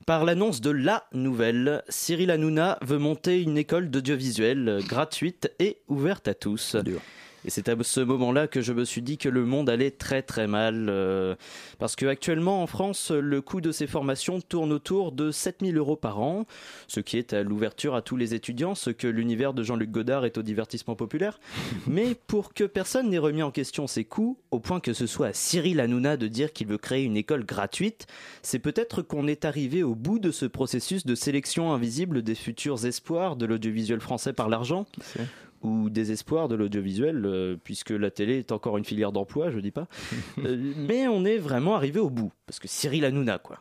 par 0.06 0.26
l'annonce 0.26 0.60
de 0.60 0.72
la 0.72 1.06
nouvelle. 1.14 1.84
Cyril 1.88 2.32
Hanouna 2.32 2.80
veut 2.82 3.00
monter 3.00 3.42
une 3.42 3.58
école 3.58 3.90
d'audiovisuel 3.90 4.82
gratuite 4.86 5.50
et 5.60 5.78
ouverte 5.88 6.28
à 6.28 6.34
tous. 6.34 6.76
Et 7.46 7.52
c'est 7.52 7.70
à 7.70 7.76
ce 7.80 8.00
moment-là 8.00 8.48
que 8.48 8.62
je 8.62 8.74
me 8.74 8.84
suis 8.84 9.04
dit 9.04 9.20
que 9.20 9.30
le 9.30 9.46
monde 9.46 9.70
allait 9.70 9.92
très 9.92 10.24
très 10.24 10.48
mal. 10.48 10.88
euh, 10.90 11.36
parce 11.78 11.96
que 11.96 12.08
actuellement 12.08 12.64
en 12.64 12.68
France, 12.68 13.12
le 13.12 13.40
coût 13.42 13.62
de 13.62 13.72
ces 13.72 13.86
formations 13.86 14.42
tourne 14.42 14.74
autour 14.74 15.12
de 15.12 15.30
7000 15.30 15.78
euros 15.78 15.96
par 15.96 16.20
an, 16.20 16.46
ce 16.88 17.00
qui 17.00 17.18
est 17.18 17.34
à 17.34 17.44
l'ouverture 17.44 17.94
à 17.94 18.02
tous 18.02 18.18
les 18.18 18.34
étudiants, 18.34 18.74
ce 18.74 18.90
que 18.90 19.08
l'univers 19.08 19.54
de 19.54 19.62
Jean-Luc 19.62 19.92
Godard 19.92 20.26
est 20.26 20.40
au 20.40 20.42
divertissement 20.42 20.96
populaire. 20.96 21.40
Mais 21.88 22.16
pour 22.28 22.54
que 22.54 22.64
personne 22.64 23.12
n'ait 23.12 23.20
remis 23.20 23.44
en 23.44 23.52
question 23.52 23.86
ces 23.86 24.06
coûts, 24.06 24.40
au 24.50 24.60
point 24.60 24.80
que 24.80 24.94
ce 24.94 25.06
soit 25.06 25.28
à 25.28 25.34
Cyril 25.34 25.80
Hanouna 25.80 26.18
de 26.18 26.28
dire 26.28 26.52
qu'il 26.52 26.66
veut 26.66 26.80
créer 26.80 27.04
une 27.04 27.18
école 27.18 27.46
gratuite, 27.46 28.08
c'est 28.42 28.60
peut-être 28.60 29.04
qu'on 29.04 29.28
est 29.28 29.46
arrivé 29.46 29.84
au 29.84 29.94
bout 29.94 30.18
de 30.18 30.32
ce 30.32 30.48
processus 30.48 31.06
de 31.06 31.14
sélection 31.14 31.74
invisible 31.74 32.24
des 32.24 32.36
futurs 32.36 32.86
espoirs 32.86 33.36
de 33.36 33.46
l'audiovisuel 33.46 34.00
français 34.00 34.34
par 34.34 34.50
l'argent 34.50 34.88
ou 35.62 35.90
des 35.90 36.12
espoirs 36.12 36.48
de 36.48 36.56
l'audiovisuel, 36.56 37.26
euh, 37.26 37.56
puisque 37.62 37.92
la 37.92 38.12
télé 38.12 38.38
est 38.38 38.52
encore 38.52 38.78
une 38.78 38.86
filière 38.86 39.12
d'emploi, 39.12 39.50
je 39.52 39.60
dis 39.60 39.72
pas. 39.72 39.88
Euh, 40.46 40.74
mais 40.76 41.08
on 41.08 41.24
est 41.24 41.38
vraiment 41.38 41.76
arrivé 41.76 42.00
au 42.00 42.10
bout, 42.10 42.32
parce 42.46 42.60
que 42.60 42.68
Cyril 42.68 43.06
Hanouna, 43.06 43.40
quoi. 43.40 43.60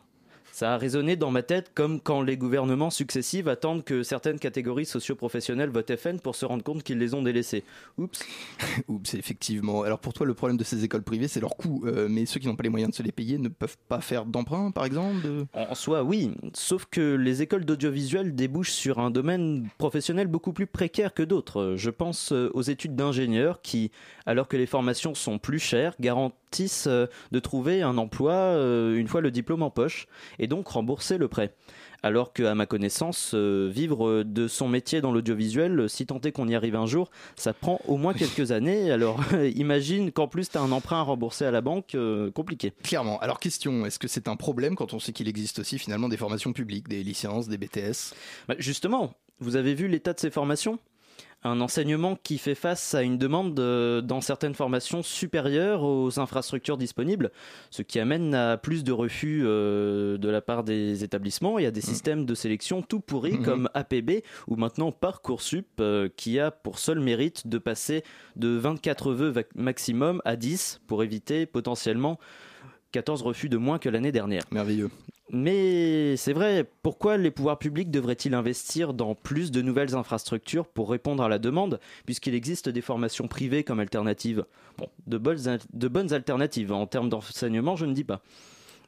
Ça 0.55 0.75
a 0.75 0.79
résonné 0.79 1.17
dans 1.17 1.33
ma 1.33 1.43
tête 1.43 1.73
comme 1.75 2.01
quand 2.01 2.23
les 2.23 2.37
gouvernements 2.37 2.90
successifs 2.90 3.49
attendent 3.49 3.83
que 3.83 4.05
certaines 4.05 4.38
catégories 4.38 4.87
socio-professionnelles 4.87 5.69
votent 5.71 5.97
FN 5.97 6.21
pour 6.21 6.37
se 6.37 6.47
rendre 6.47 6.62
compte 6.62 6.85
qu'ils 6.85 6.99
les 6.99 7.12
ont 7.12 7.23
délaissés. 7.23 7.64
Oups. 7.99 8.21
Oups, 8.88 9.15
effectivement. 9.15 9.83
Alors 9.83 9.98
pour 9.98 10.13
toi, 10.13 10.25
le 10.25 10.33
problème 10.35 10.57
de 10.57 10.63
ces 10.63 10.85
écoles 10.85 11.02
privées, 11.02 11.27
c'est 11.27 11.40
leur 11.40 11.57
coût. 11.57 11.83
Euh, 11.87 12.07
mais 12.09 12.25
ceux 12.25 12.38
qui 12.38 12.46
n'ont 12.46 12.55
pas 12.55 12.63
les 12.63 12.69
moyens 12.69 12.92
de 12.92 12.94
se 12.96 13.02
les 13.02 13.11
payer 13.11 13.37
ne 13.38 13.48
peuvent 13.48 13.77
pas 13.88 14.00
faire 14.00 14.27
d'emprunt, 14.27 14.71
par 14.71 14.85
exemple 14.85 15.23
de- 15.25 15.44
En 15.55 15.75
soi, 15.75 16.05
oui. 16.05 16.31
Sauf 16.52 16.87
que 16.88 17.17
les 17.17 17.42
écoles 17.42 17.65
d'audiovisuel 17.65 18.33
débouchent 18.37 18.71
sur 18.71 19.00
un 19.00 19.11
domaine 19.11 19.69
professionnel 19.79 20.29
beaucoup 20.29 20.52
plus 20.52 20.69
précaire 20.69 21.15
que 21.15 21.25
d'autres. 21.25 21.75
Je 21.77 21.90
pense 21.90 22.31
euh, 22.31 22.48
aux 22.55 22.63
études 22.63 22.94
d'ingénieurs 22.94 23.61
qui, 23.61 23.90
alors 24.25 24.46
que 24.46 24.57
les 24.57 24.67
formations 24.67 25.17
sont 25.17 25.40
plus 25.40 25.59
chères, 25.59 25.94
garantissent 25.98 26.38
euh, 26.87 27.07
de 27.33 27.38
trouver 27.40 27.83
un 27.83 27.98
emploi 27.98 28.33
euh, 28.33 28.96
une 28.96 29.09
fois 29.09 29.21
le 29.21 29.31
diplôme 29.31 29.63
en 29.63 29.71
poche 29.71 30.07
et 30.38 30.46
donc 30.46 30.69
rembourser 30.69 31.19
le 31.19 31.29
prêt. 31.29 31.55
Alors 32.02 32.35
qu'à 32.35 32.55
ma 32.55 32.67
connaissance, 32.67 33.33
euh, 33.35 33.71
vivre 33.73 34.23
de 34.23 34.46
son 34.46 34.69
métier 34.69 35.00
dans 35.00 35.11
l'audiovisuel, 35.11 35.88
si 35.88 36.07
tant 36.07 36.21
est 36.21 36.33
qu'on 36.33 36.48
y 36.48 36.55
arrive 36.55 36.77
un 36.77 36.85
jour, 36.85 37.11
ça 37.35 37.55
prend 37.55 37.81
au 37.88 37.96
moins 37.96 38.13
quelques 38.13 38.52
années. 38.52 38.90
Alors 38.90 39.21
imagine 39.55 40.13
qu'en 40.13 40.29
plus 40.29 40.50
tu 40.50 40.59
as 40.59 40.61
un 40.61 40.71
emprunt 40.71 40.98
à 40.98 41.02
rembourser 41.02 41.46
à 41.46 41.50
la 41.50 41.63
banque, 41.63 41.96
compliqué. 42.35 42.73
Clairement. 42.83 43.19
Alors 43.21 43.40
question, 43.40 43.87
est-ce 43.87 43.98
que 43.98 44.09
c'est 44.09 44.29
un 44.29 44.37
problème 44.37 44.77
quand 44.77 44.92
on 44.92 44.98
sait 44.98 45.13
qu'il 45.13 45.29
existe 45.29 45.59
aussi 45.61 45.79
finalement 45.79 46.09
des 46.09 46.19
formations 46.19 46.52
publiques, 46.52 46.88
des 46.88 47.02
licences, 47.02 47.48
des 47.48 47.57
BTS 47.57 48.15
Bah, 48.48 48.55
justement, 48.59 49.15
vous 49.40 49.57
avez 49.57 49.75
vu 49.75 49.88
l'état 49.88 50.13
de 50.13 50.21
ces 50.21 50.31
formations? 50.31 50.79
Un 51.47 51.61
enseignement 51.61 52.17
qui 52.23 52.38
fait 52.38 52.55
face 52.55 52.95
à 52.95 53.03
une 53.03 53.19
demande 53.19 53.55
dans 53.55 54.21
certaines 54.23 54.55
formations 54.55 55.03
supérieures 55.03 55.83
aux 55.83 56.19
infrastructures 56.19 56.79
disponibles, 56.79 57.31
ce 57.71 57.83
qui 57.83 58.01
amène 58.01 58.35
à 58.35 58.57
plus 58.57 58.83
de 58.83 58.92
refus 58.92 59.42
euh, 59.45 60.17
de 60.17 60.29
la 60.31 60.40
part 60.40 60.65
des 60.65 61.05
établissements 61.05 61.59
et 61.59 61.67
à 61.67 61.71
des 61.71 61.83
systèmes 61.83 62.25
de 62.25 62.35
sélection 62.35 62.81
tout 62.81 63.01
pourris 63.01 63.35
Mhm. 63.35 63.45
comme 63.45 63.69
APB 63.75 64.23
ou 64.49 64.57
maintenant 64.57 64.90
Parcoursup 64.90 65.67
euh, 65.81 66.09
qui 66.17 66.38
a 66.40 66.51
pour 66.51 66.79
seul 66.79 66.99
mérite 67.01 67.47
de 67.47 67.59
passer 67.59 68.05
de 68.37 68.49
24 68.49 69.13
vœux 69.13 69.35
maximum 69.55 70.23
à 70.25 70.37
10 70.37 70.81
pour 70.87 71.03
éviter 71.03 71.45
potentiellement 71.45 72.19
14 72.92 73.21
refus 73.23 73.49
de 73.51 73.57
moins 73.59 73.79
que 73.79 73.88
l'année 73.90 74.13
dernière. 74.13 74.45
Merveilleux. 74.51 74.88
Mais 75.31 76.16
c'est 76.16 76.35
vrai, 76.35 76.68
pourquoi 76.83 77.16
les 77.16 77.31
pouvoirs 77.31 77.58
publics 77.58 77.90
devraient-ils 77.90 78.35
investir 78.35 78.92
dans 78.92 79.14
plus 79.14 79.50
de 79.50 79.62
nouvelles 79.62 79.94
infrastructures 79.94 80.66
pour 80.66 80.90
répondre 80.90 81.22
à 81.22 81.29
la 81.29 81.38
demande, 81.38 81.81
puisqu'il 82.04 82.35
existe 82.35 82.68
des 82.68 82.83
formations 82.83 83.27
privées 83.27 83.64
comme 83.64 83.81
alternatives? 83.81 84.44
Bon, 84.77 84.88
de 85.06 85.16
bonnes, 85.18 85.48
al- 85.48 85.60
de 85.72 85.88
bonnes 85.88 86.12
alternatives, 86.12 86.72
en 86.72 86.87
termes 86.87 87.08
d'enseignement, 87.08 87.75
je 87.75 87.87
ne 87.87 87.94
dis 87.94 88.04
pas. 88.04 88.20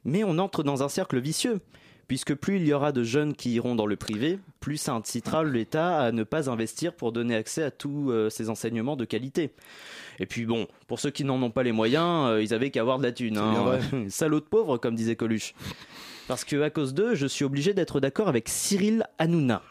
Mais 0.04 0.24
on 0.24 0.38
entre 0.38 0.62
dans 0.62 0.82
un 0.82 0.88
cercle 0.90 1.18
vicieux, 1.18 1.60
puisque 2.06 2.34
plus 2.34 2.56
il 2.58 2.66
y 2.68 2.72
aura 2.74 2.92
de 2.92 3.02
jeunes 3.02 3.34
qui 3.34 3.52
iront 3.54 3.74
dans 3.74 3.86
le 3.86 3.96
privé, 3.96 4.38
plus 4.60 4.76
ça 4.76 4.92
incitera 4.92 5.42
l'État 5.42 5.98
à 6.00 6.12
ne 6.12 6.22
pas 6.22 6.50
investir 6.50 6.92
pour 6.92 7.12
donner 7.12 7.34
accès 7.34 7.62
à 7.62 7.70
tous 7.70 8.10
euh, 8.12 8.28
ces 8.30 8.50
enseignements 8.50 8.94
de 8.96 9.06
qualité. 9.06 9.50
Et 10.20 10.26
puis 10.26 10.44
bon, 10.44 10.68
pour 10.86 11.00
ceux 11.00 11.10
qui 11.10 11.24
n'en 11.24 11.42
ont 11.42 11.50
pas 11.50 11.62
les 11.62 11.72
moyens, 11.72 12.28
euh, 12.28 12.42
ils 12.42 12.52
avaient 12.52 12.70
qu'à 12.70 12.82
avoir 12.82 12.98
de 12.98 13.04
la 13.04 13.12
thune. 13.12 13.38
hein. 13.38 13.80
Salaud 14.10 14.40
de 14.40 14.44
pauvre, 14.44 14.76
comme 14.76 14.94
disait 14.94 15.16
Coluche. 15.16 15.54
Parce 16.28 16.44
que 16.44 16.60
à 16.62 16.70
cause 16.70 16.94
d'eux, 16.94 17.14
je 17.14 17.26
suis 17.26 17.44
obligé 17.44 17.74
d'être 17.74 18.00
d'accord 18.00 18.28
avec 18.28 18.48
Cyril 18.48 19.04
Hanouna. 19.18 19.62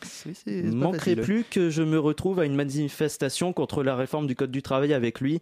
pas 0.00 0.50
Manquerait 0.72 1.16
plus 1.16 1.44
que 1.44 1.70
je 1.70 1.82
me 1.82 1.98
retrouve 1.98 2.40
à 2.40 2.44
une 2.44 2.54
manifestation 2.54 3.52
contre 3.52 3.82
la 3.82 3.96
réforme 3.96 4.26
du 4.26 4.36
Code 4.36 4.50
du 4.50 4.62
travail 4.62 4.92
avec 4.92 5.20
lui. 5.20 5.40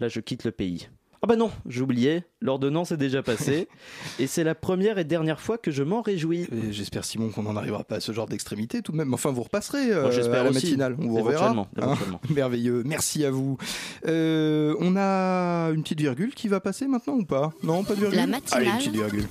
Là, 0.00 0.08
je 0.08 0.20
quitte 0.20 0.44
le 0.44 0.50
pays. 0.50 0.88
Ah 1.20 1.26
bah 1.26 1.34
non, 1.34 1.50
j'oubliais, 1.66 2.22
l'ordonnance 2.40 2.92
est 2.92 2.96
déjà 2.96 3.24
passée, 3.24 3.66
et 4.20 4.28
c'est 4.28 4.44
la 4.44 4.54
première 4.54 4.98
et 4.98 5.04
dernière 5.04 5.40
fois 5.40 5.58
que 5.58 5.72
je 5.72 5.82
m'en 5.82 6.00
réjouis. 6.00 6.46
J'espère 6.70 7.04
Simon 7.04 7.30
qu'on 7.30 7.42
n'en 7.42 7.56
arrivera 7.56 7.82
pas 7.82 7.96
à 7.96 8.00
ce 8.00 8.12
genre 8.12 8.28
d'extrémité 8.28 8.82
tout 8.82 8.92
de 8.92 8.98
même. 8.98 9.12
Enfin, 9.12 9.32
vous 9.32 9.42
repasserez 9.42 9.92
euh, 9.92 10.12
j'espère 10.12 10.42
à 10.42 10.44
la 10.44 10.50
aussi. 10.50 10.66
matinale. 10.66 10.96
On 11.00 11.08
vous 11.08 11.20
reverra. 11.24 11.66
Hein. 11.82 11.94
Merveilleux. 12.30 12.84
Merci 12.86 13.24
à 13.24 13.32
vous. 13.32 13.58
Euh, 14.06 14.76
on 14.78 14.94
a 14.96 15.70
une 15.72 15.82
petite 15.82 16.00
virgule 16.00 16.34
qui 16.36 16.46
va 16.46 16.60
passer 16.60 16.86
maintenant 16.86 17.14
ou 17.14 17.24
pas? 17.24 17.52
Non, 17.64 17.82
pas 17.82 17.96
de 17.96 18.00
virgule? 18.00 18.18
La 18.20 18.26
matinale. 18.28 18.62
Allez, 18.62 18.70
une 18.70 18.78
petite 18.78 18.94
virgule. 18.94 19.26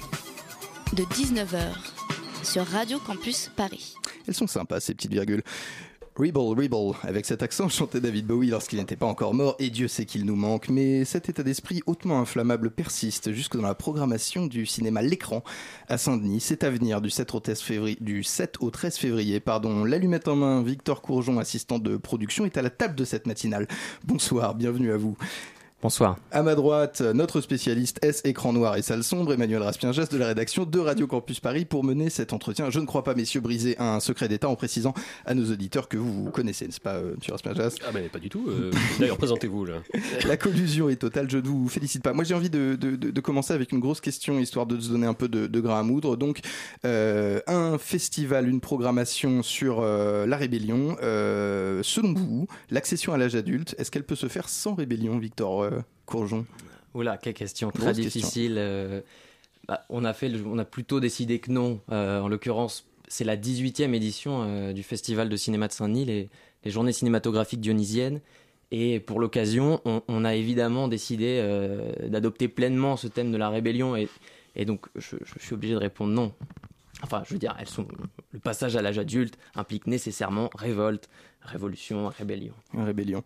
De 0.93 1.03
19h 1.03 1.59
sur 2.43 2.65
Radio 2.65 2.99
Campus 2.99 3.51
Paris. 3.55 3.95
Elles 4.27 4.33
sont 4.33 4.47
sympas 4.47 4.79
ces 4.79 4.93
petites 4.93 5.11
virgules. 5.11 5.43
Rebel, 6.15 6.41
Rebel, 6.41 6.95
avec 7.03 7.25
cet 7.25 7.43
accent 7.43 7.69
chantait 7.69 7.99
David 7.99 8.25
Bowie 8.25 8.49
lorsqu'il 8.49 8.79
n'était 8.79 8.95
pas 8.95 9.05
encore 9.05 9.33
mort, 9.33 9.55
et 9.59 9.69
Dieu 9.69 9.87
sait 9.87 10.05
qu'il 10.05 10.25
nous 10.25 10.35
manque, 10.35 10.69
mais 10.69 11.05
cet 11.05 11.29
état 11.29 11.43
d'esprit 11.43 11.81
hautement 11.85 12.19
inflammable 12.19 12.71
persiste 12.71 13.31
jusque 13.33 13.55
dans 13.55 13.67
la 13.67 13.75
programmation 13.75 14.47
du 14.47 14.65
cinéma 14.65 15.01
L'écran 15.01 15.43
à 15.89 15.97
Saint-Denis. 15.97 16.39
C'est 16.39 16.63
à 16.63 16.69
venir 16.69 17.01
du 17.01 17.09
7 17.09 17.35
au 17.35 17.39
13 17.39 17.61
février, 17.61 17.97
du 17.99 18.23
7 18.23 18.55
au 18.61 18.71
13 18.71 18.97
février 18.97 19.39
pardon. 19.39 19.83
L'allumette 19.83 20.27
en 20.27 20.37
main, 20.37 20.63
Victor 20.63 21.01
Courgeon, 21.01 21.37
assistant 21.37 21.79
de 21.79 21.97
production, 21.97 22.45
est 22.45 22.57
à 22.57 22.61
la 22.61 22.69
table 22.69 22.95
de 22.95 23.05
cette 23.05 23.27
matinale. 23.27 23.67
Bonsoir, 24.05 24.55
bienvenue 24.55 24.91
à 24.91 24.97
vous. 24.97 25.17
Bonsoir. 25.83 26.17
À 26.31 26.41
ma 26.41 26.55
droite, 26.55 27.01
notre 27.01 27.39
spécialiste 27.39 27.99
S 28.03 28.21
écran 28.25 28.51
noir 28.51 28.77
et 28.77 28.81
salle 28.81 29.03
sombre, 29.03 29.31
Emmanuel 29.33 29.61
Raspienjas 29.61 30.07
de 30.07 30.17
la 30.17 30.25
rédaction 30.25 30.65
de 30.65 30.79
Radio 30.79 31.05
Campus 31.05 31.39
Paris 31.39 31.65
pour 31.65 31.83
mener 31.83 32.09
cet 32.09 32.33
entretien. 32.33 32.71
Je 32.71 32.79
ne 32.79 32.85
crois 32.87 33.03
pas, 33.03 33.13
messieurs, 33.13 33.41
briser 33.41 33.75
un 33.77 33.99
secret 33.99 34.27
d'État 34.27 34.49
en 34.49 34.55
précisant 34.55 34.95
à 35.27 35.35
nos 35.35 35.51
auditeurs 35.51 35.87
que 35.87 35.95
vous 35.95 36.23
vous 36.25 36.31
connaissez, 36.31 36.65
n'est-ce 36.65 36.81
pas, 36.81 36.95
euh, 36.95 37.13
monsieur 37.17 37.31
Raspienjas 37.33 37.75
Ah 37.87 37.91
ben 37.93 38.09
pas 38.09 38.17
du 38.17 38.27
tout. 38.29 38.45
euh, 38.49 38.71
D'ailleurs, 38.99 39.17
présentez-vous 39.19 39.65
là. 39.65 39.75
La 40.27 40.35
collusion 40.35 40.89
est 40.89 40.95
totale, 40.95 41.29
je 41.29 41.37
ne 41.37 41.47
vous 41.47 41.69
félicite 41.69 42.01
pas. 42.01 42.11
Moi 42.11 42.23
j'ai 42.23 42.33
envie 42.33 42.49
de, 42.49 42.75
de- 42.75 42.95
de- 42.95 43.11
de 43.11 43.21
commencer 43.21 43.53
avec 43.53 43.71
une 43.71 43.79
grosse 43.79 44.01
question, 44.01 44.39
histoire 44.39 44.65
de 44.65 44.79
se 44.79 44.89
donner 44.89 45.05
un 45.05 45.13
peu 45.13 45.27
de, 45.27 45.45
de 45.45 45.59
grain 45.59 45.79
à 45.81 45.83
moudre. 45.83 46.17
Donc, 46.17 46.39
euh, 46.85 47.39
un 47.45 47.77
festival, 47.77 48.49
une 48.49 48.61
programmation 48.61 49.43
sur 49.43 49.81
euh, 49.81 50.25
la 50.25 50.37
rébellion. 50.37 50.97
Euh, 51.03 51.81
selon 51.83 52.13
vous, 52.15 52.47
l'accession 52.71 53.13
à 53.13 53.17
l'âge 53.19 53.35
adulte, 53.35 53.75
est-ce 53.77 53.91
qu'elle 53.91 54.03
peut 54.05 54.15
se 54.15 54.27
faire 54.27 54.49
sans 54.49 54.73
rébellion, 54.73 55.19
Victor 55.19 55.61
euh, 55.61 55.66
Courgeon 56.05 56.45
Oula, 56.93 57.17
quelle 57.17 57.33
question 57.33 57.69
très 57.71 57.83
Grosse 57.85 57.95
difficile. 57.97 58.55
euh, 58.57 59.01
bah, 59.67 59.83
on, 59.89 60.03
a 60.05 60.13
fait, 60.13 60.29
le- 60.29 60.45
on 60.45 60.57
a 60.57 60.65
plutôt 60.65 60.99
décidé 60.99 61.39
que 61.39 61.51
non. 61.51 61.79
Euh, 61.91 62.21
en 62.21 62.27
l'occurrence, 62.27 62.85
c'est 63.07 63.23
la 63.25 63.37
18e 63.37 63.93
édition 63.93 64.43
euh, 64.43 64.73
du 64.73 64.83
Festival 64.83 65.29
de 65.29 65.35
cinéma 65.35 65.67
de 65.67 65.73
Saint-Denis, 65.73 66.05
les, 66.05 66.29
les 66.63 66.71
journées 66.71 66.93
cinématographiques 66.93 67.61
dionysiennes. 67.61 68.21
Et 68.71 68.99
pour 68.99 69.19
l'occasion, 69.19 69.79
on, 69.85 70.01
on 70.07 70.25
a 70.25 70.35
évidemment 70.35 70.87
décidé 70.87 71.39
euh, 71.41 71.91
d'adopter 72.09 72.47
pleinement 72.47 72.97
ce 72.97 73.07
thème 73.07 73.31
de 73.31 73.37
la 73.37 73.49
rébellion. 73.49 73.95
Et, 73.95 74.07
et 74.55 74.65
donc, 74.65 74.87
je, 74.95 75.15
je 75.23 75.39
suis 75.43 75.53
obligé 75.53 75.73
de 75.73 75.79
répondre 75.79 76.11
non. 76.13 76.33
Enfin, 77.03 77.21
je 77.27 77.33
veux 77.33 77.39
dire, 77.39 77.55
elles 77.59 77.67
sont, 77.69 77.87
le 78.31 78.39
passage 78.39 78.75
à 78.75 78.81
l'âge 78.81 78.97
adulte 78.97 79.37
implique 79.55 79.85
nécessairement 79.87 80.49
révolte, 80.55 81.09
révolution, 81.41 82.07
rébellion. 82.09 82.53
Rébellion. 82.73 83.23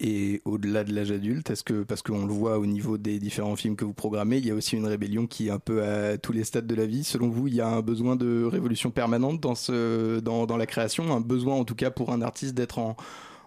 Et 0.00 0.42
au-delà 0.44 0.82
de 0.82 0.92
l'âge 0.92 1.12
adulte, 1.12 1.50
est-ce 1.50 1.62
que, 1.62 1.84
parce 1.84 2.02
qu'on 2.02 2.26
le 2.26 2.32
voit 2.32 2.58
au 2.58 2.66
niveau 2.66 2.98
des 2.98 3.20
différents 3.20 3.54
films 3.54 3.76
que 3.76 3.84
vous 3.84 3.94
programmez, 3.94 4.38
il 4.38 4.46
y 4.46 4.50
a 4.50 4.54
aussi 4.54 4.76
une 4.76 4.86
rébellion 4.86 5.26
qui 5.26 5.48
est 5.48 5.50
un 5.50 5.60
peu 5.60 5.84
à 5.84 6.18
tous 6.18 6.32
les 6.32 6.42
stades 6.42 6.66
de 6.66 6.74
la 6.74 6.86
vie. 6.86 7.04
Selon 7.04 7.28
vous, 7.28 7.46
il 7.46 7.54
y 7.54 7.60
a 7.60 7.68
un 7.68 7.82
besoin 7.82 8.16
de 8.16 8.44
révolution 8.44 8.90
permanente 8.90 9.40
dans, 9.40 9.54
ce, 9.54 10.18
dans, 10.18 10.46
dans 10.46 10.56
la 10.56 10.66
création, 10.66 11.14
un 11.14 11.20
besoin 11.20 11.54
en 11.54 11.64
tout 11.64 11.76
cas 11.76 11.90
pour 11.90 12.10
un 12.10 12.20
artiste 12.20 12.54
d'être 12.54 12.78
en, 12.78 12.96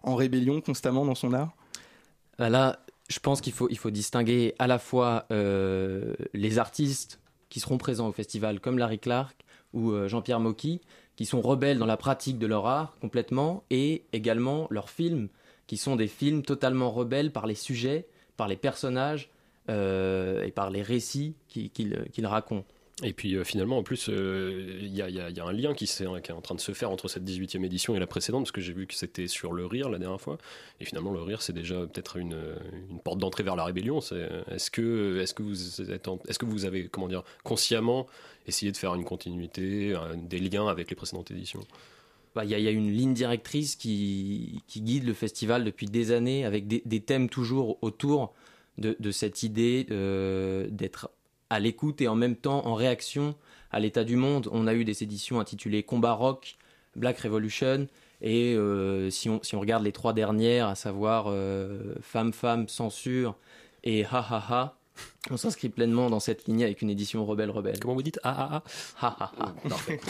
en 0.03 0.15
rébellion 0.15 0.61
constamment 0.61 1.05
dans 1.05 1.15
son 1.15 1.33
art? 1.33 1.53
Ah, 2.37 2.49
Là, 2.49 2.79
je 3.09 3.19
pense 3.19 3.41
qu'il 3.41 3.53
faut, 3.53 3.67
il 3.69 3.77
faut 3.77 3.91
distinguer 3.91 4.55
à 4.57 4.67
la 4.67 4.79
fois 4.79 5.25
euh, 5.31 6.13
les 6.33 6.57
artistes 6.57 7.19
qui 7.49 7.59
seront 7.59 7.77
présents 7.77 8.07
au 8.07 8.11
festival, 8.11 8.59
comme 8.59 8.77
Larry 8.77 8.99
Clark 8.99 9.35
ou 9.73 9.91
euh, 9.91 10.07
Jean-Pierre 10.07 10.39
Mocky, 10.39 10.81
qui 11.15 11.25
sont 11.25 11.41
rebelles 11.41 11.77
dans 11.77 11.85
la 11.85 11.97
pratique 11.97 12.39
de 12.39 12.47
leur 12.47 12.65
art 12.65 12.97
complètement, 12.99 13.63
et 13.69 14.05
également 14.13 14.67
leurs 14.69 14.89
films, 14.89 15.29
qui 15.67 15.77
sont 15.77 15.95
des 15.95 16.07
films 16.07 16.43
totalement 16.43 16.91
rebelles 16.91 17.31
par 17.31 17.47
les 17.47 17.55
sujets, 17.55 18.07
par 18.37 18.47
les 18.47 18.57
personnages 18.57 19.29
euh, 19.69 20.43
et 20.43 20.51
par 20.51 20.69
les 20.69 20.81
récits 20.81 21.33
qui- 21.47 21.69
qu'ils 21.69 22.05
qu'ils 22.11 22.27
racontent. 22.27 22.67
Et 23.03 23.11
puis 23.11 23.35
euh, 23.35 23.43
finalement, 23.43 23.77
en 23.77 23.83
plus, 23.83 24.07
euh, 24.07 24.77
il 24.79 24.95
y, 24.95 25.01
a, 25.01 25.45
un 25.45 25.51
lien 25.51 25.73
qui, 25.73 25.83
est 25.83 26.31
en 26.31 26.41
train 26.41 26.55
de 26.55 26.61
se 26.61 26.71
faire 26.71 26.89
entre 26.91 27.09
cette 27.09 27.25
18e 27.25 27.65
édition 27.65 27.93
et 27.93 27.99
la 27.99 28.07
précédente, 28.07 28.43
parce 28.43 28.53
que 28.53 28.61
j'ai 28.61 28.71
vu 28.71 28.87
que 28.87 28.93
c'était 28.93 29.27
sur 29.27 29.51
le 29.51 29.65
rire 29.65 29.89
la 29.89 29.99
dernière 29.99 30.21
fois. 30.21 30.37
Et 30.79 30.85
finalement, 30.85 31.11
le 31.11 31.21
rire, 31.21 31.41
c'est 31.41 31.51
déjà 31.51 31.75
peut-être 31.87 32.15
une, 32.15 32.37
porte 33.03 33.19
d'entrée 33.19 33.43
vers 33.43 33.57
la 33.57 33.65
rébellion. 33.65 33.99
Est-ce 33.99 34.71
que, 34.71 35.19
est-ce 35.19 35.33
que 35.33 36.45
vous 36.45 36.65
avez, 36.65 36.87
comment 36.87 37.09
dire, 37.09 37.23
consciemment 37.43 38.07
essayé 38.47 38.71
de 38.71 38.77
faire 38.77 38.95
une 38.95 39.03
continuité, 39.03 39.93
un- 39.93 40.15
des 40.15 40.39
liens 40.39 40.69
avec 40.69 40.89
les 40.89 40.95
précédentes 40.95 41.31
éditions? 41.31 41.67
Bah, 42.35 42.43
Il 42.43 42.51
y, 42.51 42.67
a- 42.67 42.71
une 42.71 42.91
ligne 42.91 43.13
directrice 43.13 43.77
qui, 43.77 44.61
guide 44.75 45.05
le 45.05 45.13
festival 45.13 45.63
depuis 45.63 45.85
des 45.85 46.11
années, 46.11 46.43
avec 46.43 46.67
des, 46.67 46.99
thèmes 46.99 47.29
toujours 47.29 47.77
autour 47.81 48.33
de, 48.77 49.11
cette 49.11 49.43
idée 49.43 49.87
euh, 49.89 50.67
d'être 50.69 51.09
à 51.49 51.61
l'écoute 51.61 52.01
et 52.01 52.09
en 52.09 52.15
même 52.15 52.35
temps 52.35 52.65
en 52.67 52.73
réaction 52.73 53.35
à 53.71 53.79
l'état 53.79 54.03
du 54.03 54.17
monde. 54.17 54.49
On 54.51 54.67
a 54.67 54.73
eu 54.73 54.83
des 54.83 55.01
éditions 55.01 55.39
intitulées 55.39 55.83
Combat 55.83 56.11
Rock, 56.11 56.57
Black 56.97 57.19
Revolution, 57.19 57.87
et 58.21 58.53
euh, 58.53 59.09
si, 59.09 59.29
on, 59.29 59.41
si 59.41 59.55
on 59.55 59.61
regarde 59.61 59.83
les 59.83 59.93
trois 59.93 60.11
dernières, 60.11 60.67
à 60.67 60.75
savoir 60.75 61.27
euh, 61.27 61.95
Femme, 62.01 62.33
Femme, 62.33 62.67
Censure 62.67 63.37
et 63.85 64.03
Ha 64.03 64.25
Ha 64.29 64.43
Ha, 64.49 64.77
on 65.31 65.37
s'inscrit 65.37 65.69
pleinement 65.69 66.09
dans 66.09 66.19
cette 66.19 66.45
lignée 66.47 66.65
avec 66.65 66.81
une 66.81 66.89
édition 66.89 67.25
rebelle 67.25 67.49
rebelle. 67.49 67.79
Comment 67.79 67.95
vous 67.95 68.03
dites 68.03 68.19
Ah 68.23 68.61
ah 69.01 69.17
ah. 69.19 69.53
Parfait. 69.67 69.99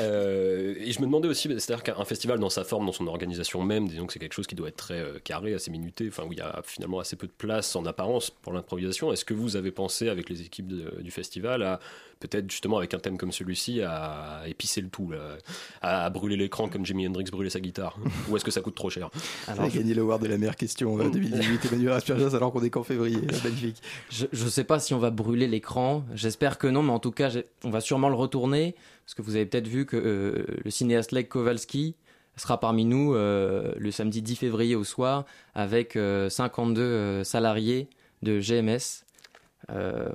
Euh, 0.00 0.74
et 0.78 0.92
je 0.92 1.00
me 1.00 1.06
demandais 1.06 1.28
aussi, 1.28 1.48
c'est-à-dire 1.48 1.82
qu'un 1.82 2.04
festival 2.04 2.38
dans 2.38 2.50
sa 2.50 2.64
forme, 2.64 2.86
dans 2.86 2.92
son 2.92 3.06
organisation 3.06 3.62
même, 3.62 3.88
disons 3.88 4.06
que 4.06 4.12
c'est 4.12 4.18
quelque 4.18 4.32
chose 4.34 4.46
qui 4.46 4.54
doit 4.54 4.68
être 4.68 4.76
très 4.76 4.98
euh, 5.00 5.18
carré, 5.22 5.54
assez 5.54 5.70
minuté, 5.70 6.06
enfin 6.08 6.24
où 6.24 6.32
il 6.32 6.38
y 6.38 6.42
a 6.42 6.62
finalement 6.64 6.98
assez 6.98 7.16
peu 7.16 7.26
de 7.26 7.32
place 7.32 7.74
en 7.76 7.84
apparence 7.84 8.30
pour 8.30 8.52
l'improvisation. 8.52 9.12
Est-ce 9.12 9.24
que 9.24 9.34
vous 9.34 9.56
avez 9.56 9.70
pensé 9.70 10.08
avec 10.08 10.28
les 10.28 10.42
équipes 10.42 10.68
de- 10.68 11.00
du 11.02 11.10
festival 11.10 11.62
à 11.62 11.80
peut-être 12.20 12.48
justement 12.48 12.78
avec 12.78 12.94
un 12.94 13.00
thème 13.00 13.18
comme 13.18 13.32
celui-ci 13.32 13.82
à 13.82 14.42
épicer 14.46 14.80
le 14.80 14.88
tout, 14.88 15.10
là, 15.10 15.38
à, 15.80 16.04
à 16.04 16.10
brûler 16.10 16.36
l'écran 16.36 16.68
comme 16.68 16.86
Jimi 16.86 17.06
Hendrix 17.08 17.24
brûlait 17.32 17.50
sa 17.50 17.58
guitare? 17.60 17.96
Ou 18.28 18.36
est-ce 18.36 18.44
que 18.44 18.52
ça 18.52 18.60
coûte 18.60 18.76
trop 18.76 18.90
cher? 18.90 19.10
On 19.48 19.60
a 19.62 19.68
gagné 19.68 19.92
l'award 19.94 20.22
de 20.22 20.28
la 20.28 20.38
meilleure 20.38 20.56
question 20.56 20.98
euh, 21.00 21.10
2018, 21.10 21.66
Emmanuel 21.66 21.92
Asperjas, 21.94 22.34
alors 22.36 22.52
qu'on 22.52 22.62
est 22.62 22.70
qu'en 22.70 22.84
février. 22.84 23.18
Magnifique. 23.44 23.82
Je, 24.10 24.26
je 24.32 24.41
sais 24.48 24.64
pas 24.64 24.78
si 24.80 24.94
on 24.94 24.98
va 24.98 25.10
brûler 25.10 25.46
l'écran, 25.48 26.04
j'espère 26.14 26.58
que 26.58 26.66
non, 26.66 26.82
mais 26.82 26.92
en 26.92 26.98
tout 26.98 27.10
cas, 27.12 27.30
on 27.64 27.70
va 27.70 27.80
sûrement 27.80 28.08
le 28.08 28.14
retourner, 28.14 28.74
parce 29.04 29.14
que 29.14 29.22
vous 29.22 29.36
avez 29.36 29.46
peut-être 29.46 29.68
vu 29.68 29.86
que 29.86 29.96
euh, 29.96 30.44
le 30.64 30.70
cinéaste 30.70 31.12
Lech 31.12 31.28
Kowalski 31.28 31.96
sera 32.36 32.58
parmi 32.58 32.84
nous 32.84 33.14
euh, 33.14 33.72
le 33.76 33.90
samedi 33.90 34.22
10 34.22 34.36
février 34.36 34.74
au 34.76 34.84
soir, 34.84 35.24
avec 35.54 35.96
euh, 35.96 36.28
52 36.30 36.80
euh, 36.80 37.24
salariés 37.24 37.88
de 38.22 38.40
GMS. 38.40 39.04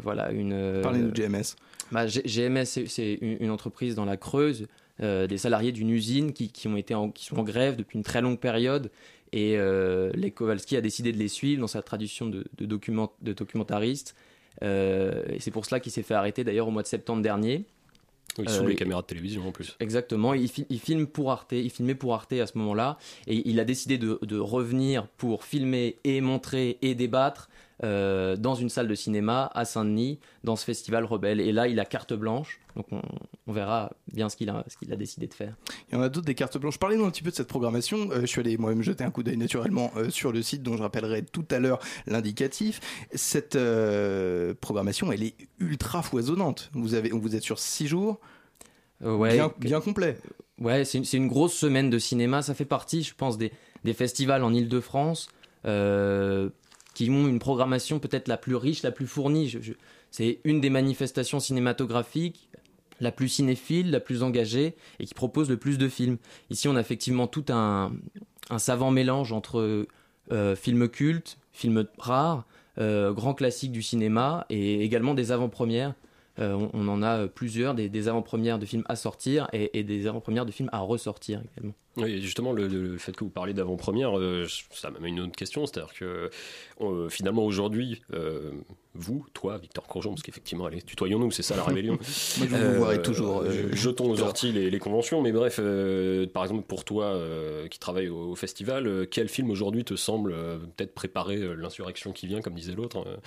Voilà, 0.01 0.31
une. 0.31 0.81
Parlez-nous 0.81 1.11
de 1.11 1.21
GMS. 1.21 1.55
bah, 1.91 2.05
GMS, 2.07 2.65
c'est- 2.65 3.15
une, 3.21 3.37
une 3.39 3.49
entreprise 3.51 3.95
dans 3.95 4.05
la 4.05 4.17
Creuse, 4.17 4.67
des 4.99 5.37
salariés 5.37 5.71
d'une 5.71 5.89
usine 5.91 6.33
qui, 6.33 6.49
qui 6.49 6.67
ont 6.67 6.75
été 6.75 6.95
en, 6.95 7.11
qui 7.11 7.25
sont 7.25 7.37
en 7.37 7.43
grève 7.43 7.75
depuis 7.75 7.97
une 7.97 8.03
très 8.03 8.21
longue 8.21 8.39
période. 8.39 8.89
Et 9.33 9.57
euh, 9.57 10.11
Lech 10.13 10.35
Kowalski 10.35 10.77
a 10.77 10.81
décidé 10.81 11.11
de 11.11 11.17
les 11.17 11.27
suivre 11.27 11.61
dans 11.61 11.67
sa 11.67 11.81
tradition 11.81 12.27
de, 12.27 12.45
de, 12.57 12.65
document, 12.65 13.13
de 13.21 13.33
documentariste. 13.33 14.15
Euh, 14.63 15.23
et 15.29 15.39
c'est 15.39 15.51
pour 15.51 15.65
cela 15.65 15.79
qu'il 15.79 15.91
s'est 15.91 16.03
fait 16.03 16.13
arrêter 16.15 16.43
d'ailleurs 16.43 16.67
au 16.67 16.71
mois 16.71 16.83
de 16.83 16.87
septembre 16.87 17.21
dernier. 17.21 17.65
Oui, 18.37 18.45
sous 18.47 18.63
Euh, 18.63 18.67
les 18.67 18.75
caméras 18.75 19.01
de 19.01 19.07
télévision 19.07 19.47
en 19.47 19.51
plus. 19.51 19.75
Exactement, 19.79 20.33
il, 20.33 20.47
fi- 20.47 20.67
il 20.69 20.79
filme 20.79 21.07
pour 21.07 21.31
Arte, 21.31 21.53
il 21.53 21.71
filmait 21.71 21.95
pour 21.95 22.13
Arte 22.13 22.33
à 22.33 22.45
ce 22.45 22.57
moment-là, 22.59 22.97
et 23.25 23.47
il 23.49 23.59
a 23.59 23.65
décidé 23.65 23.97
de, 23.97 24.19
de 24.21 24.37
revenir 24.37 25.07
pour 25.17 25.43
filmer 25.43 25.97
et 26.03 26.21
montrer 26.21 26.77
et 26.83 26.93
débattre 26.93 27.49
euh, 27.83 28.35
dans 28.35 28.55
une 28.55 28.69
salle 28.69 28.87
de 28.87 28.95
cinéma 28.95 29.51
à 29.53 29.63
Saint-Denis, 29.63 30.19
dans 30.43 30.55
ce 30.55 30.65
festival 30.65 31.05
Rebelle. 31.05 31.39
Et 31.39 31.51
là, 31.51 31.67
il 31.67 31.79
a 31.79 31.85
carte 31.85 32.13
blanche, 32.13 32.59
donc 32.75 32.87
on, 32.91 33.01
on 33.45 33.51
verra 33.51 33.91
bien 34.11 34.29
ce 34.29 34.35
qu'il 34.35 34.49
a, 34.49 34.63
ce 34.67 34.77
qu'il 34.77 34.91
a 34.91 34.95
décidé 34.95 35.27
de 35.27 35.33
faire. 35.33 35.55
Il 35.89 35.95
y 35.95 35.97
en 35.97 36.01
a 36.01 36.09
d'autres 36.09 36.25
des 36.25 36.33
cartes 36.33 36.57
blanches. 36.57 36.79
Parlez-nous 36.79 37.05
un 37.05 37.11
petit 37.11 37.21
peu 37.21 37.29
de 37.29 37.35
cette 37.35 37.47
programmation. 37.47 38.09
Euh, 38.11 38.21
je 38.21 38.25
suis 38.25 38.39
allé 38.39 38.57
moi-même 38.57 38.81
jeter 38.81 39.03
un 39.03 39.11
coup 39.11 39.21
d'œil 39.21 39.37
naturellement 39.37 39.91
euh, 39.95 40.09
sur 40.09 40.31
le 40.31 40.41
site 40.41 40.63
dont 40.63 40.75
je 40.75 40.81
rappellerai 40.81 41.23
tout 41.23 41.45
à 41.51 41.59
l'heure 41.59 41.79
l'indicatif. 42.07 42.79
Cette 43.13 43.57
programmation, 44.59 45.11
elle 45.11 45.23
est 45.23 45.35
ultra 45.59 46.01
foisonnante. 46.01 46.71
Vous, 46.73 46.95
avez, 46.95 47.09
vous 47.09 47.35
êtes 47.35 47.43
sur 47.43 47.59
six 47.59 47.87
jours. 47.87 48.19
Ouais, 49.01 49.39
bien, 49.59 49.81
complet. 49.81 50.17
Ouais, 50.59 50.83
c'est 50.83 51.13
une, 51.13 51.27
grosse 51.27 51.53
semaine 51.53 51.91
de 51.91 51.99
cinéma. 51.99 52.41
Ça 52.41 52.55
fait 52.55 52.65
partie, 52.65 53.03
je 53.03 53.13
pense, 53.13 53.37
des, 53.37 53.51
des 53.83 53.93
festivals 53.93 54.43
en 54.43 54.51
Ile-de-France 54.51 55.29
euh, 55.65 56.49
qui 56.97 57.11
ont 57.11 57.27
une 57.27 57.37
programmation 57.37 57.99
peut-être 57.99 58.27
la 58.27 58.37
plus 58.37 58.55
riche, 58.55 58.81
la 58.81 58.91
plus 58.91 59.05
fournie. 59.05 59.55
C'est 60.09 60.39
une 60.45 60.61
des 60.61 60.71
manifestations 60.71 61.39
cinématographiques 61.39 62.49
la 62.99 63.11
plus 63.11 63.29
cinéphile, 63.29 63.91
la 63.91 63.99
plus 63.99 64.23
engagée 64.23 64.75
et 64.99 65.05
qui 65.05 65.13
propose 65.13 65.47
le 65.47 65.57
plus 65.57 65.77
de 65.77 65.87
films. 65.89 66.17
Ici, 66.49 66.67
on 66.67 66.75
a 66.75 66.79
effectivement 66.79 67.27
tout 67.27 67.45
un, 67.49 67.91
savant 68.57 68.89
mélange 68.89 69.31
entre 69.31 69.85
euh, 70.31 70.55
films 70.55 70.89
cultes, 70.89 71.37
films 71.51 71.85
rares, 71.99 72.47
euh, 72.79 73.13
grands 73.13 73.35
classiques 73.35 73.71
du 73.71 73.83
cinéma 73.83 74.47
et 74.49 74.83
également 74.83 75.13
des 75.13 75.31
avant-premières. 75.31 75.93
Euh, 76.39 76.67
on, 76.73 76.87
en 76.87 77.03
a 77.03 77.27
plusieurs, 77.27 77.75
des, 77.75 78.07
avant-premières 78.07 78.57
de 78.57 78.65
films 78.65 78.85
à 78.89 78.95
sortir 78.95 79.47
et 79.53 79.83
des 79.83 80.07
avant-premières 80.07 80.47
de 80.47 80.51
films 80.51 80.69
à 80.71 80.79
ressortir 80.79 81.43
également. 81.53 81.75
Oui, 81.97 82.21
justement, 82.21 82.51
le, 82.53 82.67
le 82.67 82.97
fait 82.97 83.15
que 83.15 83.23
vous 83.23 83.29
parlez 83.29 83.53
d'avant-première, 83.53 84.17
euh, 84.17 84.45
ça 84.71 84.89
m'amène 84.91 85.15
une 85.15 85.19
autre 85.21 85.35
question, 85.35 85.65
c'est-à-dire 85.65 85.93
que 85.93 86.29
euh, 86.81 87.09
finalement 87.09 87.43
aujourd'hui, 87.43 88.01
euh, 88.13 88.51
vous, 88.99 89.25
toi, 89.33 89.57
Victor 89.59 89.85
Courgeon, 89.85 90.11
parce 90.11 90.23
qu'effectivement, 90.23 90.65
allez, 90.65 90.81
tutoyons-nous, 90.81 91.29
c'est 91.31 91.43
ça 91.43 91.55
la 91.55 91.63
rébellion. 91.63 91.93
Moi, 92.37 92.47
je 92.49 92.55
vous 92.55 92.73
vois 92.77 92.97
toujours, 92.97 93.41
euh, 93.41 93.51
je- 93.71 93.75
jetons 93.75 94.09
aux 94.09 94.21
orties 94.21 94.51
les, 94.51 94.69
les 94.71 94.79
conventions, 94.79 95.21
mais 95.21 95.31
bref, 95.31 95.57
euh, 95.59 96.25
par 96.27 96.43
exemple, 96.43 96.63
pour 96.67 96.83
toi 96.83 97.05
euh, 97.05 97.67
qui 97.67 97.77
travaille 97.79 98.09
au, 98.09 98.29
au 98.31 98.35
festival, 98.35 98.87
euh, 98.87 99.05
quel 99.09 99.27
film 99.29 99.49
aujourd'hui 99.51 99.83
te 99.83 99.95
semble 99.95 100.31
euh, 100.33 100.57
peut-être 100.77 100.93
préparer 100.95 101.37
euh, 101.37 101.53
l'insurrection 101.55 102.11
qui 102.11 102.25
vient, 102.27 102.41
comme 102.41 102.53
disait 102.55 102.73
l'autre 102.73 103.03
euh, 103.07 103.17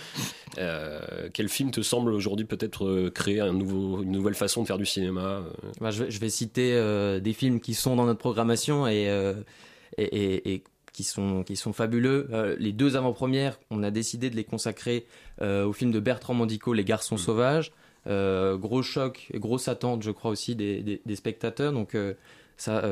euh, 0.59 1.29
Quel 1.33 1.49
film 1.49 1.71
te 1.71 1.83
semble 1.83 2.13
aujourd'hui 2.13 2.47
peut-être 2.47 2.87
euh, 2.87 3.11
créer 3.11 3.41
un 3.41 3.53
nouveau, 3.53 4.03
une 4.03 4.11
nouvelle 4.13 4.35
façon 4.35 4.63
de 4.63 4.67
faire 4.67 4.79
du 4.79 4.87
cinéma 4.87 5.21
euh 5.21 5.43
Bah, 5.81 5.91
je, 5.91 6.05
vais- 6.05 6.11
je 6.11 6.19
vais 6.21 6.31
citer 6.31 6.73
euh, 6.75 7.21
des 7.21 7.33
films 7.33 7.61
qui 7.61 7.75
sont 7.75 7.97
dans 7.97 8.07
notre 8.07 8.19
programmation 8.21 8.60
et, 8.69 9.09
euh, 9.09 9.35
et, 9.99 10.05
et- 10.05 10.53
et 10.55 10.65
qui, 10.93 11.05
sont, 11.05 11.43
qui 11.45 11.57
sont 11.57 11.73
fabuleux. 11.73 12.29
Euh, 12.33 12.57
les 12.59 12.73
deux 12.73 12.97
avant-premières, 12.97 13.59
on 13.71 13.83
a 13.83 13.91
décidé 13.91 14.29
de 14.31 14.37
les 14.37 14.45
consacrer 14.45 15.07
euh, 15.41 15.65
au 15.65 15.73
film 15.73 15.91
de 15.93 16.01
Bertrand 16.01 16.35
Mandico, 16.35 16.73
Les 16.73 16.85
Garçons 16.85 17.17
Sauvages. 17.17 17.73
Euh, 18.07 18.57
gros 18.57 18.83
choc, 18.83 19.29
et 19.33 19.39
grosse 19.39 19.69
attente, 19.69 20.03
je 20.03 20.11
crois 20.11 20.31
aussi, 20.31 20.57
des, 20.57 20.83
des- 20.83 21.01
des 21.05 21.17
spectateurs. 21.17 21.73
Donc, 21.73 21.95
ça, 22.57 22.83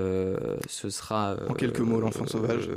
ce 0.68 0.90
sera. 0.90 1.36
En 1.48 1.54
quelques 1.54 1.80
mots, 1.80 2.00
L'Enfant 2.00 2.26
Sauvage. 2.26 2.68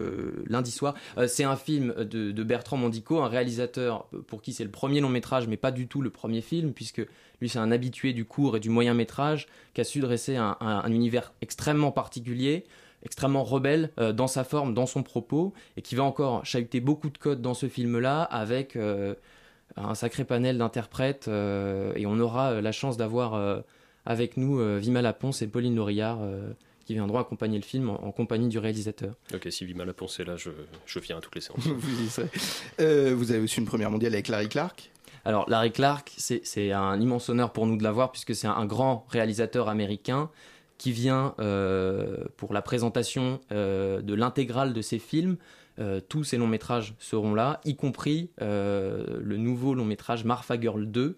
lundi 0.47 0.71
soir. 0.71 0.93
C'est 1.27 1.43
un 1.43 1.55
film 1.55 1.93
de, 1.97 2.31
de 2.31 2.43
Bertrand 2.43 2.77
Mandico, 2.77 3.19
un 3.21 3.27
réalisateur 3.27 4.07
pour 4.27 4.41
qui 4.41 4.51
c'est 4.53 4.63
le 4.65 4.71
premier 4.71 4.99
long 5.01 5.09
métrage, 5.09 5.47
mais 5.47 5.57
pas 5.57 5.71
du 5.71 5.87
tout 5.87 6.01
le 6.01 6.09
premier 6.09 6.41
film, 6.41 6.73
puisque 6.73 7.05
lui 7.41 7.49
c'est 7.49 7.59
un 7.59 7.71
habitué 7.71 8.13
du 8.13 8.23
court 8.25 8.55
et 8.57 8.59
du 8.59 8.69
moyen 8.69 8.93
métrage 8.93 9.47
qui 9.73 9.81
a 9.81 9.83
su 9.83 9.99
dresser 9.99 10.35
un, 10.37 10.55
un- 10.61 10.81
un 10.85 10.91
univers 10.91 11.33
extrêmement 11.41 11.91
particulier, 11.91 12.65
extrêmement 13.03 13.43
rebelle 13.43 13.89
euh, 13.99 14.13
dans 14.13 14.27
sa 14.27 14.43
forme, 14.43 14.73
dans 14.73 14.85
son 14.85 15.03
propos, 15.03 15.53
et 15.75 15.81
qui 15.81 15.95
va 15.95 16.03
encore 16.03 16.45
chahuter 16.45 16.79
beaucoup 16.79 17.09
de 17.09 17.17
codes 17.17 17.41
dans 17.41 17.53
ce 17.55 17.67
film-là, 17.67 18.21
avec 18.23 18.75
euh, 18.75 19.15
un 19.75 19.95
sacré 19.95 20.23
panel 20.23 20.57
d'interprètes, 20.57 21.27
euh, 21.27 21.93
et 21.95 22.05
on 22.05 22.19
aura 22.19 22.51
euh, 22.51 22.61
la 22.61 22.71
chance 22.71 22.97
d'avoir 22.97 23.33
euh, 23.33 23.59
avec 24.05 24.37
nous 24.37 24.59
euh, 24.59 24.77
Vima 24.79 25.01
Laponce 25.01 25.41
et 25.41 25.47
Pauline 25.47 25.75
Laurillard. 25.75 26.19
euh, 26.21 26.51
qui 26.83 26.95
viendront 26.95 27.19
accompagner 27.19 27.57
le 27.59 27.63
film 27.63 27.91
en, 27.91 28.03
en 28.03 28.11
compagnie 28.11 28.49
du 28.49 28.57
réalisateur. 28.57 29.13
Ok, 29.35 29.47
si 29.51 29.65
Vima 29.65 29.85
la 29.85 29.93
pensée 29.93 30.23
là, 30.23 30.35
je, 30.35 30.49
je 30.87 30.99
viens 30.99 31.19
à 31.19 31.21
toutes 31.21 31.35
les 31.35 31.41
séances. 31.41 31.59
vous, 31.65 32.03
y 32.03 32.09
serez. 32.09 32.27
Euh, 32.79 33.13
vous 33.15 33.31
avez 33.31 33.39
aussi 33.41 33.59
une 33.59 33.67
première 33.67 33.91
mondiale 33.91 34.13
avec 34.15 34.27
Larry 34.29 34.49
Clark. 34.49 34.91
Alors, 35.25 35.49
Larry 35.49 35.71
Clark, 35.71 36.11
c'est 36.17 36.71
un 36.71 36.99
immense 36.99 37.29
honneur 37.29 37.53
pour 37.53 37.67
nous 37.67 37.77
de 37.77 37.83
l'avoir, 37.83 38.11
puisque 38.11 38.33
c'est 38.33 38.47
un, 38.47 38.65
grand 38.65 39.05
réalisateur 39.09 39.69
américain 39.69 40.29
qui 40.77 40.91
vient 40.91 41.35
euh, 41.39 42.25
pour 42.37 42.53
la 42.53 42.61
présentation 42.61 43.39
euh, 43.51 44.01
de 44.01 44.13
l'intégrale 44.15 44.73
de 44.73 44.81
ses 44.81 44.97
films. 44.97 45.37
Euh, 45.79 45.99
tous 45.99 46.23
ses 46.23 46.37
longs 46.37 46.47
métrages 46.47 46.95
seront 46.97 47.35
là, 47.35 47.61
y 47.65 47.75
compris 47.75 48.31
le 48.39 49.35
nouveau 49.37 49.75
long 49.75 49.85
métrage 49.85 50.25
Marfa 50.25 50.59
Girl 50.59 50.85
2, 50.85 51.17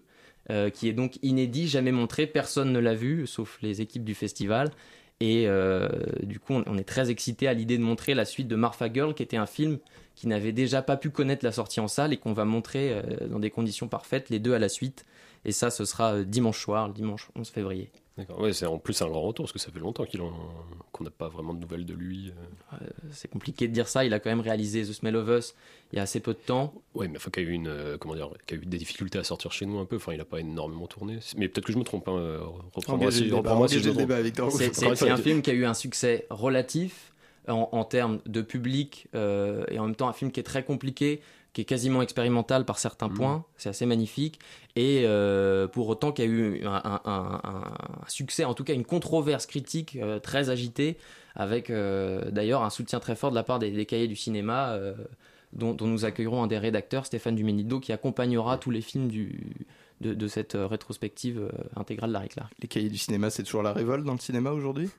euh, 0.50 0.68
qui 0.68 0.88
est 0.88 0.92
donc 0.92 1.16
inédit, 1.22 1.68
jamais 1.68 1.92
montré, 1.92 2.26
personne 2.26 2.70
ne 2.70 2.78
l'a 2.78 2.94
vu, 2.94 3.26
sauf 3.26 3.58
les 3.62 3.80
équipes 3.80 4.04
du 4.04 4.14
festival. 4.14 4.70
Et 5.20 5.44
euh, 5.46 5.88
du 6.22 6.40
coup, 6.40 6.54
on, 6.66 6.78
est 6.78 6.88
très 6.88 7.10
excité 7.10 7.46
à 7.46 7.54
l'idée 7.54 7.78
de 7.78 7.82
montrer 7.82 8.14
la 8.14 8.24
suite 8.24 8.48
de 8.48 8.56
Marfa 8.56 8.92
Girl, 8.92 9.14
qui 9.14 9.22
était 9.22 9.36
un 9.36 9.46
film 9.46 9.78
qui 10.14 10.26
n'avait 10.28 10.52
déjà 10.52 10.82
pas 10.82 10.96
pu 10.96 11.10
connaître 11.10 11.44
la 11.44 11.52
sortie 11.52 11.80
en 11.80 11.88
salle 11.88 12.12
et 12.12 12.16
qu'on 12.16 12.32
va 12.32 12.44
montrer 12.44 12.92
euh, 12.92 13.28
dans 13.28 13.38
des 13.38 13.50
conditions 13.50 13.88
parfaites, 13.88 14.28
les 14.30 14.38
deux 14.38 14.54
à 14.54 14.58
la 14.58 14.68
suite. 14.68 15.04
Et 15.44 15.52
ça, 15.52 15.70
ce 15.70 15.84
sera 15.84 16.14
euh, 16.14 16.24
dimanche 16.24 16.60
soir, 16.60 16.88
le 16.88 16.94
dimanche 16.94 17.30
11 17.36 17.48
février. 17.48 17.90
D'accord. 18.16 18.40
Ouais, 18.40 18.52
c'est 18.52 18.66
en 18.66 18.78
plus 18.78 19.02
un 19.02 19.08
grand 19.08 19.22
retour 19.22 19.44
parce 19.44 19.52
que 19.52 19.58
ça 19.58 19.72
fait 19.72 19.80
longtemps 19.80 20.04
qu'il 20.04 20.22
en- 20.22 20.32
qu'on 20.92 21.02
n'a 21.02 21.10
pas 21.10 21.28
vraiment 21.28 21.52
de 21.52 21.58
nouvelles 21.58 21.84
de 21.84 21.94
lui. 21.94 22.32
euh. 22.72 22.76
C'est 23.10 23.28
compliqué 23.28 23.66
de 23.66 23.72
dire 23.72 23.88
ça, 23.88 24.04
il 24.04 24.14
a 24.14 24.20
quand 24.20 24.30
même 24.30 24.40
réalisé 24.40 24.82
The 24.82 24.92
Smell 24.92 25.16
of 25.16 25.28
Us 25.28 25.54
il 25.92 25.96
y 25.96 25.98
a 25.98 26.02
assez 26.02 26.20
peu 26.20 26.32
de 26.32 26.38
temps. 26.38 26.72
Ouais, 26.94 27.08
mais 27.08 27.16
enfin, 27.16 27.30
qu'il 27.32 27.42
y 27.42 27.46
a 27.46 27.48
eu 27.48 27.52
une, 27.52 27.66
euh, 27.66 27.98
comment 27.98 28.14
dire, 28.14 28.30
qu'il 28.46 28.56
y 28.56 28.60
a 28.60 28.62
eu 28.62 28.66
des 28.66 28.78
difficultés 28.78 29.18
à 29.18 29.24
sortir 29.24 29.50
chez 29.50 29.66
nous 29.66 29.78
un 29.80 29.84
peu. 29.84 29.96
Enfin, 29.96 30.12
il 30.12 30.18
n'a 30.18 30.24
pas 30.24 30.38
énormément 30.38 30.86
tourné. 30.86 31.18
Mais 31.36 31.48
peut-être 31.48 31.66
que 31.66 31.72
je 31.72 31.78
me 31.78 31.82
trompe. 31.84 32.06
Hein. 32.08 32.16
euh, 32.16 32.40
Reprends-moi 32.72 33.10
si, 33.10 33.24
reprends-moi 33.38 33.66
si 33.68 33.74
je 33.80 33.88
me 33.90 33.94
trompe. 33.94 34.08
C'est- 34.50 35.08
un 35.10 35.16
film 35.16 35.42
qui 35.42 35.50
a 35.50 35.54
eu 35.54 35.64
un 35.64 35.74
succès 35.74 36.26
relatif 36.30 37.12
en, 37.48 37.68
en 37.72 37.84
termes 37.84 38.20
de 38.26 38.42
public 38.42 39.08
euh, 39.16 39.64
et 39.70 39.78
en 39.80 39.86
même 39.86 39.96
temps 39.96 40.08
un 40.08 40.12
film 40.12 40.30
qui 40.30 40.38
est 40.38 40.44
très 40.44 40.64
compliqué, 40.64 41.20
qui 41.54 41.62
est 41.62 41.64
quasiment 41.64 42.02
expérimental 42.02 42.66
par 42.66 42.78
certains 42.78 43.08
Mhm. 43.08 43.14
points. 43.14 43.44
C'est 43.56 43.70
assez 43.70 43.86
magnifique. 43.86 44.38
Et 44.76 45.04
euh, 45.06 45.66
pour 45.68 45.88
autant 45.88 46.12
qu'il 46.12 46.24
y 46.26 46.28
a 46.28 46.30
eu 46.30 46.64
un, 46.66 46.82
un- 46.84 47.00
un- 47.06 47.40
un 47.44 48.08
succès, 48.08 48.44
en 48.44 48.52
tout 48.52 48.64
cas 48.64 48.74
une 48.74 48.84
controverse 48.84 49.46
critique 49.46 49.96
euh, 49.96 50.18
très 50.18 50.50
agitée, 50.50 50.98
avec 51.36 51.70
euh, 51.70 52.30
d'ailleurs 52.30 52.62
un 52.62 52.70
soutien 52.70 53.00
très 53.00 53.16
fort 53.16 53.30
de 53.30 53.36
la 53.36 53.44
part 53.44 53.58
des, 53.58 53.70
des 53.70 53.86
cahiers 53.86 54.08
du 54.08 54.16
cinéma. 54.16 54.76
dont, 55.52 55.72
dont 55.72 55.86
nous 55.86 56.04
accueillerons 56.04 56.42
un 56.42 56.48
des 56.48 56.58
rédacteurs, 56.58 57.06
Stéphane 57.06 57.36
Dumenido, 57.36 57.78
qui 57.78 57.92
accompagnera 57.92 58.58
tous 58.58 58.72
les 58.72 58.80
films 58.80 59.06
du, 59.06 59.54
de, 60.00 60.12
de 60.12 60.26
cette 60.26 60.54
rétrospective 60.60 61.48
intégrale 61.76 62.10
de 62.10 62.14
Larry 62.14 62.28
Clark. 62.28 62.52
Les 62.60 62.66
cahiers 62.66 62.88
du 62.88 62.98
cinéma, 62.98 63.30
c'est 63.30 63.44
toujours 63.44 63.62
la 63.62 63.72
révolte 63.72 64.04
dans 64.04 64.14
le 64.14 64.18
cinéma 64.18 64.50
aujourd'hui? 64.50 64.90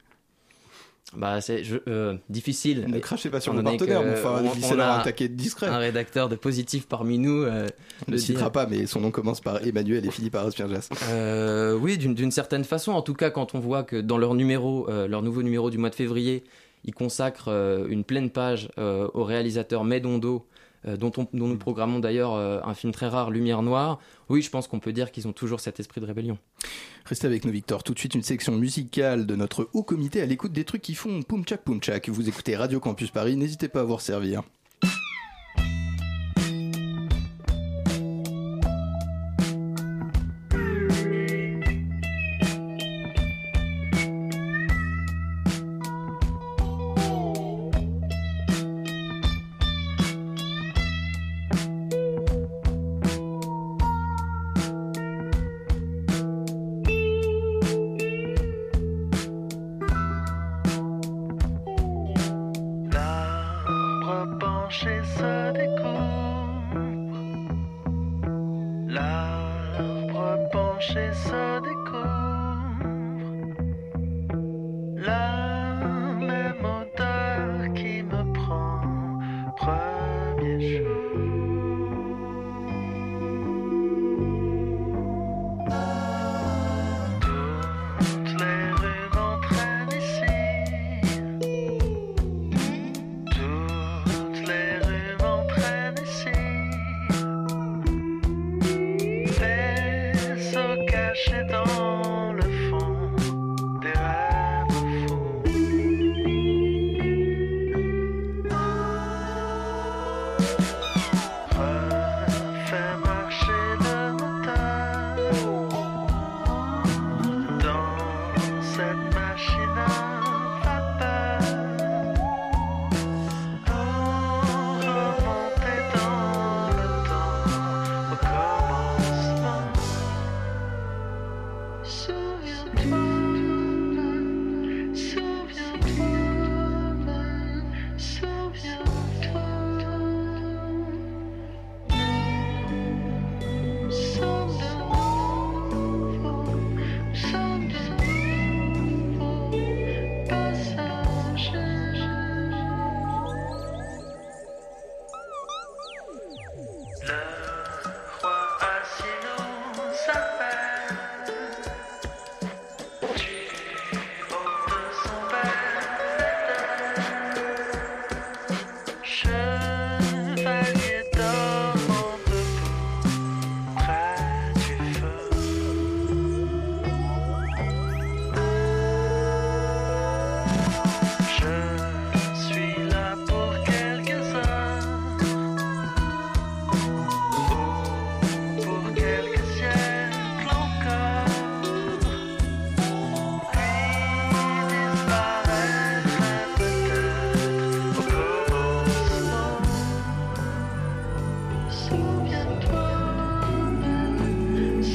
Bah, 1.14 1.40
c'est 1.40 1.62
euh, 1.88 2.16
difficile. 2.30 2.86
Ne 2.90 3.00
crachez 3.00 3.30
pas 3.30 3.40
sur 3.40 3.54
donné 3.54 3.78
partenaires, 3.78 4.02
que 4.02 4.20
enfin, 4.20 4.42
on- 4.44 4.76
on 4.76 4.80
a 4.80 4.86
attaquer 5.00 5.30
discret. 5.30 5.68
Un 5.68 5.78
rédacteur 5.78 6.30
de 6.30 6.36
positif 6.36 6.88
parmi 6.88 7.20
nous. 7.20 7.44
euh, 7.44 7.68
On 8.08 8.12
ne 8.12 8.16
le 8.16 8.18
citera 8.18 8.46
dire. 8.46 8.52
pas, 8.52 8.66
mais 8.66 8.86
son 8.88 9.02
nom 9.02 9.12
commence 9.12 9.40
par 9.40 9.66
Emmanuel 9.66 10.06
et 10.06 10.12
finit 10.12 10.30
par 10.32 10.46
Aspierjas. 10.48 10.90
Euh, 11.12 11.78
oui, 11.80 11.98
d'une 11.98 12.16
d'une 12.16 12.32
certaine 12.32 12.64
façon. 12.64 12.92
En 12.92 13.02
tout 13.04 13.14
cas, 13.14 13.30
quand 13.30 13.54
on 13.56 13.60
voit 13.60 13.84
que 13.84 13.96
dans 13.98 14.18
leur 14.18 14.34
numéro, 14.34 14.90
euh, 14.90 15.08
leur 15.08 15.22
nouveau 15.22 15.44
numéro 15.44 15.70
du 15.70 15.78
mois 15.78 15.92
de 15.92 15.96
février, 15.96 16.44
ils 16.86 16.94
consacrent 16.94 17.50
euh, 17.50 17.86
une 17.88 18.04
pleine 18.04 18.30
page 18.32 18.70
euh, 18.80 19.08
au 19.14 19.24
réalisateur 19.24 19.84
Medondo, 19.84 20.38
euh, 20.38 20.55
dont, 20.98 21.12
on- 21.18 21.28
dont 21.34 21.48
nous 21.48 21.58
programmons 21.58 22.00
d'ailleurs 22.00 22.34
euh, 22.34 22.60
un 22.64 22.74
film 22.74 22.94
très 22.94 23.08
rare, 23.08 23.32
Lumière 23.32 23.62
Noire. 23.62 24.00
Oui, 24.30 24.42
je 24.42 24.50
pense 24.50 24.68
qu'on 24.68 24.80
peut 24.80 24.94
dire 24.94 25.12
qu'ils 25.12 25.28
ont 25.28 25.34
toujours 25.34 25.60
cet 25.60 25.80
esprit 25.80 26.02
de 26.02 26.06
rébellion. 26.06 26.38
Restez 27.06 27.28
avec 27.28 27.46
nous, 27.46 27.52
Victor. 27.52 27.84
Tout 27.84 27.94
de 27.94 28.00
suite, 28.00 28.16
une 28.16 28.24
section 28.24 28.54
musicale 28.56 29.26
de 29.26 29.36
notre 29.36 29.70
haut 29.74 29.84
comité 29.84 30.22
à 30.22 30.26
l'écoute 30.26 30.52
des 30.52 30.64
trucs 30.64 30.82
qui 30.82 30.96
font 30.96 31.22
poum 31.24 31.44
tchak 31.44 31.62
poum 31.64 31.80
tchak. 31.80 32.10
Vous 32.10 32.28
écoutez 32.30 32.56
Radio 32.56 32.80
Campus 32.80 33.12
Paris, 33.12 33.36
n'hésitez 33.36 33.68
pas 33.68 33.82
à 33.82 33.84
vous 33.84 34.00
servir. 34.00 34.44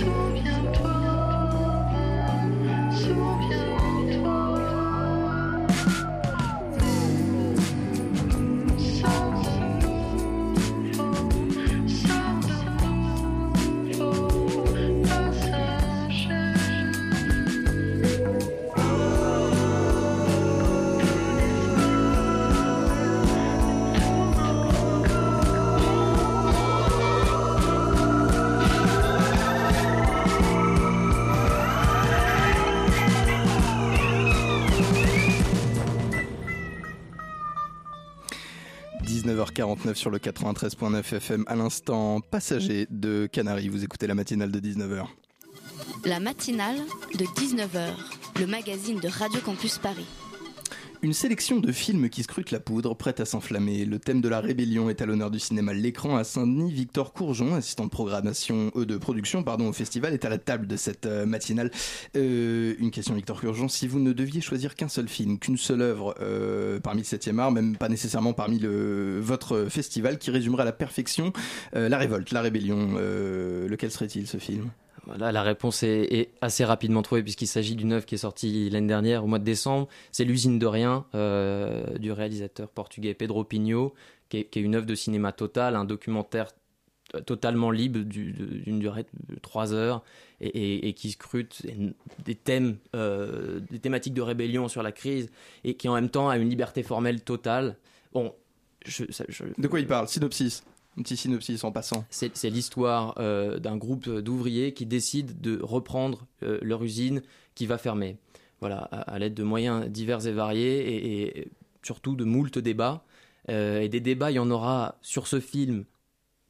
So 0.00 0.39
19h49 39.60 39.94
sur 39.94 40.10
le 40.10 40.18
93.9 40.18 41.16
FM 41.16 41.44
à 41.46 41.54
l'instant 41.54 42.20
passager 42.20 42.86
de 42.90 43.28
Canary. 43.30 43.68
Vous 43.68 43.84
écoutez 43.84 44.06
la 44.06 44.14
matinale 44.14 44.50
de 44.50 44.58
19h. 44.58 45.04
La 46.04 46.18
matinale 46.18 46.78
de 47.18 47.24
19h, 47.24 47.90
le 48.38 48.46
magazine 48.46 48.98
de 49.00 49.08
Radio 49.08 49.40
Campus 49.40 49.78
Paris. 49.78 50.06
Une 51.02 51.14
sélection 51.14 51.60
de 51.60 51.72
films 51.72 52.10
qui 52.10 52.22
scrutent 52.22 52.50
la 52.50 52.60
poudre, 52.60 52.94
prête 52.94 53.20
à 53.20 53.24
s'enflammer. 53.24 53.86
Le 53.86 53.98
thème 53.98 54.20
de 54.20 54.28
la 54.28 54.38
rébellion 54.38 54.90
est 54.90 55.00
à 55.00 55.06
l'honneur 55.06 55.30
du 55.30 55.38
cinéma 55.38 55.72
L'écran 55.72 56.16
à 56.16 56.24
Saint-Denis. 56.24 56.70
Victor 56.70 57.14
Courgeon, 57.14 57.54
assistant 57.54 57.86
de 57.86 57.90
programmation, 57.90 58.70
euh, 58.76 58.84
de 58.84 58.98
production, 58.98 59.42
pardon, 59.42 59.68
au 59.68 59.72
festival, 59.72 60.12
est 60.12 60.26
à 60.26 60.28
la 60.28 60.36
table 60.36 60.66
de 60.66 60.76
cette 60.76 61.06
euh, 61.06 61.24
matinale. 61.24 61.70
Euh, 62.16 62.74
une 62.78 62.90
question, 62.90 63.14
Victor 63.14 63.40
Courgeon. 63.40 63.66
Si 63.66 63.88
vous 63.88 63.98
ne 63.98 64.12
deviez 64.12 64.42
choisir 64.42 64.74
qu'un 64.74 64.88
seul 64.88 65.08
film, 65.08 65.38
qu'une 65.38 65.56
seule 65.56 65.80
œuvre 65.80 66.14
euh, 66.20 66.80
parmi 66.80 67.00
le 67.00 67.06
7e 67.06 67.38
art, 67.38 67.50
même 67.50 67.78
pas 67.78 67.88
nécessairement 67.88 68.34
parmi 68.34 68.58
le, 68.58 69.20
votre 69.20 69.68
festival, 69.70 70.18
qui 70.18 70.30
résumerait 70.30 70.62
à 70.62 70.66
la 70.66 70.72
perfection 70.72 71.32
euh, 71.76 71.88
la 71.88 71.96
révolte, 71.96 72.30
la 72.30 72.42
rébellion, 72.42 72.92
lequel 72.92 73.90
serait-il 73.90 74.26
ce 74.26 74.36
film? 74.36 74.68
La 75.18 75.42
réponse 75.42 75.82
est, 75.82 76.30
assez 76.40 76.64
rapidement 76.64 77.02
trouvée 77.02 77.22
puisqu'il 77.22 77.46
s'agit 77.46 77.74
d'une 77.74 77.92
œuvre 77.92 78.06
qui 78.06 78.14
est 78.14 78.18
sortie 78.18 78.70
l'année 78.70 78.86
dernière 78.86 79.24
au 79.24 79.26
mois 79.26 79.38
de 79.38 79.44
décembre. 79.44 79.88
C'est 80.12 80.24
L'usine 80.24 80.58
de 80.58 80.66
rien 80.66 81.06
euh, 81.14 81.98
du 81.98 82.12
réalisateur 82.12 82.68
portugais 82.68 83.14
Pedro 83.14 83.44
Pinho, 83.44 83.94
qui 84.28 84.38
est, 84.38 84.56
une 84.56 84.74
œuvre 84.74 84.86
de 84.86 84.94
cinéma 84.94 85.32
total, 85.32 85.76
un 85.76 85.84
documentaire 85.84 86.48
totalement 87.26 87.70
libre 87.70 88.00
d'une 88.00 88.78
durée 88.78 89.04
de 89.28 89.36
trois 89.40 89.72
heures 89.72 90.04
et, 90.40 90.92
qui 90.94 91.10
scrute 91.10 91.66
des 92.24 92.34
thèmes, 92.34 92.76
euh, 92.94 93.60
des 93.70 93.80
thématiques 93.80 94.14
de 94.14 94.22
rébellion 94.22 94.68
sur 94.68 94.82
la 94.82 94.92
crise 94.92 95.30
et 95.64 95.74
qui 95.74 95.88
en 95.88 95.94
même 95.94 96.10
temps 96.10 96.28
a 96.28 96.36
une 96.36 96.48
liberté 96.48 96.82
formelle 96.82 97.22
totale. 97.22 97.76
Bon, 98.12 98.32
De 99.58 99.68
quoi 99.68 99.80
il 99.80 99.86
parle? 99.86 100.08
Synopsis. 100.08 100.62
Un 100.98 101.02
petit 101.02 101.16
synopsis 101.16 101.62
en 101.62 101.70
passant. 101.70 102.04
c'est 102.10 102.50
l'histoire 102.50 103.14
euh, 103.18 103.58
d'un 103.58 103.76
groupe 103.76 104.08
d'ouvriers 104.08 104.74
qui 104.74 104.86
décident 104.86 105.32
de 105.38 105.60
reprendre 105.62 106.26
euh, 106.42 106.58
leur 106.62 106.82
usine 106.82 107.22
qui 107.54 107.66
va 107.66 107.78
fermer. 107.78 108.16
Voilà, 108.60 108.78
à, 108.78 109.18
l'aide 109.18 109.34
de 109.34 109.42
moyens 109.42 109.86
divers 109.86 110.26
et 110.26 110.32
variés 110.32 111.38
et, 111.38 111.48
surtout 111.82 112.16
de 112.16 112.24
moult 112.24 112.58
débats. 112.58 113.04
Euh, 113.48 113.80
et 113.80 113.88
des 113.88 114.00
débats, 114.00 114.30
il 114.30 114.34
y 114.34 114.38
en 114.38 114.50
aura 114.50 114.98
sur 115.00 115.26
ce 115.26 115.40
film 115.40 115.84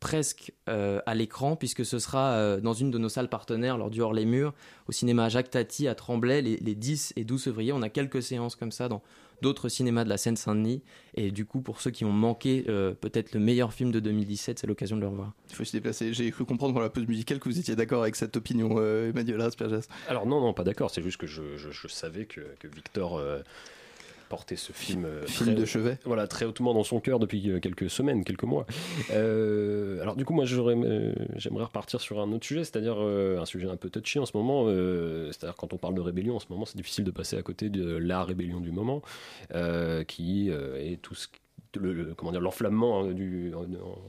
presque 0.00 0.54
à 0.66 1.14
l'écran, 1.14 1.56
puisque 1.56 1.84
ce 1.84 1.98
sera 1.98 2.56
dans 2.62 2.72
une 2.72 2.90
de 2.90 2.96
nos 2.96 3.10
salles 3.10 3.28
partenaires 3.28 3.76
lors 3.76 3.90
du 3.90 4.00
Hors 4.00 4.14
les 4.14 4.24
Murs, 4.24 4.54
au 4.88 4.92
cinéma 4.92 5.28
Jacques 5.28 5.50
Tati 5.50 5.88
à 5.88 5.94
Tremblay, 5.94 6.40
les, 6.40 6.56
les 6.56 6.74
10 6.74 7.12
et 7.16 7.24
12 7.24 7.44
février. 7.44 7.72
On 7.74 7.82
a 7.82 7.90
quelques 7.90 8.22
séances 8.22 8.56
comme 8.56 8.72
ça 8.72 8.88
dans 8.88 9.02
d'autres 9.42 9.68
cinémas 9.68 10.04
de 10.04 10.08
la 10.08 10.16
Seine-Saint-Denis. 10.16 10.82
Et 11.14 11.30
du 11.30 11.44
coup, 11.46 11.60
pour 11.60 11.80
ceux 11.80 11.90
qui 11.90 12.04
ont 12.04 12.12
manqué 12.12 12.64
euh, 12.68 12.92
peut-être 12.94 13.32
le 13.34 13.40
meilleur 13.40 13.72
film 13.72 13.90
de 13.90 14.00
2017, 14.00 14.58
c'est 14.58 14.66
l'occasion 14.66 14.96
de 14.96 15.00
le 15.02 15.08
revoir. 15.08 15.32
Il 15.50 15.56
faut 15.56 15.64
se 15.64 15.72
déplacer. 15.72 16.12
J'ai 16.12 16.30
cru 16.30 16.44
comprendre 16.44 16.74
dans 16.74 16.80
la 16.80 16.90
pause 16.90 17.06
musicale 17.06 17.38
que 17.40 17.48
vous 17.48 17.58
étiez 17.58 17.76
d'accord 17.76 18.02
avec 18.02 18.16
cette 18.16 18.36
opinion, 18.36 18.76
euh, 18.78 19.10
Emmanuel 19.10 19.40
Rasperjas. 19.42 19.88
Alors 20.08 20.26
non, 20.26 20.40
non, 20.40 20.52
pas 20.54 20.64
d'accord. 20.64 20.90
C'est 20.90 21.02
juste 21.02 21.16
que 21.18 21.26
je, 21.26 21.56
je- 21.56 21.70
je 21.70 21.88
savais 21.88 22.26
que, 22.26 22.40
que 22.60 22.68
Victor 22.68 23.18
euh, 23.18 23.40
portait 24.30 24.56
ce 24.56 24.72
film, 24.72 25.04
euh, 25.04 25.26
Film 25.26 25.54
de 25.56 25.64
chevet. 25.66 25.98
Voilà, 26.04 26.28
très 26.28 26.46
hautement 26.46 26.72
dans 26.72 26.84
son 26.84 27.00
cœur 27.00 27.18
depuis 27.18 27.50
euh, 27.50 27.58
quelques 27.58 27.90
semaines, 27.90 28.24
quelques 28.24 28.44
mois. 28.44 28.64
Euh, 29.10 30.00
alors 30.00 30.14
du 30.14 30.24
coup, 30.24 30.32
moi, 30.32 30.44
j'aurais, 30.44 30.76
euh, 30.76 31.12
j'aimerais 31.34 31.64
repartir 31.64 32.00
sur 32.00 32.20
un 32.20 32.30
autre 32.32 32.46
sujet, 32.46 32.62
c'est-à-dire 32.62 32.96
euh, 32.98 33.40
un 33.40 33.44
sujet 33.44 33.68
un 33.68 33.76
peu 33.76 33.90
touchy 33.90 34.20
en 34.20 34.26
ce 34.26 34.36
moment. 34.36 34.66
c'est-à-dire 35.32 35.56
quand 35.56 35.74
on 35.74 35.78
parle 35.78 35.94
de 35.94 36.00
rébellion 36.00 36.36
en 36.36 36.38
ce 36.38 36.46
moment, 36.48 36.64
c'est 36.64 36.76
difficile 36.76 37.04
de 37.04 37.10
passer 37.10 37.36
à 37.36 37.42
côté 37.42 37.68
de 37.68 37.96
la 37.96 38.22
rébellion 38.22 38.60
du 38.60 38.70
moment, 38.70 39.02
qui 40.06 40.48
est 40.50 41.02
tout 41.02 41.14
ce 41.16 41.26
le, 41.76 42.14
comment 42.14 42.32
dire 42.32 42.40
l'enflammement 42.40 43.04
hein, 43.04 43.14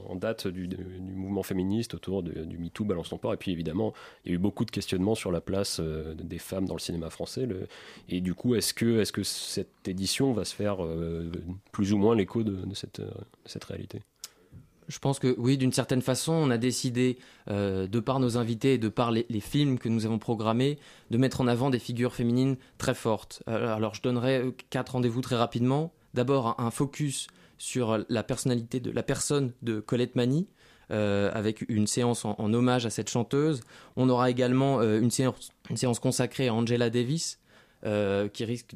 en, 0.08 0.16
date 0.16 0.48
du, 0.48 0.68
mouvement 1.00 1.42
féministe 1.42 1.94
autour 1.94 2.22
de- 2.22 2.44
du 2.44 2.58
MeToo 2.58 2.84
Balance 2.84 3.10
ton 3.10 3.18
port 3.18 3.32
et 3.32 3.36
puis 3.36 3.52
évidemment 3.52 3.92
il 4.24 4.30
y 4.30 4.32
a 4.32 4.34
eu 4.36 4.38
beaucoup 4.38 4.64
de 4.64 4.70
questionnements 4.70 5.14
sur 5.14 5.30
la 5.30 5.40
place 5.40 5.80
euh, 5.80 6.14
des 6.14 6.38
femmes 6.38 6.66
dans 6.66 6.74
le 6.74 6.80
cinéma 6.80 7.10
français 7.10 7.48
et 8.08 8.20
du 8.20 8.34
coup 8.34 8.54
est-ce 8.54 8.74
que 8.74 9.00
est-ce 9.00 9.12
que 9.12 9.22
cette 9.22 9.86
édition 9.86 10.32
va 10.32 10.44
se 10.44 10.54
faire 10.54 10.84
euh, 10.84 11.30
plus 11.70 11.92
ou 11.92 11.98
moins 11.98 12.16
l'écho 12.16 12.42
de, 12.42 12.58
cette, 12.74 13.00
euh, 13.00 13.10
cette 13.46 13.64
réalité? 13.64 14.00
Je 14.88 14.98
pense 14.98 15.18
que 15.18 15.34
oui, 15.38 15.56
d'une 15.56 15.72
certaine 15.72 16.02
façon, 16.02 16.32
on 16.32 16.50
a 16.50 16.58
décidé, 16.58 17.16
de 17.46 18.00
par 18.00 18.18
nos 18.20 18.36
invités 18.36 18.74
et 18.74 18.78
de 18.78 18.88
par 18.88 19.10
les, 19.10 19.24
films 19.40 19.78
que 19.78 19.88
nous 19.88 20.04
avons 20.04 20.18
programmés, 20.18 20.76
de 21.10 21.16
mettre 21.16 21.40
en 21.40 21.46
avant 21.46 21.70
des 21.70 21.78
figures 21.78 22.14
féminines 22.14 22.56
très 22.78 22.94
fortes. 22.94 23.42
Alors, 23.46 23.94
je 23.94 24.02
donnerai 24.02 24.52
quatre 24.70 24.92
rendez-vous 24.92 25.20
très 25.22 25.36
rapidement. 25.36 25.94
D'abord, 26.14 26.56
un 26.58 26.70
focus 26.70 27.28
sur 27.62 28.04
la 28.08 28.24
personnalité 28.24 28.80
de 28.80 28.90
la 28.90 29.04
personne 29.04 29.52
de 29.62 29.78
Colette 29.78 30.16
Mani. 30.16 30.48
euh, 30.90 31.30
avec 31.32 31.64
une 31.70 31.86
séance 31.86 32.24
en, 32.24 32.52
hommage 32.52 32.84
à 32.86 32.90
cette 32.90 33.08
chanteuse. 33.08 33.60
On 33.96 34.10
aura 34.10 34.28
également 34.30 34.80
euh, 34.80 35.00
une, 35.00 35.10
séance, 35.12 35.98
consacrée 36.00 36.48
à 36.48 36.54
Angela 36.54 36.90
Davis, 36.90 37.38
euh, 37.86 38.28
qui 38.28 38.44
risque 38.44 38.74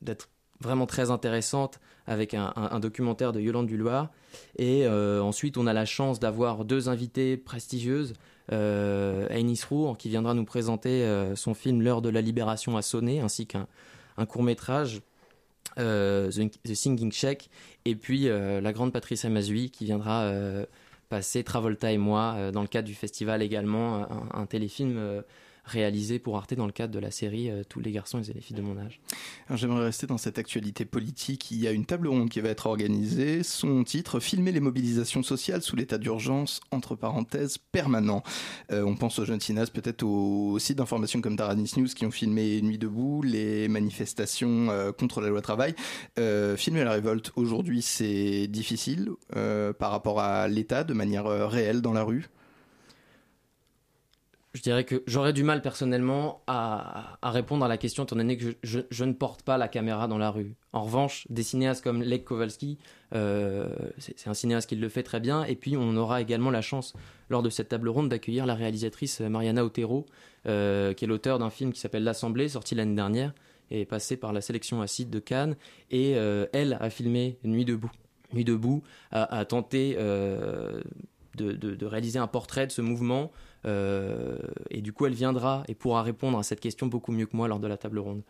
d'être 0.00 0.30
vraiment 0.60 0.86
très 0.86 1.10
intéressante 1.10 1.80
avec 2.06 2.32
un, 2.32 2.78
documentaire 2.80 3.32
de 3.32 3.40
Yolande 3.40 3.66
Duloir. 3.66 4.08
Et 4.56 4.86
ensuite, 4.88 5.58
on 5.58 5.66
a 5.66 5.72
la 5.72 5.84
chance 5.84 6.20
d'avoir 6.20 6.64
deux 6.64 6.88
invitées 6.88 7.36
prestigieuses. 7.36 8.14
Aïnis 8.50 9.64
Roux, 9.68 9.94
qui 9.94 10.08
viendra 10.08 10.32
nous 10.34 10.44
présenter 10.44 11.04
son 11.34 11.54
film 11.54 11.82
L'heure 11.82 12.02
de 12.02 12.08
la 12.08 12.20
libération 12.20 12.76
a 12.76 12.82
sonné, 12.82 13.20
ainsi 13.20 13.46
qu'un 13.46 13.66
un 14.16 14.26
court-métrage, 14.26 14.96
euh, 14.96 15.00
The, 15.76 16.30
The 16.64 16.74
Singing 16.74 17.12
Check. 17.12 17.48
Et 17.84 17.96
puis 17.96 18.28
euh, 18.28 18.60
la 18.60 18.72
grande 18.72 18.92
Patricia 18.92 19.28
Mazui, 19.28 19.70
qui 19.70 19.84
viendra 19.84 20.22
euh, 20.22 20.66
passer 21.12 21.44
Travolta 21.44 21.92
et 21.92 21.98
moi 21.98 22.36
euh, 22.38 22.52
dans 22.52 22.62
le 22.62 22.68
cadre 22.68 22.88
du 22.88 22.94
festival 22.94 23.42
également, 23.42 24.06
un, 24.32 24.46
téléfilm 24.46 24.96
euh, 24.96 25.20
réalisé 25.64 26.18
pour 26.18 26.36
Arte 26.36 26.54
dans 26.54 26.66
le 26.66 26.72
cadre 26.72 26.92
de 26.92 26.98
la 26.98 27.10
série 27.10 27.50
euh, 27.50 27.62
Tous 27.68 27.80
les 27.80 27.92
garçons 27.92 28.20
et 28.20 28.32
les 28.32 28.40
filles 28.40 28.56
de 28.56 28.62
mon 28.62 28.78
âge. 28.78 29.00
J'aimerais 29.54 29.84
rester 29.84 30.06
dans 30.06 30.18
cette 30.18 30.38
actualité 30.38 30.84
politique. 30.84 31.50
Il 31.50 31.60
y 31.60 31.68
a 31.68 31.72
une 31.72 31.86
table 31.86 32.08
ronde 32.08 32.30
qui 32.30 32.40
va 32.40 32.48
être 32.48 32.66
organisée. 32.66 33.42
Son 33.42 33.84
titre 33.84 34.20
Filmer 34.20 34.52
les 34.52 34.60
mobilisations 34.60 35.22
sociales 35.22 35.62
sous 35.62 35.76
l'état 35.76 35.98
d'urgence, 35.98 36.60
entre 36.70 36.94
parenthèses, 36.96 37.58
permanent. 37.58 38.22
Euh, 38.70 38.82
on 38.82 38.96
pense 38.96 39.18
aux 39.18 39.24
jeunes 39.24 39.40
cinéastes, 39.40 39.72
peut-être 39.72 40.02
aux 40.02 40.58
sites 40.58 40.78
d'information 40.78 41.20
comme 41.20 41.36
Taranis 41.36 41.72
News 41.76 41.88
qui 41.88 42.06
ont 42.06 42.10
filmé 42.10 42.60
Nuit 42.62 42.78
debout, 42.78 43.22
les 43.22 43.68
manifestations 43.68 44.70
euh, 44.70 44.92
contre 44.92 45.20
la 45.20 45.28
loi 45.28 45.42
travail. 45.42 45.74
Filmer 46.56 46.84
la 46.84 46.92
révolte 46.92 47.32
aujourd'hui, 47.36 47.82
c'est 47.82 48.46
difficile 48.46 49.10
par 49.78 49.90
rapport 49.90 50.20
à 50.20 50.48
l'état 50.48 50.84
de 50.84 50.92
manière 50.92 51.24
réelle 51.24 51.82
dans 51.82 51.92
la 51.92 52.02
rue. 52.02 52.28
Je 54.54 54.60
dirais 54.60 54.84
que 54.84 55.02
j'aurais 55.06 55.32
du 55.32 55.44
mal 55.44 55.62
personnellement 55.62 56.42
à, 56.46 57.18
répondre 57.22 57.64
à 57.64 57.68
la 57.68 57.78
question 57.78 58.04
étant 58.04 58.16
donné 58.16 58.36
que 58.36 58.54
je, 58.62 59.04
ne 59.04 59.12
porte 59.12 59.42
pas 59.42 59.56
la 59.56 59.66
caméra 59.66 60.08
dans 60.08 60.18
la 60.18 60.30
rue. 60.30 60.56
En 60.74 60.82
revanche, 60.82 61.26
des 61.30 61.42
cinéastes 61.42 61.82
comme 61.82 62.02
Lech 62.02 62.24
Kowalski, 62.24 62.76
euh, 63.14 63.70
c'est 63.96 64.28
un 64.28 64.34
cinéaste 64.34 64.68
qui 64.68 64.76
le 64.76 64.88
fait 64.90 65.02
très 65.02 65.20
bien. 65.20 65.44
Et 65.44 65.56
puis 65.56 65.78
on 65.78 65.96
aura 65.96 66.20
également 66.20 66.50
la 66.50 66.60
chance 66.60 66.92
lors 67.30 67.42
de 67.42 67.48
cette 67.48 67.70
table 67.70 67.88
ronde 67.88 68.10
d'accueillir 68.10 68.44
la 68.44 68.54
réalisatrice 68.54 69.20
Mariana 69.20 69.64
Otero, 69.64 70.04
euh, 70.46 70.92
qui 70.92 71.06
est 71.06 71.08
l'auteur 71.08 71.38
d'un 71.38 71.50
film 71.50 71.72
qui 71.72 71.80
s'appelle 71.80 72.04
L'Assemblée, 72.04 72.48
sorti 72.48 72.74
l'année 72.74 72.94
dernière 72.94 73.32
et 73.70 73.86
passé 73.86 74.18
par 74.18 74.34
la 74.34 74.42
sélection 74.42 74.82
acide 74.82 75.08
de 75.08 75.18
Cannes. 75.18 75.56
Et 75.90 76.14
euh, 76.16 76.44
elle 76.52 76.76
a 76.78 76.90
filmé 76.90 77.38
Nuit 77.42 77.64
debout. 77.64 77.90
Nuit 78.34 78.44
debout 78.44 78.82
a, 79.12 79.44
tenté 79.46 79.96
euh, 79.98 80.82
de 81.36 81.86
réaliser 81.86 82.18
un 82.18 82.26
portrait 82.26 82.66
de 82.66 82.72
ce 82.72 82.82
mouvement 82.82 83.30
Euh, 83.64 84.38
et 84.70 84.80
du 84.80 84.92
coup, 84.92 85.06
elle 85.06 85.14
viendra 85.14 85.62
et 85.68 85.74
pourra 85.74 86.02
répondre 86.02 86.38
à 86.38 86.42
cette 86.42 86.60
question 86.60 86.86
beaucoup 86.86 87.12
mieux 87.12 87.26
que 87.26 87.36
moi 87.36 87.48
lors 87.48 87.60
de 87.60 87.68
la 87.68 87.76
table 87.76 87.98
ronde. 87.98 88.22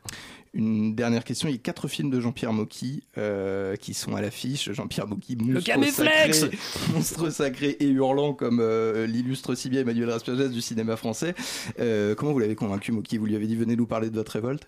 Une 0.54 0.94
dernière 0.94 1.24
question, 1.24 1.48
il 1.48 1.52
y 1.52 1.54
a 1.54 1.58
quatre 1.58 1.88
films 1.88 2.10
de 2.10 2.20
Jean-Pierre 2.20 2.52
Mocky 2.52 3.04
euh, 3.16 3.74
qui 3.76 3.94
sont 3.94 4.14
à 4.14 4.20
l'affiche. 4.20 4.70
Jean-Pierre 4.72 5.06
Mocky, 5.06 5.36
Le 5.36 5.54
monstre 5.54 5.66
caméflex 5.66 6.40
sacré, 6.40 6.58
monstre 6.92 7.30
sacré 7.30 7.76
et 7.80 7.88
hurlant 7.88 8.34
comme 8.34 8.60
euh, 8.60 9.06
l'illustre 9.06 9.54
si 9.54 9.70
bien 9.70 9.80
Emmanuel 9.80 10.10
Raspiages 10.10 10.50
du 10.50 10.60
cinéma 10.60 10.96
français. 10.96 11.34
Euh, 11.80 12.14
comment 12.14 12.32
vous 12.32 12.38
l'avez 12.38 12.54
convaincu 12.54 12.92
Mocky? 12.92 13.16
Vous 13.16 13.26
lui 13.26 13.36
avez 13.36 13.46
dit 13.46 13.56
venez 13.56 13.76
nous 13.76 13.86
parler 13.86 14.10
de 14.10 14.14
votre 14.14 14.32
révolte? 14.32 14.66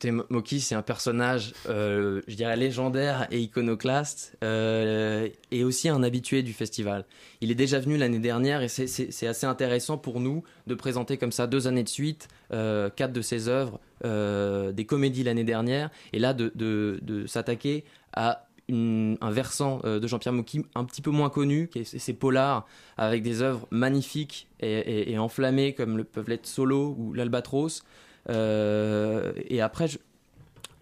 Écoutez, 0.00 0.12
Mo- 0.12 0.24
Moki, 0.30 0.60
c'est 0.60 0.76
un 0.76 0.82
personnage, 0.82 1.54
euh, 1.68 2.20
je 2.28 2.36
dirais, 2.36 2.56
légendaire 2.56 3.26
et 3.32 3.40
iconoclaste, 3.40 4.36
euh, 4.44 5.28
et 5.50 5.64
aussi 5.64 5.88
un 5.88 6.04
habitué 6.04 6.44
du 6.44 6.52
festival. 6.52 7.04
Il 7.40 7.50
est 7.50 7.56
déjà 7.56 7.80
venu 7.80 7.96
l'année 7.96 8.20
dernière, 8.20 8.62
et 8.62 8.68
c'est- 8.68 9.26
assez 9.26 9.46
intéressant 9.46 9.98
pour 9.98 10.20
nous 10.20 10.44
de 10.68 10.76
présenter 10.76 11.16
comme 11.16 11.32
ça 11.32 11.48
deux 11.48 11.66
années 11.66 11.82
de 11.82 11.88
suite, 11.88 12.28
euh, 12.52 12.90
quatre 12.90 13.12
de 13.12 13.22
ses 13.22 13.48
œuvres, 13.48 13.80
des 14.04 14.84
comédies 14.86 15.24
l'année 15.24 15.42
dernière, 15.42 15.90
et 16.12 16.20
là 16.20 16.32
de, 16.32 17.26
s'attaquer 17.26 17.84
à 18.12 18.46
un 18.70 19.30
versant 19.32 19.80
de 19.80 20.06
Jean-Pierre 20.06 20.32
Mocky 20.32 20.64
un 20.76 20.84
petit 20.84 21.02
peu 21.02 21.10
moins 21.10 21.28
connu, 21.30 21.66
qui 21.66 21.80
est 21.80 21.98
c'est 21.98 22.12
Polar, 22.12 22.68
avec 22.98 23.24
des 23.24 23.42
œuvres 23.42 23.66
magnifiques 23.72 24.46
et 24.60 25.18
enflammées 25.18 25.72
comme 25.74 25.96
le 25.96 26.04
peuvent 26.04 26.28
l'être 26.28 26.46
Solo 26.46 26.94
ou 26.96 27.12
l'Albatros. 27.14 27.82
Euh, 28.30 29.32
et 29.48 29.60
après, 29.60 29.88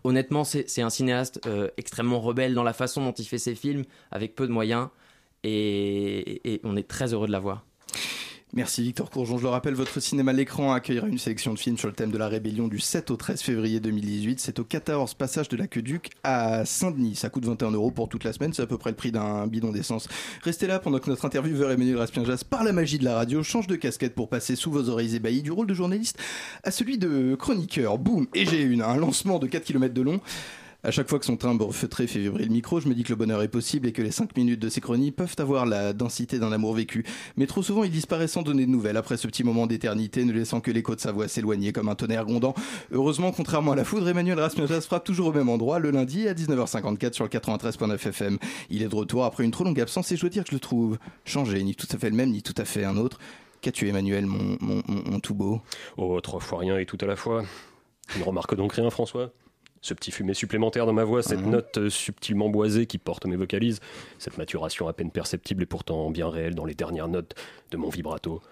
honnêtement, 0.05 0.44
c'est 0.44 0.68
c'est 0.68 0.82
un 0.82 0.90
cinéaste 0.90 1.40
euh, 1.47 1.68
extrêmement 1.76 2.20
rebelle 2.20 2.55
dans 2.55 2.62
la 2.64 2.72
façon 2.72 3.05
dont 3.05 3.12
il 3.12 3.24
fait 3.26 3.38
ses 3.38 3.55
films, 3.55 3.84
avec 4.11 4.34
peu 4.34 4.47
de 4.47 4.53
moyens, 4.53 4.88
et, 5.42 6.55
et 6.55 6.61
on 6.64 6.76
est 6.76 6.88
très 6.88 7.12
heureux 7.14 7.26
de 7.26 7.32
l'avoir. 7.32 7.64
Merci 8.57 8.82
Victor 8.82 9.11
Courgeon. 9.11 9.36
Je 9.36 9.42
le 9.42 9.50
rappelle, 9.50 9.74
votre 9.74 10.00
cinéma 10.00 10.32
L'écran 10.32 10.72
accueillera 10.72 11.09
une 11.09 11.18
sélection 11.18 11.52
de 11.52 11.59
films 11.59 11.76
sur 11.76 11.88
le 11.88 11.94
thème 11.94 12.11
de 12.11 12.16
la 12.16 12.26
rébellion 12.26 12.68
du 12.68 12.78
7 12.78 13.11
au 13.11 13.16
13 13.16 13.42
février 13.42 13.80
2018. 13.80 14.40
C'est 14.40 14.59
au 14.59 14.64
14 14.64 15.12
passage 15.12 15.50
de 15.50 15.59
l'Aqueduc 15.59 16.09
à 16.24 16.64
Saint-Denis. 16.64 17.16
Ça 17.16 17.28
coûte 17.28 17.44
21 17.44 17.72
euros 17.72 17.90
pour 17.90 18.09
toute 18.09 18.24
la 18.24 18.32
semaine. 18.32 18.54
C'est 18.54 18.62
à 18.62 18.66
peu 18.66 18.78
près 18.78 18.88
le 18.88 18.96
prix 18.96 19.12
d'un 19.12 19.46
bidon 19.46 19.72
d'essence. 19.72 20.09
Restez 20.42 20.66
là 20.66 20.78
pendant 20.78 21.00
que 21.00 21.11
notre 21.11 21.26
intervieweur 21.26 21.70
Emmanuel 21.70 21.98
Raspienjas, 21.98 22.44
par 22.48 22.64
la 22.64 22.72
magie 22.72 22.98
de 22.98 23.04
la 23.04 23.16
radio, 23.16 23.42
change 23.42 23.66
de 23.66 23.76
casquette 23.76 24.14
pour 24.14 24.30
passer 24.30 24.57
sous 24.57 24.70
vos 24.70 24.88
oreilles 24.88 25.16
ébahies 25.16 25.42
du 25.42 25.52
rôle 25.52 25.66
de 25.66 25.74
journaliste 25.74 26.18
à 26.64 26.70
celui 26.70 26.96
de 26.96 27.34
chroniqueur. 27.34 27.98
Boum 27.98 28.26
Et 28.34 28.46
j'ai 28.46 28.62
une, 28.62 28.80
un 28.80 28.96
lancement 28.96 29.38
de 29.38 29.48
4 29.48 29.64
km 29.64 29.92
de 29.92 30.00
long. 30.00 30.22
À 30.87 30.93
chaque 30.93 31.09
fois 31.09 31.18
que 31.18 31.24
son 31.26 31.37
timbre 31.37 31.72
feutré 31.72 32.07
fait 32.07 32.20
vibrer 32.20 32.45
le 32.45 32.51
micro, 32.53 32.78
je 32.78 32.87
me 32.89 32.95
dis 32.95 33.03
que 33.03 33.09
le 33.09 33.16
bonheur 33.16 33.43
est 33.43 33.49
possible 33.49 33.89
et 33.89 33.93
que 33.93 34.03
les 34.03 34.12
5 34.12 34.37
minutes 34.37 34.61
de 34.61 34.68
ses 34.68 34.80
chroniques 34.80 35.16
peuvent 35.16 35.34
avoir 35.39 35.66
la 35.66 35.93
densité 35.93 36.39
d'un 36.39 36.53
amour 36.53 36.74
vécu. 36.74 37.05
Mais 37.37 37.49
trop 37.49 37.61
souvent, 37.61 37.82
il 37.82 37.91
disparaît 37.91 38.28
sans 38.28 38.43
donner 38.43 38.66
de 38.66 38.70
nouvelles 38.70 38.97
après 38.97 39.16
ce 39.16 39.26
petit 39.26 39.43
moment 39.43 39.66
d'éternité, 39.66 40.24
ne 40.24 40.32
laissant 40.32 40.61
que 40.61 40.70
l'écho 40.70 40.95
de 40.95 41.01
sa 41.01 41.11
voix 41.11 41.26
s'éloigner 41.26 41.72
comme 41.72 41.89
un 41.89 41.97
tonnerre 41.97 42.24
grondant. 42.24 42.55
Heureusement, 42.93 43.32
contrairement 43.32 43.72
à 43.72 43.74
la 43.74 43.82
foudre, 43.82 44.09
Emmanuel 44.09 44.39
Rasmussen 44.39 44.80
frappe 44.80 45.03
toujours 45.03 45.26
au 45.26 45.32
même 45.32 45.49
endroit 45.49 45.80
le 45.80 45.91
lundi 45.91 46.28
à 46.28 46.34
19h54 46.34 47.14
sur 47.14 47.24
le 47.24 47.30
93.9 47.30 47.95
FM. 48.09 48.39
Il 48.70 48.82
est 48.84 48.89
de 48.89 48.95
retour 48.95 49.24
après 49.24 49.43
une 49.43 49.51
trop 49.51 49.64
longue 49.64 49.80
absence 49.80 50.12
et 50.12 50.16
je 50.16 50.20
dois 50.20 50.30
dire 50.30 50.45
que 50.45 50.51
je 50.51 50.55
le 50.55 50.61
trouve 50.61 50.99
changé, 51.24 51.64
ni 51.64 51.74
tout 51.74 51.89
à 51.91 51.99
fait 51.99 52.11
le 52.11 52.16
même, 52.16 52.30
ni 52.30 52.43
tout 52.43 52.55
à 52.59 52.64
fait 52.64 52.84
un 52.84 52.97
autre. 52.97 53.18
Qu'as-tu, 53.61 53.89
Emmanuel, 53.89 54.26
mon, 54.26 54.57
mon, 54.61 54.82
mon- 54.87 55.03
mon 55.11 55.18
tout 55.18 55.34
beau? 55.34 55.61
Oh, 55.97 56.20
trois 56.20 56.39
fois 56.39 56.61
rien 56.61 56.78
et 56.78 56.87
tout 56.87 56.99
à 57.01 57.07
la 57.07 57.16
fois. 57.16 57.43
Tu 58.12 58.20
ne 58.20 58.24
remarques 58.24 58.55
donc 58.55 58.74
rien, 58.74 58.89
François? 58.91 59.32
Ce 59.87 59.95
petit 59.95 60.11
fumet 60.11 60.34
supplémentaire 60.34 60.84
dans 60.84 60.93
ma 60.93 61.05
voix, 61.05 61.22
cette 61.22 61.43
Mhm. 61.45 61.51
note 61.53 61.78
euh, 61.78 61.91
subtilement 61.91 62.49
boisée 62.49 62.87
qui 62.87 62.99
porte 62.99 63.24
mes 63.24 63.37
vocalises, 63.37 63.78
cette 64.18 64.37
maturation 64.37 64.89
à 64.89 64.93
peine 64.93 65.12
perceptible 65.12 65.62
et 65.62 65.66
pourtant 65.66 66.11
bien 66.11 66.28
réelle 66.28 66.57
dans 66.57 66.64
les 66.64 66.74
dernières 66.74 67.07
notes 67.07 67.37
de 67.70 67.76
mon 67.76 67.89
vibrato. 67.89 68.43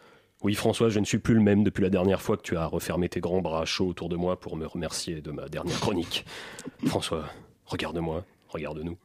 Oui, 0.45 0.55
François, 0.55 0.91
je 0.91 1.01
ne 1.01 1.05
suis 1.05 1.18
plus 1.18 1.35
le 1.35 1.41
même 1.41 1.64
depuis 1.64 1.82
la 1.82 1.91
dernière 1.91 2.22
fois 2.22 2.37
que 2.37 2.43
tu 2.43 2.57
as 2.57 2.66
refermé 2.66 3.09
tes 3.09 3.18
grands 3.18 3.41
bras 3.41 3.64
chauds 3.64 3.89
autour 3.89 4.09
de 4.09 4.14
moi 4.14 4.39
pour 4.39 4.57
me 4.57 4.64
remercier 4.64 5.22
de 5.22 5.32
ma 5.32 5.49
dernière 5.49 5.80
chronique. 5.80 6.24
François, 6.87 7.24
regarde-moi, 7.66 8.24
regarde-nous. 8.51 8.97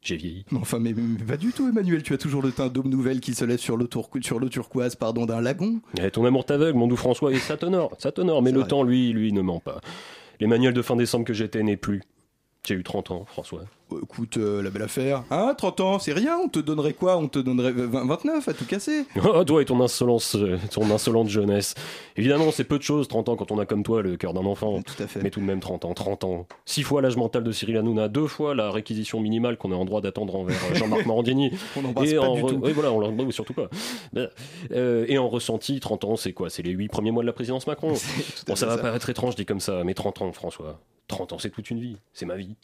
J'ai 0.00 0.14
vieilli. 0.16 0.44
Mais 0.52 0.58
Enfin, 0.60 0.78
mais, 0.78 0.92
mais 0.92 1.24
pas 1.24 1.36
du 1.36 1.50
tout, 1.52 1.68
Emmanuel. 1.68 2.04
Tu 2.04 2.14
as 2.14 2.18
toujours 2.18 2.42
le 2.42 2.52
teint 2.52 2.68
d'homme 2.68 2.88
nouvelle 2.88 3.18
qui 3.18 3.34
se 3.34 3.44
lève 3.44 3.58
sur 3.58 3.76
l'eau 3.76 3.88
tour- 3.88 4.10
sur 4.22 4.38
turquoise 4.48 4.94
pardon, 4.94 5.26
d'un 5.26 5.40
lagon. 5.40 5.80
Eh, 6.00 6.08
ton 6.12 6.24
amour 6.24 6.44
t'aveugle, 6.44 6.78
mon 6.78 6.86
doux 6.86 6.94
François, 6.96 7.32
et 7.32 7.38
ça 7.38 7.56
t'honore, 7.56 7.96
ça 7.98 8.12
t'honore, 8.12 8.42
mais 8.42 8.52
le 8.52 8.60
vrai. 8.60 8.68
temps, 8.68 8.84
lui, 8.84 9.12
lui, 9.12 9.32
ne 9.32 9.40
ment 9.40 9.58
pas. 9.58 9.80
L'Emmanuel 10.40 10.74
de 10.74 10.82
fin 10.82 10.96
décembre 10.96 11.24
que 11.24 11.32
j'étais 11.32 11.62
n'est 11.62 11.76
plus. 11.76 12.02
J'ai 12.66 12.74
eu 12.74 12.82
30 12.82 13.10
ans, 13.10 13.24
François. 13.26 13.64
Écoute, 14.02 14.38
euh, 14.38 14.62
la 14.62 14.70
belle 14.70 14.82
affaire. 14.82 15.24
Hein, 15.30 15.54
30 15.56 15.80
ans, 15.80 15.98
c'est 15.98 16.12
rien. 16.12 16.38
On 16.42 16.48
te 16.48 16.58
donnerait 16.58 16.94
quoi? 16.94 17.16
On 17.16 17.28
te 17.28 17.38
donnerait 17.38 17.72
20 17.72 18.06
29 18.06 18.48
à 18.48 18.54
tout 18.54 18.64
casser. 18.64 19.04
Oh, 19.24 19.42
toi 19.44 19.62
et 19.62 19.64
ton 19.64 19.80
insolence, 19.80 20.36
euh, 20.36 20.58
ton 20.70 20.90
insolente 20.90 21.28
jeunesse. 21.28 21.74
Évidemment, 22.16 22.50
c'est 22.50 22.64
peu 22.64 22.78
de 22.78 22.82
choses, 22.82 23.08
30 23.08 23.28
ans, 23.30 23.36
quand 23.36 23.50
on 23.52 23.58
a 23.58 23.66
comme 23.66 23.82
toi 23.82 24.02
le 24.02 24.16
cœur 24.16 24.32
d'un 24.34 24.44
enfant. 24.44 24.82
Tout 24.82 25.02
à 25.02 25.06
fait. 25.06 25.22
Mais 25.22 25.30
tout 25.30 25.40
de 25.40 25.44
même 25.44 25.60
30 25.60 25.84
ans, 25.84 25.94
30 25.94 26.24
ans. 26.24 26.46
Six 26.66 26.82
fois 26.82 27.02
l'âge 27.02 27.16
mental 27.16 27.42
de 27.42 27.52
Cyril 27.52 27.76
Hanouna, 27.76 28.08
deux 28.08 28.26
fois 28.26 28.54
la 28.54 28.70
réquisition 28.70 29.20
minimale 29.20 29.56
qu'on 29.56 29.72
est 29.72 29.76
en 29.76 29.84
droit 29.84 30.00
d'attendre 30.00 30.36
envers 30.36 30.56
euh, 30.70 30.74
Jean-Marc 30.74 31.06
Morandini. 31.06 31.50
On 31.76 31.82
n'embrasse 31.82 32.12
pas 32.12 32.20
en 32.20 32.34
du 32.34 32.42
tout. 32.42 32.60
Oui, 32.62 32.72
voilà, 32.72 32.92
on 32.92 33.00
l'embrasse 33.00 33.34
surtout 33.34 33.54
pas. 33.54 33.68
Euh, 34.72 35.04
et 35.08 35.18
en 35.18 35.28
ressenti, 35.28 35.80
30 35.80 36.04
ans, 36.04 36.16
c'est 36.16 36.32
quoi? 36.32 36.50
C'est 36.50 36.62
les 36.62 36.72
8 36.72 36.88
premiers 36.88 37.10
mois 37.10 37.22
de 37.22 37.26
la 37.26 37.32
présidence 37.32 37.66
Macron. 37.66 37.92
Bon, 38.46 38.56
ça 38.56 38.66
va 38.66 38.76
ça. 38.76 38.82
paraître 38.82 39.08
étrange 39.08 39.36
dit 39.36 39.46
comme 39.46 39.60
ça, 39.60 39.84
mais 39.84 39.94
30 39.94 40.22
ans, 40.22 40.32
François. 40.32 40.80
30 41.08 41.34
ans, 41.34 41.38
c'est 41.38 41.50
toute 41.50 41.70
une 41.70 41.80
vie. 41.80 41.96
C'est 42.12 42.26
ma 42.26 42.36
vie. 42.36 42.56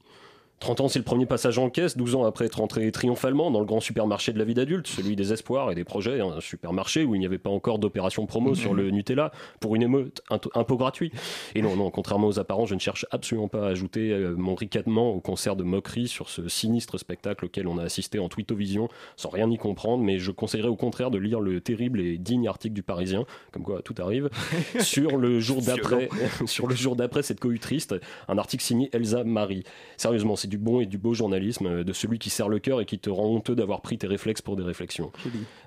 30 0.60 0.80
ans, 0.82 0.88
c'est 0.88 0.98
le 0.98 1.06
premier 1.06 1.24
passage 1.24 1.56
en 1.56 1.70
caisse, 1.70 1.96
12 1.96 2.16
ans 2.16 2.24
après 2.24 2.44
être 2.44 2.56
rentré 2.56 2.92
triomphalement 2.92 3.50
dans 3.50 3.60
le 3.60 3.64
grand 3.64 3.80
supermarché 3.80 4.34
de 4.34 4.38
la 4.38 4.44
vie 4.44 4.52
d'adulte, 4.52 4.86
celui 4.86 5.16
des 5.16 5.32
espoirs 5.32 5.72
et 5.72 5.74
des 5.74 5.84
projets, 5.84 6.20
un 6.20 6.38
supermarché 6.40 7.02
où 7.02 7.14
il 7.14 7.18
n'y 7.18 7.24
avait 7.24 7.38
pas 7.38 7.48
encore 7.48 7.78
d'opération 7.78 8.26
promo 8.26 8.54
sur 8.54 8.74
le 8.74 8.90
Nutella 8.90 9.32
pour 9.58 9.74
une 9.74 9.82
émeute, 9.82 10.20
un, 10.28 10.38
un 10.54 10.64
pot 10.64 10.76
gratuit. 10.76 11.12
Et 11.54 11.62
non, 11.62 11.76
non, 11.76 11.90
contrairement 11.90 12.26
aux 12.26 12.38
apparences, 12.38 12.68
je 12.68 12.74
ne 12.74 12.80
cherche 12.80 13.06
absolument 13.10 13.48
pas 13.48 13.68
à 13.68 13.70
ajouter 13.70 14.10
euh, 14.10 14.34
mon 14.36 14.54
ricanement 14.54 15.10
au 15.14 15.20
concert 15.20 15.56
de 15.56 15.64
moquerie 15.64 16.08
sur 16.08 16.28
ce 16.28 16.46
sinistre 16.48 16.98
spectacle 16.98 17.46
auquel 17.46 17.66
on 17.66 17.78
a 17.78 17.82
assisté 17.82 18.18
en 18.18 18.28
Twitovision 18.28 18.88
sans 19.16 19.30
rien 19.30 19.50
y 19.50 19.56
comprendre, 19.56 20.04
mais 20.04 20.18
je 20.18 20.30
conseillerais 20.30 20.68
au 20.68 20.76
contraire 20.76 21.10
de 21.10 21.16
lire 21.16 21.40
le 21.40 21.62
terrible 21.62 22.00
et 22.00 22.18
digne 22.18 22.46
article 22.48 22.74
du 22.74 22.82
Parisien, 22.82 23.24
comme 23.50 23.62
quoi 23.62 23.80
tout 23.80 23.94
arrive, 23.98 24.28
sur 24.80 25.16
le 25.16 25.40
jour 25.40 25.62
d'après, 25.62 26.10
sur 26.44 26.66
le 26.66 26.74
jour 26.74 26.96
d'après 26.96 27.22
cette 27.22 27.40
cohue 27.40 27.60
triste, 27.60 27.94
un 28.28 28.36
article 28.36 28.62
signé 28.62 28.90
Elsa 28.92 29.24
Marie. 29.24 29.64
Sérieusement, 29.96 30.36
c'est 30.36 30.49
du 30.50 30.58
bon 30.58 30.80
et 30.80 30.86
du 30.86 30.98
beau 30.98 31.14
journalisme, 31.14 31.66
euh, 31.66 31.84
de 31.84 31.92
celui 31.94 32.18
qui 32.18 32.28
serre 32.28 32.50
le 32.50 32.58
cœur 32.58 32.80
et 32.82 32.84
qui 32.84 32.98
te 32.98 33.08
rend 33.08 33.24
honteux 33.24 33.54
d'avoir 33.54 33.80
pris 33.80 33.96
tes 33.96 34.06
réflexes 34.06 34.42
pour 34.42 34.56
des 34.56 34.62
réflexions. 34.62 35.10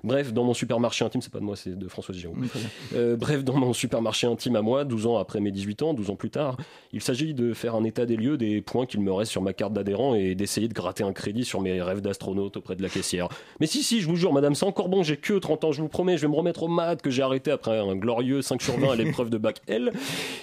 Bref, 0.04 0.32
dans 0.32 0.44
mon 0.44 0.54
supermarché 0.54 1.04
intime, 1.04 1.20
c'est 1.20 1.32
pas 1.32 1.40
de 1.40 1.44
moi, 1.44 1.56
c'est 1.56 1.76
de 1.76 1.88
François 1.88 2.14
Giroud. 2.14 2.36
Oui, 2.38 2.48
très 2.48 2.60
bien. 2.60 2.68
Euh, 2.94 3.16
bref, 3.16 3.42
dans 3.42 3.56
mon 3.56 3.72
supermarché 3.72 4.26
intime 4.26 4.54
à 4.54 4.62
moi, 4.62 4.84
12 4.84 5.06
ans 5.06 5.16
après 5.16 5.40
mes 5.40 5.50
18 5.50 5.82
ans, 5.82 5.94
12 5.94 6.10
ans 6.10 6.16
plus 6.16 6.30
tard, 6.30 6.56
il 6.92 7.00
s'agit 7.00 7.34
de 7.34 7.52
faire 7.54 7.74
un 7.74 7.82
état 7.82 8.06
des 8.06 8.16
lieux 8.16 8.36
des 8.36 8.60
points 8.60 8.86
qu'il 8.86 9.00
me 9.00 9.12
reste 9.12 9.32
sur 9.32 9.42
ma 9.42 9.52
carte 9.52 9.72
d'adhérent 9.72 10.14
et 10.14 10.34
d'essayer 10.34 10.68
de 10.68 10.74
gratter 10.74 11.02
un 11.02 11.12
crédit 11.12 11.44
sur 11.44 11.60
mes 11.60 11.82
rêves 11.82 12.02
d'astronaute 12.02 12.56
auprès 12.58 12.76
de 12.76 12.82
la 12.82 12.88
caissière. 12.88 13.28
Mais 13.58 13.66
si, 13.66 13.82
si, 13.82 14.00
je 14.00 14.06
vous 14.06 14.16
jure, 14.16 14.32
madame, 14.32 14.54
c'est 14.54 14.66
encore 14.66 14.88
bon, 14.88 15.02
j'ai 15.02 15.16
que 15.16 15.34
30 15.34 15.64
ans, 15.64 15.72
je 15.72 15.80
vous 15.80 15.88
promets, 15.88 16.16
je 16.18 16.22
vais 16.22 16.28
me 16.28 16.36
remettre 16.36 16.62
au 16.62 16.68
maths 16.68 17.02
que 17.02 17.10
j'ai 17.10 17.22
arrêté 17.22 17.50
après 17.50 17.78
un 17.78 17.96
glorieux 17.96 18.42
5 18.42 18.60
sur 18.60 18.78
20 18.78 18.92
à 18.92 18.96
l'épreuve 18.96 19.30
de 19.30 19.38
bac 19.38 19.60
L. 19.66 19.92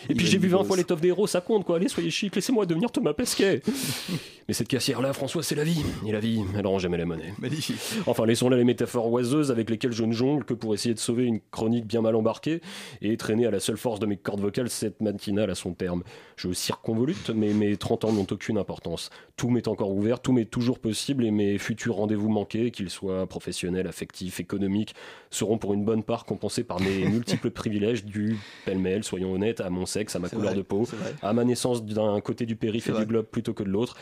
Et 0.10 0.16
puis 0.16 0.26
j'ai 0.26 0.40
vu 0.40 0.48
20 0.48 0.64
fois 0.64 0.78
l'étoffe 0.78 1.02
des 1.02 1.10
héros, 1.10 1.28
ça 1.28 1.42
compte 1.42 1.64
quoi, 1.64 1.76
allez, 1.76 1.88
soyez 1.88 2.10
chic, 2.10 2.36
laissez-moi 2.36 2.66
devenir 2.66 2.92
Thomas 2.92 3.14
Pesquet. 3.14 3.62
Mais 4.48 4.54
cette 4.54 4.68
caissière-là, 4.68 5.14
François, 5.14 5.44
c'est 5.44 5.56
la 5.56 5.64
vie. 5.64 5.82
Et 6.06 6.12
la 6.12 6.20
vie, 6.20 6.42
elle 6.58 6.68
rend 6.68 6.80
jamais 6.80 6.98
la 6.98 7.06
monnaie. 7.06 7.34
Magnifique. 7.40 7.78
Enfin, 8.08 8.26
laissons 8.26 8.50
là 8.50 8.58
les 8.58 8.64
métaphores 8.64 9.12
oiseuses 9.12 9.52
avec 9.52 9.70
lesquelles 9.70 9.92
je 9.92 10.04
ne 10.04 10.14
jongle 10.14 10.44
que 10.44 10.54
pour 10.54 10.74
essayer 10.74 10.94
de 10.94 11.00
sauver 11.00 11.26
une 11.26 11.40
chronique 11.52 11.86
bien 11.86 12.02
mal 12.02 12.16
embarquée 12.16 12.62
et 13.02 13.16
traîner 13.18 13.46
à 13.46 13.52
la 13.52 13.60
seule 13.60 13.78
force 13.78 14.00
de 14.00 14.06
mes 14.06 14.18
cordes 14.18 14.42
vocales 14.42 14.70
cette 14.70 15.02
matinale 15.02 15.50
à 15.50 15.56
son 15.56 15.74
terme. 15.74 16.04
Je 16.36 16.52
circonvolute, 16.54 17.30
mais 17.30 17.54
mes 17.54 17.78
30 17.78 18.06
ans 18.06 18.12
n'ont 18.12 18.28
aucune 18.30 18.58
importance. 18.58 19.10
Tout 19.36 19.50
m'est 19.50 19.68
encore 19.68 19.92
ouvert, 19.92 20.20
tout 20.20 20.34
m'est 20.34 20.46
toujours 20.46 20.80
possible 20.80 21.26
et 21.26 21.32
mes 21.32 21.58
futurs 21.58 21.96
rendez-vous 21.96 22.30
manqués, 22.30 22.72
qu'ils 22.72 22.90
soient 22.90 23.28
professionnels, 23.28 23.88
affectifs, 23.88 24.40
économiques, 24.40 24.96
seront 25.30 25.58
pour 25.58 25.74
une 25.74 25.86
bonne 25.86 26.04
part 26.04 26.26
compensés 26.26 26.64
par 26.64 26.80
mes 26.80 27.06
multiples 27.10 27.52
privilèges 27.52 28.06
du 28.06 28.38
pêle-mêle, 28.66 29.04
soyons 29.04 29.34
honnêtes, 29.34 29.62
à 29.62 29.70
mon 29.70 29.86
sexe, 29.86 30.16
à 30.16 30.20
ma 30.20 30.30
couleur 30.30 30.52
vrai, 30.52 30.56
de 30.56 30.62
peau, 30.62 30.88
à 31.22 31.34
ma 31.34 31.44
naissance 31.44 31.84
d'un 31.84 32.20
côté 32.22 32.46
du 32.46 32.56
périph' 32.56 32.90
et 32.90 32.94
du 32.94 33.06
globe 33.06 33.26
plutôt 33.26 33.54
que 33.54 33.64
de 33.64 33.70
l'autre. 33.70 33.96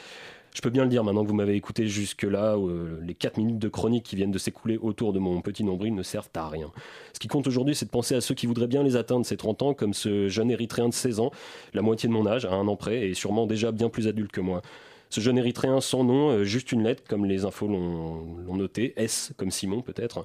Je 0.53 0.61
peux 0.61 0.69
bien 0.69 0.83
le 0.83 0.89
dire 0.89 1.03
maintenant 1.03 1.23
que 1.23 1.27
vous 1.27 1.35
m'avez 1.35 1.55
écouté 1.55 1.87
jusque-là, 1.87 2.55
euh, 2.57 2.99
les 3.01 3.13
4 3.13 3.37
minutes 3.37 3.59
de 3.59 3.69
chronique 3.69 4.03
qui 4.03 4.15
viennent 4.15 4.31
de 4.31 4.39
s'écouler 4.39 4.77
autour 4.77 5.13
de 5.13 5.19
mon 5.19 5.41
petit 5.41 5.63
nombril 5.63 5.93
ne 5.93 6.03
servent 6.03 6.29
à 6.35 6.49
rien. 6.49 6.71
Ce 7.13 7.19
qui 7.19 7.27
compte 7.27 7.47
aujourd'hui, 7.47 7.75
c'est 7.75 7.85
de 7.85 7.91
penser 7.91 8.15
à 8.15 8.21
ceux 8.21 8.35
qui 8.35 8.47
voudraient 8.47 8.67
bien 8.67 8.83
les 8.83 8.95
atteindre, 8.95 9.25
ces 9.25 9.37
30 9.37 9.61
ans, 9.61 9.73
comme 9.73 9.93
ce 9.93 10.27
jeune 10.27 10.49
érythréen 10.51 10.89
de 10.89 10.93
16 10.93 11.19
ans, 11.19 11.31
la 11.73 11.81
moitié 11.81 12.09
de 12.09 12.13
mon 12.13 12.25
âge, 12.25 12.45
à 12.45 12.53
un 12.53 12.67
an 12.67 12.75
près, 12.75 13.07
et 13.07 13.13
sûrement 13.13 13.45
déjà 13.45 13.71
bien 13.71 13.89
plus 13.89 14.07
adulte 14.07 14.31
que 14.31 14.41
moi. 14.41 14.61
Ce 15.09 15.21
jeune 15.21 15.39
érythréen 15.39 15.81
sans 15.81 16.03
nom, 16.03 16.29
euh, 16.29 16.43
juste 16.43 16.71
une 16.71 16.83
lettre, 16.83 17.03
comme 17.07 17.25
les 17.25 17.43
infos 17.43 17.67
l'ont 17.67 18.55
noté, 18.55 18.93
S 18.95 19.31
comme 19.37 19.49
Simon 19.49 19.81
peut-être. 19.81 20.23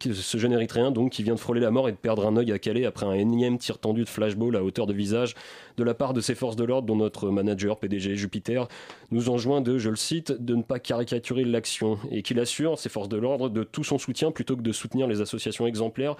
Ce 0.00 0.38
jeune 0.38 0.52
érythréen 0.52 0.90
donc 0.90 1.12
qui 1.12 1.22
vient 1.22 1.34
de 1.34 1.40
frôler 1.40 1.60
la 1.60 1.70
mort 1.70 1.88
et 1.88 1.92
de 1.92 1.96
perdre 1.96 2.26
un 2.26 2.36
œil 2.36 2.50
à 2.52 2.58
Calais 2.58 2.86
après 2.86 3.06
un 3.06 3.12
énième 3.12 3.58
tir 3.58 3.78
tendu 3.78 4.04
de 4.04 4.08
flashball 4.08 4.56
à 4.56 4.62
hauteur 4.62 4.86
de 4.86 4.92
visage 4.92 5.34
de 5.76 5.84
la 5.84 5.94
part 5.94 6.12
de 6.12 6.20
ses 6.20 6.34
forces 6.34 6.56
de 6.56 6.64
l'ordre 6.64 6.86
dont 6.86 6.96
notre 6.96 7.30
manager 7.30 7.78
PDG 7.78 8.16
Jupiter 8.16 8.68
nous 9.10 9.28
enjoint 9.28 9.60
de, 9.60 9.78
je 9.78 9.90
le 9.90 9.96
cite, 9.96 10.32
de 10.32 10.54
ne 10.54 10.62
pas 10.62 10.78
caricaturer 10.80 11.44
l'action 11.44 11.98
et 12.10 12.22
qu'il 12.22 12.40
assure 12.40 12.78
ses 12.78 12.88
forces 12.88 13.08
de 13.08 13.16
l'ordre 13.16 13.48
de 13.48 13.64
tout 13.64 13.84
son 13.84 13.98
soutien 13.98 14.32
plutôt 14.32 14.56
que 14.56 14.62
de 14.62 14.72
soutenir 14.72 15.06
les 15.06 15.20
associations 15.20 15.66
exemplaires 15.66 16.16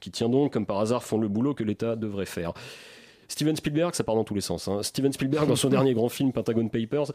qui 0.00 0.10
tiens 0.10 0.28
donc 0.28 0.52
comme 0.52 0.66
par 0.66 0.78
hasard 0.78 1.02
font 1.02 1.18
le 1.18 1.28
boulot 1.28 1.54
que 1.54 1.64
l'État 1.64 1.96
devrait 1.96 2.26
faire. 2.26 2.52
Steven 3.28 3.54
Spielberg, 3.56 3.94
ça 3.94 4.04
part 4.04 4.14
dans 4.14 4.24
tous 4.24 4.34
les 4.34 4.40
sens. 4.40 4.68
hein. 4.68 4.82
Steven 4.82 5.12
Spielberg, 5.12 5.46
dans 5.48 5.56
son 5.56 5.68
dernier 5.70 5.94
grand 5.94 6.08
film 6.08 6.32
Pentagon 6.32 6.68
Papers, 6.68 7.12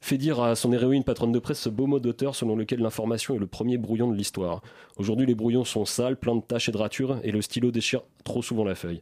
fait 0.00 0.18
dire 0.18 0.40
à 0.42 0.54
son 0.54 0.72
héroïne 0.72 1.04
patronne 1.04 1.32
de 1.32 1.38
presse 1.38 1.58
ce 1.60 1.68
beau 1.70 1.86
mot 1.86 1.98
d'auteur 1.98 2.34
selon 2.34 2.54
lequel 2.54 2.80
l'information 2.80 3.34
est 3.34 3.38
le 3.38 3.46
premier 3.46 3.78
brouillon 3.78 4.10
de 4.10 4.16
l'histoire. 4.16 4.60
Aujourd'hui, 4.98 5.26
les 5.26 5.34
brouillons 5.34 5.64
sont 5.64 5.86
sales, 5.86 6.16
pleins 6.16 6.36
de 6.36 6.42
taches 6.42 6.68
et 6.68 6.72
de 6.72 6.76
ratures, 6.76 7.18
et 7.24 7.32
le 7.32 7.40
stylo 7.40 7.70
déchire 7.70 8.02
trop 8.22 8.42
souvent 8.42 8.64
la 8.64 8.74
feuille. 8.74 9.00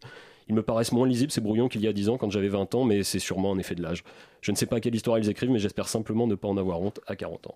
Ils 0.48 0.55
me 0.55 0.62
paraissent 0.62 0.92
moins 0.92 1.09
lisibles 1.09 1.32
ces 1.32 1.40
brouillons 1.40 1.68
qu'il 1.68 1.80
y 1.80 1.88
a 1.88 1.92
10 1.92 2.11
ans 2.11 2.18
quand 2.18 2.30
j'avais 2.30 2.48
20 2.48 2.74
ans, 2.74 2.84
mais 2.84 3.02
c'est 3.02 3.18
sûrement 3.18 3.52
un 3.52 3.59
effet 3.59 3.74
de 3.74 3.82
l'âge. 3.82 4.05
Je 4.45 4.51
ne 4.51 4.57
sais 4.57 4.66
pas 4.66 4.78
quelle 4.78 4.95
histoire 4.95 5.18
ils 5.18 5.30
écrivent, 5.30 5.51
mais 5.51 5.59
j'espère 5.59 5.88
simplement 5.88 6.26
ne 6.26 6.34
pas 6.34 6.49
en 6.49 6.59
avoir 6.59 6.78
honte 6.82 7.01
à 7.07 7.16
40 7.16 7.47
ans. 7.47 7.55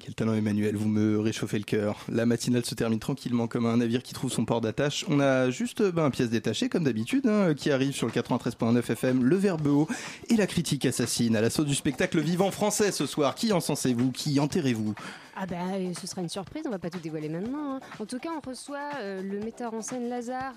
Quel 0.00 0.16
talent 0.16 0.34
Emmanuel, 0.34 0.74
vous 0.74 0.88
me 0.88 1.20
réchauffez 1.20 1.58
le 1.58 1.64
cœur. 1.64 1.96
La 2.08 2.26
matinale 2.26 2.64
se 2.64 2.74
termine 2.74 2.98
tranquillement 2.98 3.46
comme 3.46 3.66
un 3.66 3.76
navire 3.76 4.02
qui 4.02 4.14
trouve 4.14 4.32
son 4.32 4.44
port 4.44 4.60
d'attache. 4.60 5.04
On 5.08 5.20
a 5.20 5.50
juste 5.50 5.80
ben, 5.82 6.06
un 6.06 6.10
pièce 6.10 6.30
détachée 6.30 6.68
comme 6.68 6.82
d'habitude 6.82 7.26
hein, 7.28 7.54
qui 7.54 7.70
arrive 7.70 7.92
sur 7.92 8.06
le 8.08 8.12
93.9 8.12 8.78
FM, 8.78 9.22
le 9.22 9.36
verbe 9.36 9.66
haut 9.68 9.88
et 10.28 10.34
la 10.34 10.48
critique 10.48 10.86
assassine 10.86 11.36
à 11.36 11.40
l'assaut 11.40 11.64
du 11.64 11.74
spectacle 11.74 12.20
vivant 12.20 12.50
français 12.50 12.90
ce 12.90 13.06
soir. 13.06 13.36
Qui 13.36 13.52
encensez-vous 13.52 14.10
Qui 14.10 14.40
enterrez-vous? 14.40 14.94
Ah 15.40 15.46
bah 15.46 15.56
euh, 15.74 15.92
ce 15.94 16.08
sera 16.08 16.20
une 16.20 16.28
surprise, 16.28 16.64
on 16.66 16.70
va 16.70 16.80
pas 16.80 16.90
tout 16.90 16.98
dévoiler 16.98 17.28
maintenant. 17.28 17.76
hein. 17.76 17.80
En 18.00 18.06
tout 18.06 18.18
cas, 18.18 18.30
on 18.36 18.48
reçoit 18.48 18.90
euh, 19.00 19.22
le 19.22 19.38
metteur 19.38 19.72
en 19.72 19.82
scène 19.82 20.08
Lazare 20.08 20.54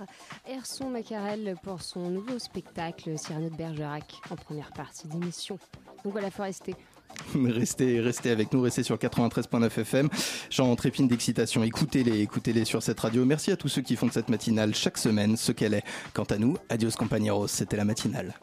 Erson 0.48 0.90
Macarel 0.90 1.56
pour 1.62 1.84
son 1.84 2.10
nouveau 2.10 2.40
spectacle 2.40 3.16
Cyrano 3.16 3.50
de 3.50 3.56
Bergerac 3.56 4.06
en 4.32 4.36
première 4.36 4.72
partie 4.74 5.08
d'émission. 5.08 5.51
Donc 6.04 6.14
voilà, 6.14 6.32
faut 6.32 6.44
rester. 6.44 6.76
Restez, 7.36 8.00
restez 8.00 8.32
avec 8.32 8.52
nous, 8.54 8.62
restez 8.62 8.84
sur 8.84 8.96
93.9 8.96 9.80
FM. 9.82 10.10
J'en 10.50 10.76
trépine 10.76 11.08
d'excitation. 11.08 11.64
Écoutez-les, 11.64 12.22
écoutez-les 12.22 12.66
sur 12.66 12.82
cette 12.82 13.00
radio. 13.00 13.26
Merci 13.26 13.52
à 13.52 13.58
tous 13.58 13.68
ceux 13.68 13.82
qui 13.82 13.96
font 13.96 14.08
de 14.08 14.12
cette 14.12 14.30
matinale 14.30 14.74
chaque 14.74 14.98
semaine 14.98 15.38
ce 15.38 15.52
qu'elle 15.52 15.74
est. 15.74 15.84
Quant 16.14 16.24
à 16.24 16.38
nous, 16.38 16.58
adios 16.70 16.92
compañeros, 16.98 17.48
c'était 17.48 17.78
la 17.78 17.86
matinale. 17.86 18.34